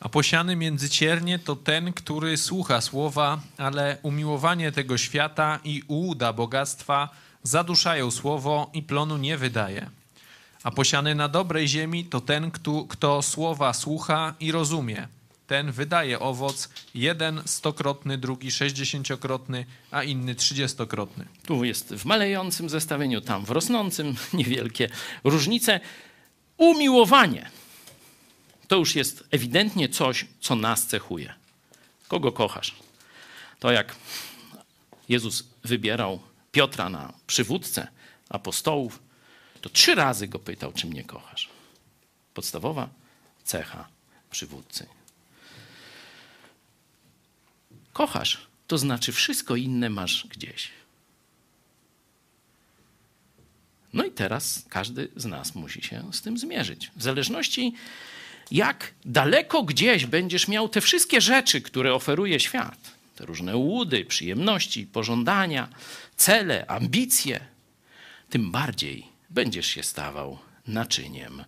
[0.01, 6.33] A posiany między ciernie to ten, który słucha słowa, ale umiłowanie tego świata i ułuda
[6.33, 7.09] bogactwa
[7.43, 9.91] zaduszają słowo i plonu nie wydaje.
[10.63, 15.09] A posiany na dobrej ziemi to ten, kto, kto słowa słucha i rozumie.
[15.47, 21.27] Ten wydaje owoc, jeden stokrotny, drugi sześćdziesięciokrotny, a inny trzydziestokrotny.
[21.47, 24.89] Tu jest w malejącym zestawieniu, tam w rosnącym, niewielkie
[25.25, 25.81] różnice.
[26.57, 27.51] Umiłowanie
[28.73, 31.35] to już jest ewidentnie coś, co nas cechuje.
[32.09, 32.75] Kogo kochasz?
[33.61, 33.95] To jak
[35.09, 36.21] Jezus wybierał
[36.53, 37.89] Piotra na przywódcę
[38.29, 39.03] apostołów,
[39.63, 41.49] to trzy razy go pytał, czy mnie kochasz.
[42.35, 42.89] Podstawowa
[43.45, 43.89] cecha
[44.31, 44.87] przywódcy.
[47.93, 50.69] Kochasz, to znaczy wszystko inne masz gdzieś.
[53.93, 56.91] No i teraz każdy z nas musi się z tym zmierzyć.
[56.97, 57.75] W zależności
[58.51, 64.87] jak daleko gdzieś będziesz miał te wszystkie rzeczy, które oferuje świat, te różne łudy, przyjemności,
[64.87, 65.69] pożądania,
[66.17, 67.41] cele, ambicje,
[68.31, 71.45] tym bardziej będziesz się stawał naczyniem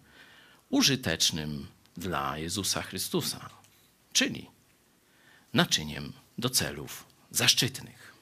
[0.70, 1.66] użytecznym
[1.97, 3.51] dla Jezusa Chrystusa,
[4.12, 4.51] czyli
[5.52, 8.15] naczyniem do celów zaszczytnych.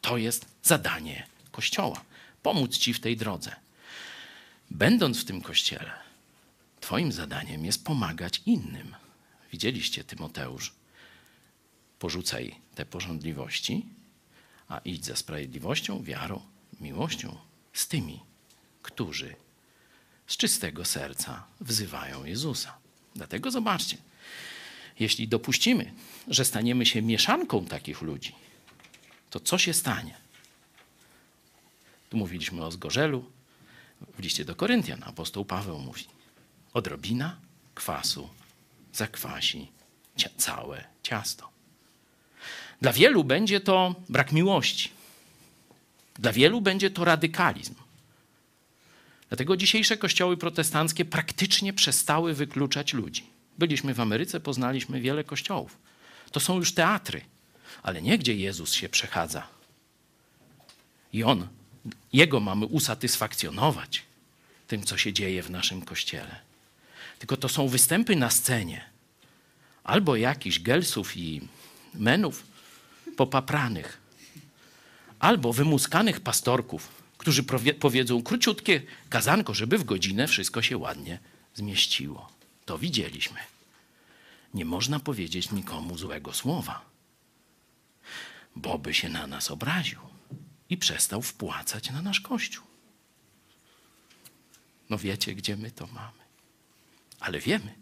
[0.00, 2.04] To jest zadanie Kościoła
[2.42, 3.56] pomóc ci w tej drodze.
[4.70, 5.92] Będąc w tym kościele,
[6.80, 8.94] Twoim zadaniem jest pomagać innym.
[9.52, 10.74] Widzieliście, Tymoteusz,
[11.98, 13.86] porzucaj te porządliwości,
[14.68, 16.40] a idź za sprawiedliwością, wiarą,
[16.80, 17.38] miłością
[17.72, 18.20] z tymi,
[18.86, 19.36] którzy
[20.26, 22.78] z czystego serca wzywają Jezusa.
[23.14, 23.96] Dlatego zobaczcie,
[25.00, 25.92] jeśli dopuścimy,
[26.28, 28.32] że staniemy się mieszanką takich ludzi,
[29.30, 30.14] to co się stanie?
[32.10, 33.24] Tu mówiliśmy o zgorzelu.
[34.18, 36.04] W liście do Koryntian apostoł Paweł mówi:
[36.72, 37.36] odrobina
[37.74, 38.28] kwasu
[38.92, 39.68] zakwasi
[40.36, 41.48] całe ciasto.
[42.80, 44.90] Dla wielu będzie to brak miłości.
[46.14, 47.74] Dla wielu będzie to radykalizm.
[49.28, 53.24] Dlatego dzisiejsze kościoły protestanckie praktycznie przestały wykluczać ludzi.
[53.58, 55.78] Byliśmy w Ameryce, poznaliśmy wiele kościołów.
[56.32, 57.20] To są już teatry,
[57.82, 59.46] ale nie gdzie Jezus się przechadza.
[61.12, 61.48] I on,
[62.12, 64.02] jego mamy usatysfakcjonować
[64.68, 66.40] tym, co się dzieje w naszym kościele.
[67.18, 68.84] Tylko to są występy na scenie.
[69.84, 71.40] Albo jakichś gelsów i
[71.94, 72.44] menów
[73.16, 73.98] popapranych,
[75.18, 76.88] albo wymuskanych pastorków,
[77.26, 77.42] którzy
[77.80, 81.18] powiedzą króciutkie kazanko, żeby w godzinę wszystko się ładnie
[81.54, 82.32] zmieściło.
[82.64, 83.40] To widzieliśmy.
[84.54, 86.84] Nie można powiedzieć nikomu złego słowa,
[88.56, 89.98] bo by się na nas obraził
[90.70, 92.64] i przestał wpłacać na nasz kościół.
[94.90, 96.22] No wiecie, gdzie my to mamy.
[97.20, 97.74] Ale wiemy,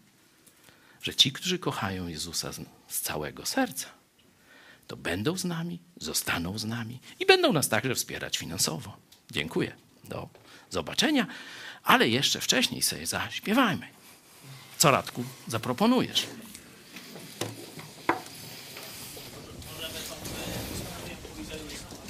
[1.02, 2.52] że ci, którzy kochają Jezusa
[2.88, 3.88] z, całego serca,
[4.86, 9.04] to będą z nami, zostaną z nami i będą nas także wspierać finansowo.
[9.30, 9.76] Dziękuję.
[10.04, 10.28] Do
[10.70, 11.26] zobaczenia.
[11.82, 13.88] Ale jeszcze wcześniej sobie zaśpiewajmy.
[14.78, 16.26] Co Radku zaproponujesz?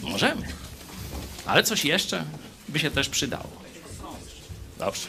[0.00, 0.48] Możemy.
[1.46, 2.24] Ale coś jeszcze
[2.68, 3.50] by się też przydało.
[4.78, 5.08] Dobrze.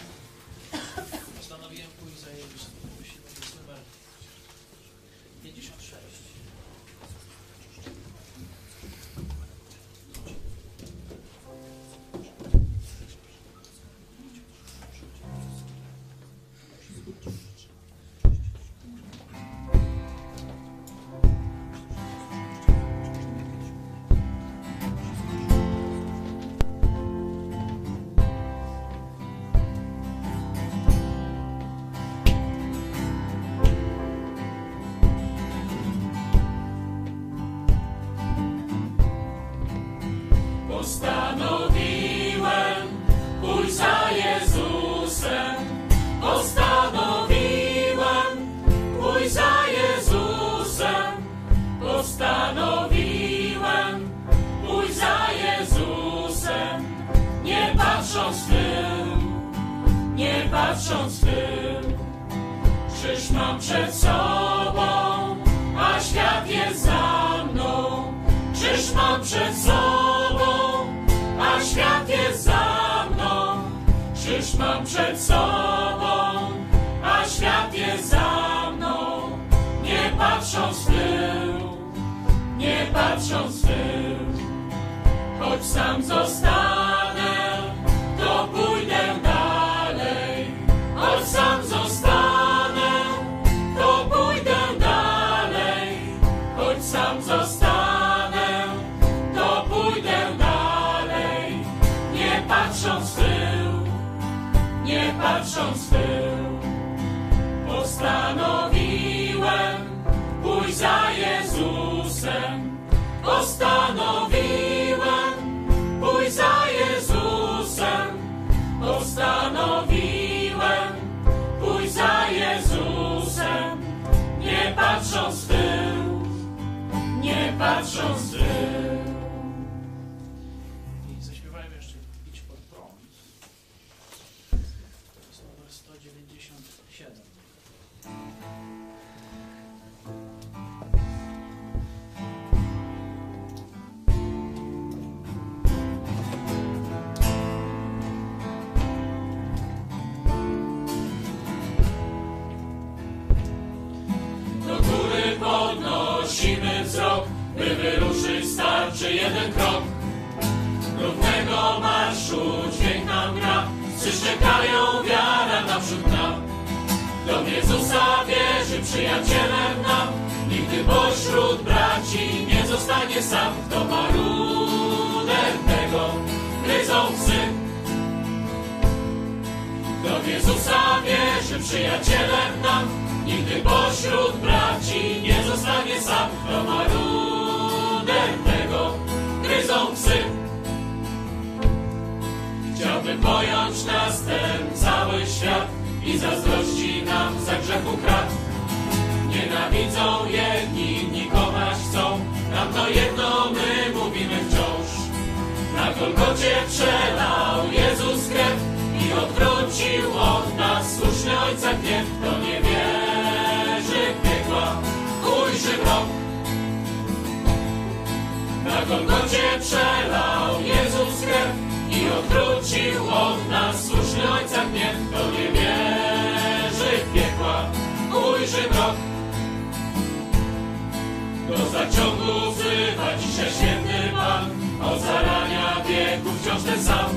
[235.06, 237.10] Zarania wieku wciąż ten sam.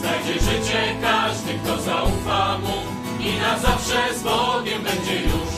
[0.00, 2.78] Znajdzie życie każdy, kto zaufa Mu
[3.20, 5.52] i na zawsze z Bogiem będzie już.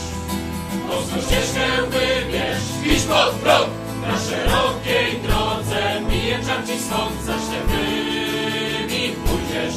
[0.89, 3.71] Polską ścieżkę wybierz, idź pod prąd,
[4.03, 9.75] na szerokiej drodze mije czar ci swąd, za ślepymi pójdziesz,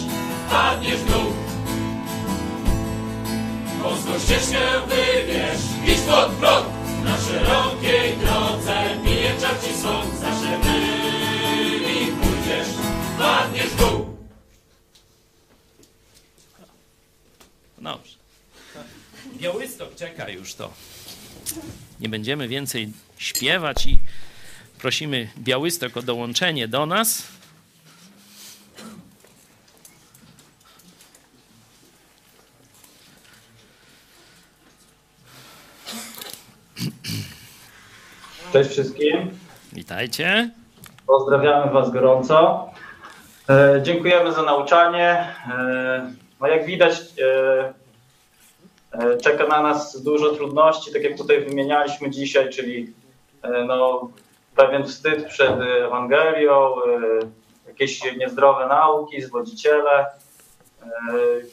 [0.50, 1.34] padniesz w dół.
[3.84, 6.68] Polską ścieżkę wybierz, idź pod prąd,
[7.04, 11.23] na szerokiej drodze mije czar ci ślepymi
[13.14, 14.18] pójdziesz, padniesz w dół.
[17.78, 18.18] Dobrze.
[19.38, 20.74] Białystok czeka już to.
[22.00, 24.00] Nie będziemy więcej śpiewać i
[24.80, 27.24] prosimy Białystok o dołączenie do nas.
[38.54, 39.40] Cześć wszystkim.
[39.74, 40.52] Witajcie.
[41.08, 42.73] Pozdrawiamy Was gorąco.
[43.50, 45.36] E, dziękujemy za nauczanie.
[45.54, 47.74] E, no jak widać, e,
[49.24, 52.94] czeka na nas dużo trudności, tak jak tutaj wymienialiśmy dzisiaj, czyli
[53.68, 54.10] no,
[54.56, 56.76] pewien wstyd przed Ewangelią,
[57.68, 60.06] jakieś niezdrowe nauki, zwodziciele,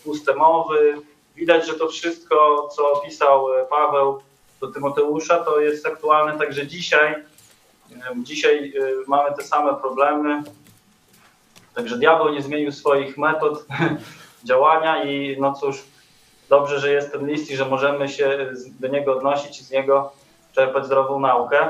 [0.04, 0.94] puste mowy.
[1.36, 4.20] Widać, że to wszystko, co opisał Paweł
[4.60, 7.14] do Tymoteusza, to jest aktualne także dzisiaj.
[8.16, 8.72] Dzisiaj
[9.06, 10.42] mamy te same problemy.
[11.74, 13.66] Także diabeł nie zmienił swoich metod
[14.48, 15.84] działania i no cóż,
[16.48, 20.12] dobrze, że jest ten list i że możemy się do niego odnosić i z niego
[20.52, 21.68] czerpać zdrową naukę.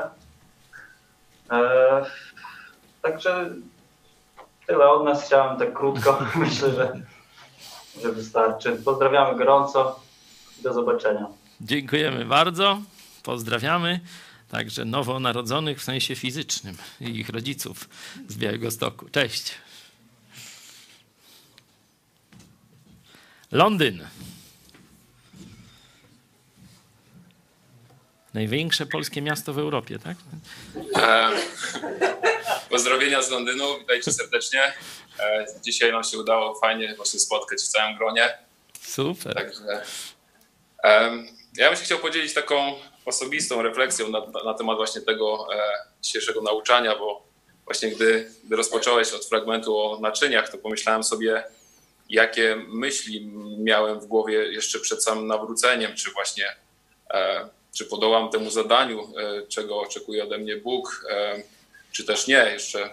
[1.51, 2.05] E,
[3.03, 3.51] także
[4.67, 6.27] tyle od nas chciałem tak krótko.
[6.35, 6.93] Myślę, że,
[8.03, 8.73] że wystarczy.
[8.85, 10.01] Pozdrawiamy gorąco.
[10.63, 11.27] Do zobaczenia.
[11.61, 12.79] Dziękujemy bardzo.
[13.23, 14.01] Pozdrawiamy.
[14.51, 17.89] Także nowonarodzonych w sensie fizycznym i ich rodziców
[18.29, 19.09] z Białego Stoku.
[19.09, 19.55] Cześć.
[23.53, 24.07] Londyn.
[28.35, 30.17] Największe polskie miasto w Europie, tak?
[30.97, 31.31] E,
[32.71, 34.63] Pozdrowienia z Londynu, witajcie serdecznie.
[35.21, 38.39] E, Dzisiaj nam się udało fajnie właśnie spotkać w całym gronie.
[38.81, 39.35] Super.
[39.35, 39.83] Także
[41.57, 42.75] ja bym się chciał podzielić taką
[43.05, 45.59] osobistą refleksją na, na temat właśnie tego e,
[46.03, 47.27] dzisiejszego nauczania, bo
[47.65, 51.45] właśnie gdy, gdy rozpocząłeś od fragmentu o naczyniach, to pomyślałem sobie,
[52.11, 56.57] jakie myśli miałem w głowie jeszcze przed samym nawróceniem, czy właśnie
[57.11, 61.43] e, czy podołam temu zadaniu, e, czego oczekuje ode mnie Bóg, e,
[61.93, 62.51] czy też nie.
[62.53, 62.91] Jeszcze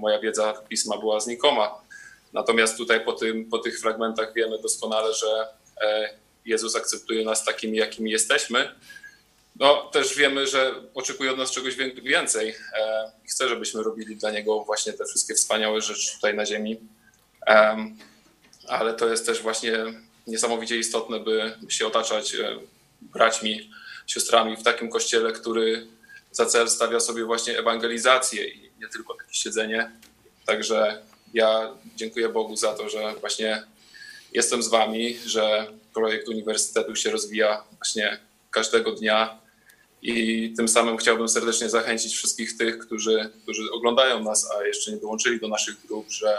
[0.00, 1.74] moja wiedza pisma była znikoma.
[2.32, 5.46] Natomiast tutaj po, tym, po tych fragmentach wiemy doskonale, że
[6.44, 8.74] Jezus akceptuje nas takimi, jakimi jesteśmy.
[9.56, 12.54] No, też wiemy, że oczekuje od nas czegoś wię- więcej
[13.24, 16.80] i chce, żebyśmy robili dla Niego właśnie te wszystkie wspaniałe rzeczy tutaj na ziemi.
[18.68, 19.84] Ale to jest też właśnie
[20.26, 22.58] niesamowicie istotne, by się otaczać e,
[23.00, 23.70] braćmi,
[24.06, 25.86] siostrami w takim kościele, który
[26.32, 29.90] za cel stawia sobie właśnie ewangelizację i nie tylko takie siedzenie.
[30.46, 31.02] Także
[31.34, 33.62] ja dziękuję Bogu za to, że właśnie
[34.32, 38.18] jestem z Wami, że projekt uniwersytetu się rozwija właśnie
[38.50, 39.38] każdego dnia
[40.02, 44.96] i tym samym chciałbym serdecznie zachęcić wszystkich tych, którzy, którzy oglądają nas, a jeszcze nie
[44.96, 46.38] dołączyli do naszych grup, że,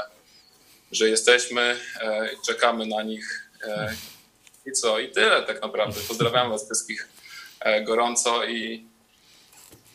[0.92, 1.62] że jesteśmy,
[2.02, 3.50] e, czekamy na nich.
[3.64, 3.96] e,
[4.66, 5.00] I co?
[5.00, 6.00] I tyle tak naprawdę.
[6.08, 7.08] Pozdrawiam Was wszystkich
[7.60, 8.86] e, gorąco i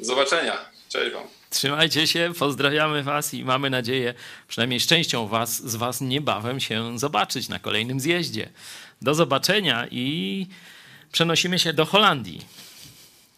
[0.01, 0.59] do zobaczenia.
[0.89, 1.25] Cześć Wam.
[1.51, 4.15] Trzymajcie się, pozdrawiamy Was i mamy nadzieję,
[4.49, 4.87] przynajmniej z
[5.29, 8.49] was, z Was niebawem się zobaczyć na kolejnym zjeździe.
[9.03, 10.47] Do zobaczenia i
[11.13, 12.47] przenosimy się do Holandii.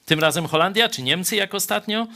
[0.07, 2.07] Tym razem Holandia czy Niemcy jak ostatnio?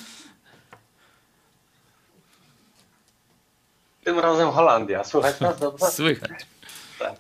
[4.09, 5.05] Tym razem Holandia.
[5.05, 5.86] Słychać nas dobrze?
[6.01, 6.30] Słychać.
[6.98, 7.14] Tak.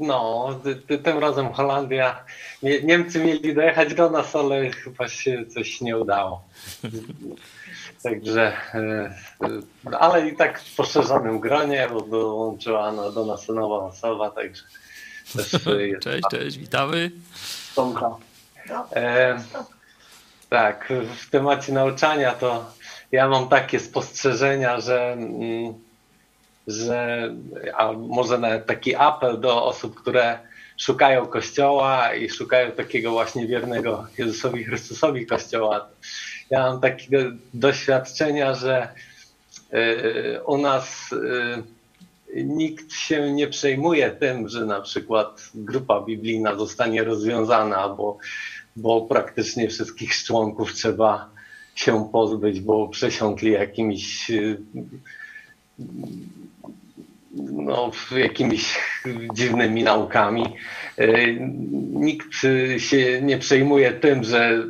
[0.00, 2.24] No, ty, ty, tym razem Holandia.
[2.62, 6.42] Nie, Niemcy mieli dojechać do nas, ale chyba się coś nie udało.
[8.02, 9.12] Także, e,
[9.98, 14.62] ale i tak w poszerzonym gronie, bo dołączyła do nas nowa osoba, także
[16.00, 17.10] Cześć, cześć, witamy.
[17.74, 18.16] Tomka.
[18.92, 19.38] E,
[20.50, 22.64] tak, w temacie nauczania to
[23.12, 25.74] ja mam takie spostrzeżenia, że, mm,
[26.66, 27.30] że
[27.76, 30.38] a może nawet taki apel do osób, które
[30.76, 35.88] szukają Kościoła i szukają takiego właśnie wiernego Jezusowi Chrystusowi Kościoła.
[36.50, 38.88] Ja mam takie doświadczenia, że
[39.74, 47.04] y, u nas y, nikt się nie przejmuje tym, że na przykład grupa biblijna zostanie
[47.04, 48.18] rozwiązana, bo,
[48.76, 51.35] bo praktycznie wszystkich członków trzeba
[51.76, 54.60] się pozbyć, bo przesiąkli jakimiś y,
[57.52, 58.78] no, jakimiś
[59.34, 60.44] dziwnymi naukami.
[60.98, 61.38] Y,
[61.92, 62.26] Nikt
[62.78, 64.64] się nie przejmuje tym, że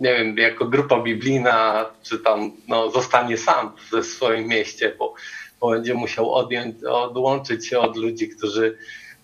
[0.00, 5.14] nie wiem, jako grupa biblijna, czy tam no, zostanie sam ze swoim mieście, bo,
[5.60, 8.78] bo będzie musiał odjąć, odłączyć się od ludzi, którzy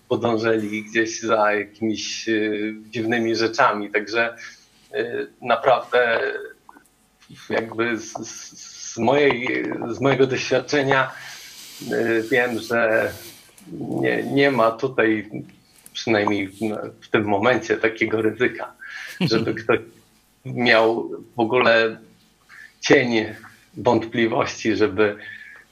[0.07, 3.91] podążeli gdzieś za jakimiś y, dziwnymi rzeczami.
[3.91, 4.35] Także
[5.41, 6.19] naprawdę
[7.49, 8.13] jakby z,
[8.93, 11.11] z, mojej, z mojego doświadczenia
[11.91, 13.11] y, wiem, że
[13.71, 15.29] nie, nie ma tutaj
[15.93, 18.73] przynajmniej no, w tym momencie takiego ryzyka,
[19.21, 19.79] żeby ktoś
[20.45, 21.97] miał w ogóle
[22.81, 23.25] cień
[23.77, 25.17] wątpliwości, żeby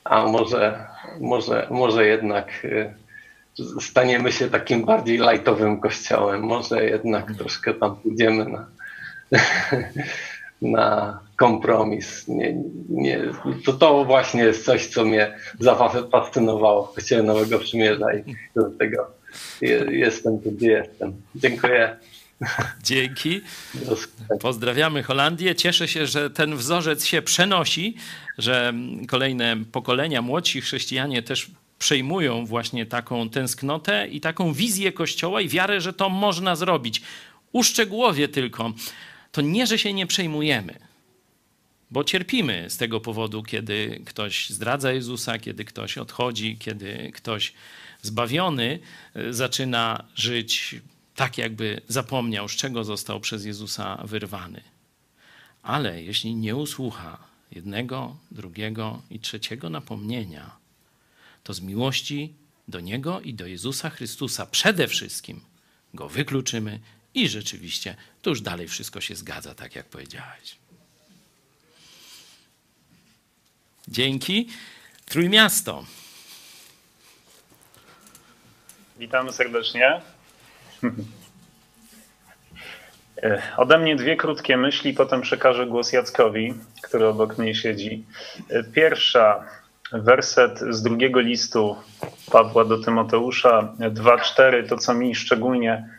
[0.04, 0.88] a może,
[1.20, 2.94] może, może jednak y,
[3.82, 8.68] staniemy się takim bardziej lajtowym kościołem, może jednak troszkę tam pójdziemy na,
[10.62, 12.28] na kompromis.
[12.28, 12.56] Nie,
[12.90, 13.20] nie,
[13.66, 19.08] to, to właśnie jest coś, co mnie zafascynowało w Kościele Nowego Przymierza i do tego
[19.62, 21.14] je- jestem tu, gdzie jestem.
[21.36, 21.98] Dziękuję.
[22.84, 23.42] Dzięki.
[24.40, 25.56] Pozdrawiamy Holandię.
[25.56, 27.96] Cieszę się, że ten wzorzec się przenosi,
[28.38, 28.74] że
[29.08, 35.82] kolejne pokolenia, młodsi chrześcijanie też przejmują właśnie taką tęsknotę i taką wizję Kościoła i wiarę,
[35.82, 37.02] że to można zrobić.
[37.52, 38.74] Uszczegółowię tylko,
[39.32, 40.74] to nie, że się nie przejmujemy,
[41.92, 47.54] bo cierpimy z tego powodu, kiedy ktoś zdradza Jezusa, kiedy ktoś odchodzi, kiedy ktoś
[48.02, 48.80] zbawiony
[49.16, 50.76] y, zaczyna żyć
[51.16, 54.62] tak, jakby zapomniał, z czego został przez Jezusa wyrwany.
[55.64, 57.18] Ale jeśli nie usłucha
[57.52, 60.56] jednego, drugiego i trzeciego napomnienia,
[61.44, 62.34] to z miłości
[62.68, 65.42] do Niego i do Jezusa Chrystusa przede wszystkim
[65.94, 66.80] go wykluczymy
[67.14, 70.56] i rzeczywiście to już dalej wszystko się zgadza, tak jak powiedziałeś.
[73.88, 74.48] Dzięki.
[75.06, 75.84] Trójmiasto.
[79.00, 80.02] Witamy serdecznie.
[83.24, 86.54] E, Ode mnie dwie krótkie myśli, potem przekażę głos Jackowi,
[86.84, 88.06] który obok mnie siedzi.
[88.50, 89.44] E, Pierwsza,
[89.92, 91.76] werset z drugiego listu
[92.32, 95.90] Pawła do Tymoteusza 2:4, to co mi szczególnie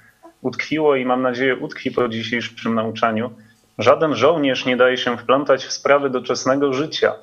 [0.43, 3.31] utkwiło i mam nadzieję utkwi po dzisiejszym nauczaniu.
[3.78, 7.15] Żaden żołnierz nie daje się wplątać w sprawy doczesnego życia,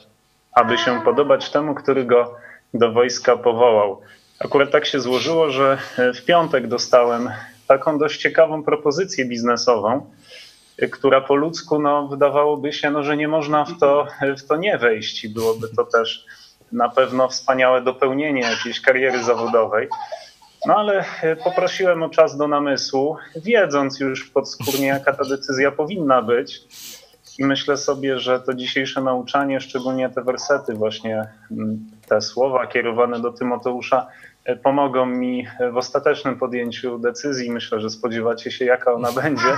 [0.56, 2.36] aby się podobać temu, który go
[2.74, 4.02] do wojska powołał.
[4.40, 7.30] Akurat tak się złożyło, że w piątek dostałem
[7.68, 10.10] taką dość ciekawą propozycję biznesową,
[10.92, 14.08] która po ludzku no, wydawałoby się, no, że nie można w to,
[14.38, 16.26] w to nie wejść i byłoby to też
[16.72, 19.88] na pewno wspaniałe dopełnienie jakiejś kariery zawodowej.
[20.66, 21.06] No ale
[21.44, 26.62] poprosiłem o czas do namysłu, wiedząc już podskórnie, jaka ta decyzja powinna być.
[27.40, 33.20] I myślę sobie, że to dzisiejsze nauczanie, szczególnie te wersety, właśnie mm, te słowa kierowane
[33.20, 34.08] do Tymoteusza,
[34.46, 37.52] e, pomogą mi w ostatecznym podjęciu decyzji.
[37.52, 39.50] Myślę, że spodziewacie się, jaka ona będzie.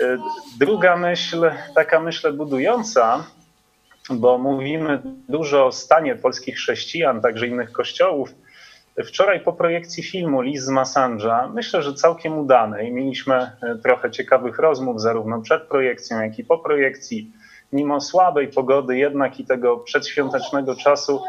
[0.00, 0.18] E,
[0.58, 3.24] Druga myśl, taka myślę budująca,
[4.10, 8.30] bo mówimy dużo o stanie polskich chrześcijan, także innych kościołów.
[9.04, 10.70] Wczoraj po projekcji filmu List z
[11.54, 16.58] myślę, że całkiem udanej, mieliśmy e, trochę ciekawych rozmów zarówno przed projekcją, jak i po
[16.58, 17.32] projekcji.
[17.72, 21.22] Mimo słabej pogody jednak i tego przedświątecznego czasu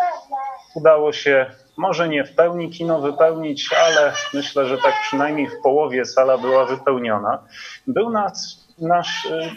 [0.76, 1.46] udało się
[1.78, 6.66] może nie w pełni kino wypełnić, ale myślę, że tak przynajmniej w połowie sala była
[6.66, 7.44] wypełniona.
[7.88, 9.52] Był nas nasz, y,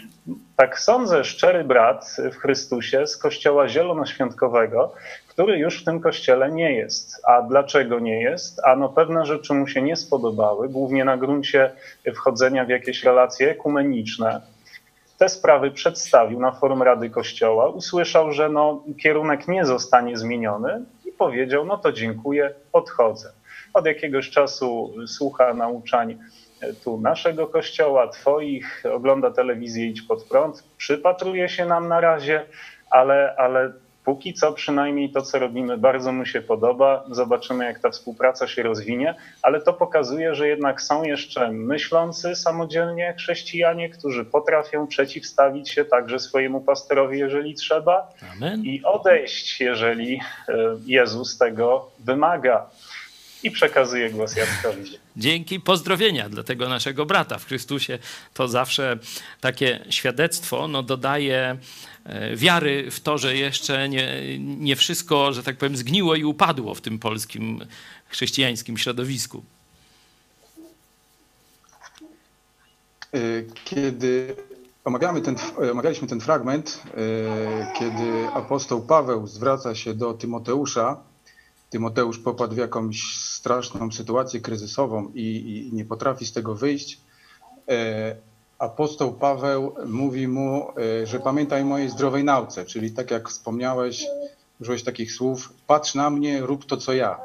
[0.55, 4.93] tak sądzę, szczery brat w Chrystusie z kościoła zielonoświątkowego,
[5.35, 7.21] który już w tym kościele nie jest.
[7.27, 8.61] A dlaczego nie jest?
[8.63, 11.71] Ano pewne rzeczy mu się nie spodobały, głównie na gruncie
[12.13, 14.41] wchodzenia w jakieś relacje ekumeniczne.
[15.17, 21.11] Te sprawy przedstawił na forum Rady Kościoła, usłyszał, że no, kierunek nie zostanie zmieniony i
[21.11, 23.31] powiedział, no to dziękuję, odchodzę.
[23.73, 26.17] Od jakiegoś czasu słucha nauczań
[26.83, 32.45] tu naszego kościoła, twoich, ogląda telewizję Idź Pod Prąd, przypatruje się nam na razie,
[32.89, 33.73] ale, ale
[34.05, 37.03] póki co przynajmniej to, co robimy, bardzo mu się podoba.
[37.11, 43.13] Zobaczymy, jak ta współpraca się rozwinie, ale to pokazuje, że jednak są jeszcze myślący samodzielnie
[43.17, 48.61] chrześcijanie, którzy potrafią przeciwstawić się także swojemu pastorowi, jeżeli trzeba, Amen.
[48.63, 50.19] i odejść, jeżeli
[50.49, 50.53] e,
[50.85, 52.69] Jezus tego wymaga.
[53.43, 55.04] I przekazuje głos Jackowi.
[55.17, 57.99] Dzięki, pozdrowienia dla tego naszego brata w Chrystusie.
[58.33, 58.99] To zawsze
[59.41, 61.57] takie świadectwo no, dodaje
[62.05, 66.75] e, wiary w to, że jeszcze nie, nie wszystko, że tak powiem, zgniło i upadło
[66.75, 67.65] w tym polskim
[68.07, 69.43] chrześcijańskim środowisku.
[73.15, 74.35] Y, Kiedy
[74.83, 75.35] omawiamy ten,
[75.71, 80.97] omawialiśmy ten fragment, y, kiedy apostoł Paweł zwraca się do Tymoteusza,
[81.75, 86.99] Tymoteusz popadł w jakąś straszną sytuację kryzysową i, i nie potrafi z tego wyjść.
[87.69, 88.15] E,
[88.59, 90.67] Apostoł Paweł mówi mu,
[91.01, 94.05] e, że pamiętaj o mojej zdrowej nauce, czyli tak jak wspomniałeś,
[94.61, 97.19] użyłeś takich słów, patrz na mnie, rób to co ja.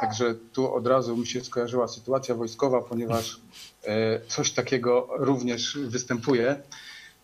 [0.00, 3.40] Także tu od razu mi się skojarzyła sytuacja wojskowa, ponieważ
[3.84, 6.62] e, coś takiego również występuje.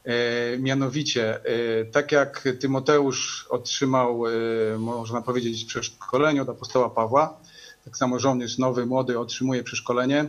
[0.05, 4.31] E, Mianowicie, e, tak jak Tymoteusz otrzymał, e,
[4.79, 7.41] można powiedzieć, przeszkolenie od apostoła Pawła,
[7.85, 10.29] tak samo żołnierz nowy, młody otrzymuje przeszkolenie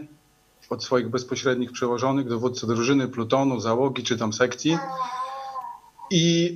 [0.70, 4.78] od swoich bezpośrednich przełożonych, dowódcy drużyny, plutonu, załogi czy tam sekcji.
[6.12, 6.54] I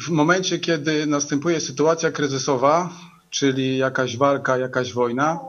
[0.00, 2.90] w momencie, kiedy następuje sytuacja kryzysowa,
[3.30, 5.40] czyli jakaś walka, jakaś wojna,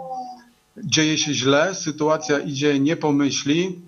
[0.78, 3.82] dzieje się źle, sytuacja idzie nie po myśli,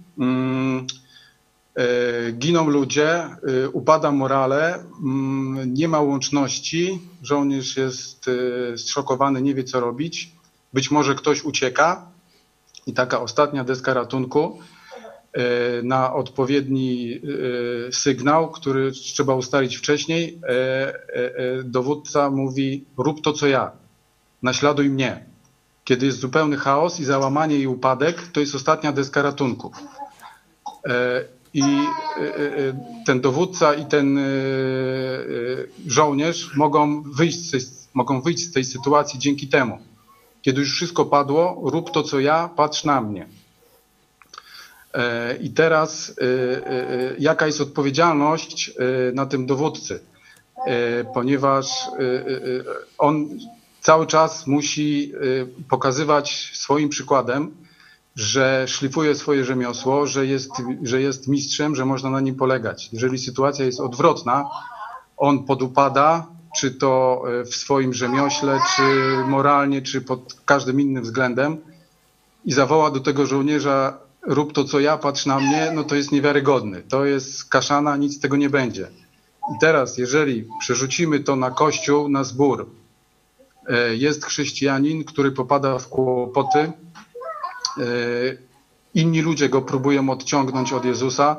[2.33, 9.63] giną ludzie, e, upada morale, mm, nie ma łączności, żołnierz jest e, zszokowany, nie wie
[9.63, 10.31] co robić,
[10.73, 12.11] być może ktoś ucieka.
[12.87, 14.59] I taka ostatnia deska ratunku
[15.83, 17.21] na odpowiedni
[17.91, 20.41] sygnał, który trzeba ustalić wcześniej,
[21.63, 23.71] dowódca mówi rób to co ja,
[24.43, 25.25] naśladuj mnie.
[25.83, 29.71] Kiedy jest zupełny chaos i załamanie i upadek, to jest ostatnia deska ratunku
[31.57, 32.75] i y, y, y,
[33.05, 34.19] ten dowódca i ten
[35.88, 37.51] żołnierz mogą wyjść,
[37.93, 39.79] mogą wyjść z tej sytuacji dzięki temu.
[40.41, 43.27] Kiedy już wszystko padło, rób to, co ja, patrz na mnie.
[44.93, 46.15] E, I teraz,
[47.19, 48.73] jaka jest odpowiedzialność
[49.13, 49.99] na tym dowódcy?
[50.67, 51.65] E, ponieważ
[52.97, 53.39] on
[53.81, 55.13] cały czas musi
[55.69, 57.66] pokazywać swoim przykładem,
[58.18, 60.52] że szlifuje swoje rzemiosło, że jest,
[60.84, 62.89] że jest mistrzem, że można na nim polegać.
[62.94, 64.49] Jeżeli sytuacja jest odwrotna,
[65.18, 66.27] on podupada,
[66.57, 68.81] czy to e, w swoim rzemiośle, czy
[69.27, 71.57] moralnie, czy pod każdym innym względem
[72.45, 76.11] i zawoła do tego żołnierza rób to, co ja, patrz na mnie, no to jest
[76.11, 76.81] niewiarygodny.
[76.81, 78.88] To jest kaszana, nic z tego nie będzie.
[79.56, 82.69] I teraz, jeżeli przerzucimy to na kościół, na zbór,
[83.68, 86.72] e, jest chrześcijanin, który popada w kłopoty,
[88.93, 91.37] inni ludzie go próbują odciągnąć od Jezusa,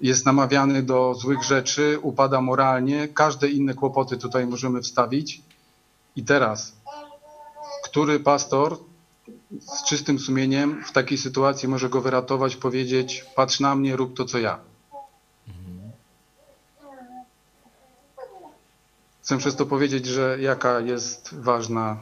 [0.00, 5.42] jest namawiany do złych rzeczy, upada moralnie, każde inne kłopoty tutaj możemy wstawić.
[6.16, 6.72] I teraz,
[7.84, 8.78] który pastor
[9.60, 14.24] z czystym sumieniem w takiej sytuacji może go wyratować, powiedzieć: Patrz na mnie, rób to,
[14.24, 14.58] co ja.
[19.22, 21.96] Chcę przez to powiedzieć, że jaka jest ważna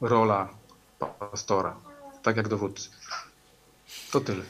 [0.00, 0.48] rola
[1.30, 1.89] pastora
[2.22, 2.90] tak jak dowódcy.
[4.10, 4.42] To tyle.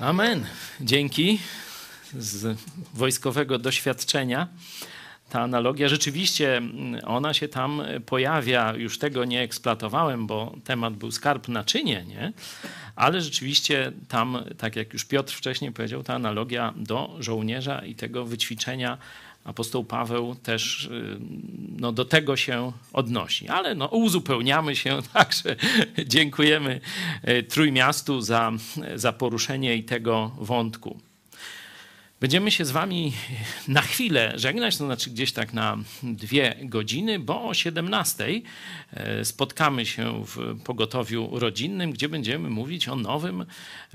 [0.00, 0.46] Amen.
[0.80, 1.38] Dzięki
[2.18, 2.58] z
[2.94, 4.48] wojskowego doświadczenia.
[5.30, 8.74] Ta analogia rzeczywiście, mm, ona się tam pojawia.
[8.74, 12.32] Już tego nie eksploatowałem, bo temat był skarb naczynie, nie?
[12.96, 18.24] Ale rzeczywiście tam, tak jak już Piotr wcześniej powiedział, ta analogia do żołnierza i tego
[18.24, 18.98] wyćwiczenia
[19.46, 21.18] apostoł Paweł też y,
[21.78, 23.48] no, do tego się odnosi.
[23.48, 25.56] Ale no, uzupełniamy się, także
[26.06, 26.80] dziękujemy
[27.28, 28.52] y, Trójmiastu za,
[28.94, 31.00] za poruszenie i tego wątku.
[32.20, 33.12] Będziemy się z Wami
[33.68, 38.42] na chwilę żegnać, to znaczy gdzieś tak na dwie godziny, bo o 17
[38.92, 43.46] e, spotkamy się w pogotowiu rodzinnym, gdzie będziemy mówić o nowym,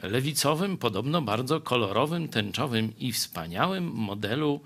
[0.03, 4.59] lewicowym, podobno bardzo kolorowym, tęczowym i wspaniałym modelu,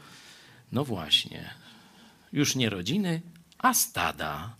[0.71, 1.53] no właśnie,
[2.33, 3.21] już nie rodziny,
[3.57, 4.55] a stada.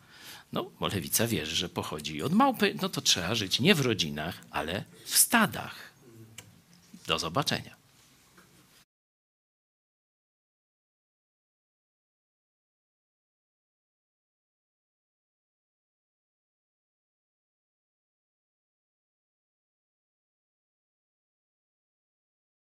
[0.51, 4.45] No, bo lewica wierzy, że pochodzi od małpy, no to trzeba żyć nie w rodzinach,
[4.51, 5.75] ale w stadach.
[7.07, 7.75] Do zobaczenia.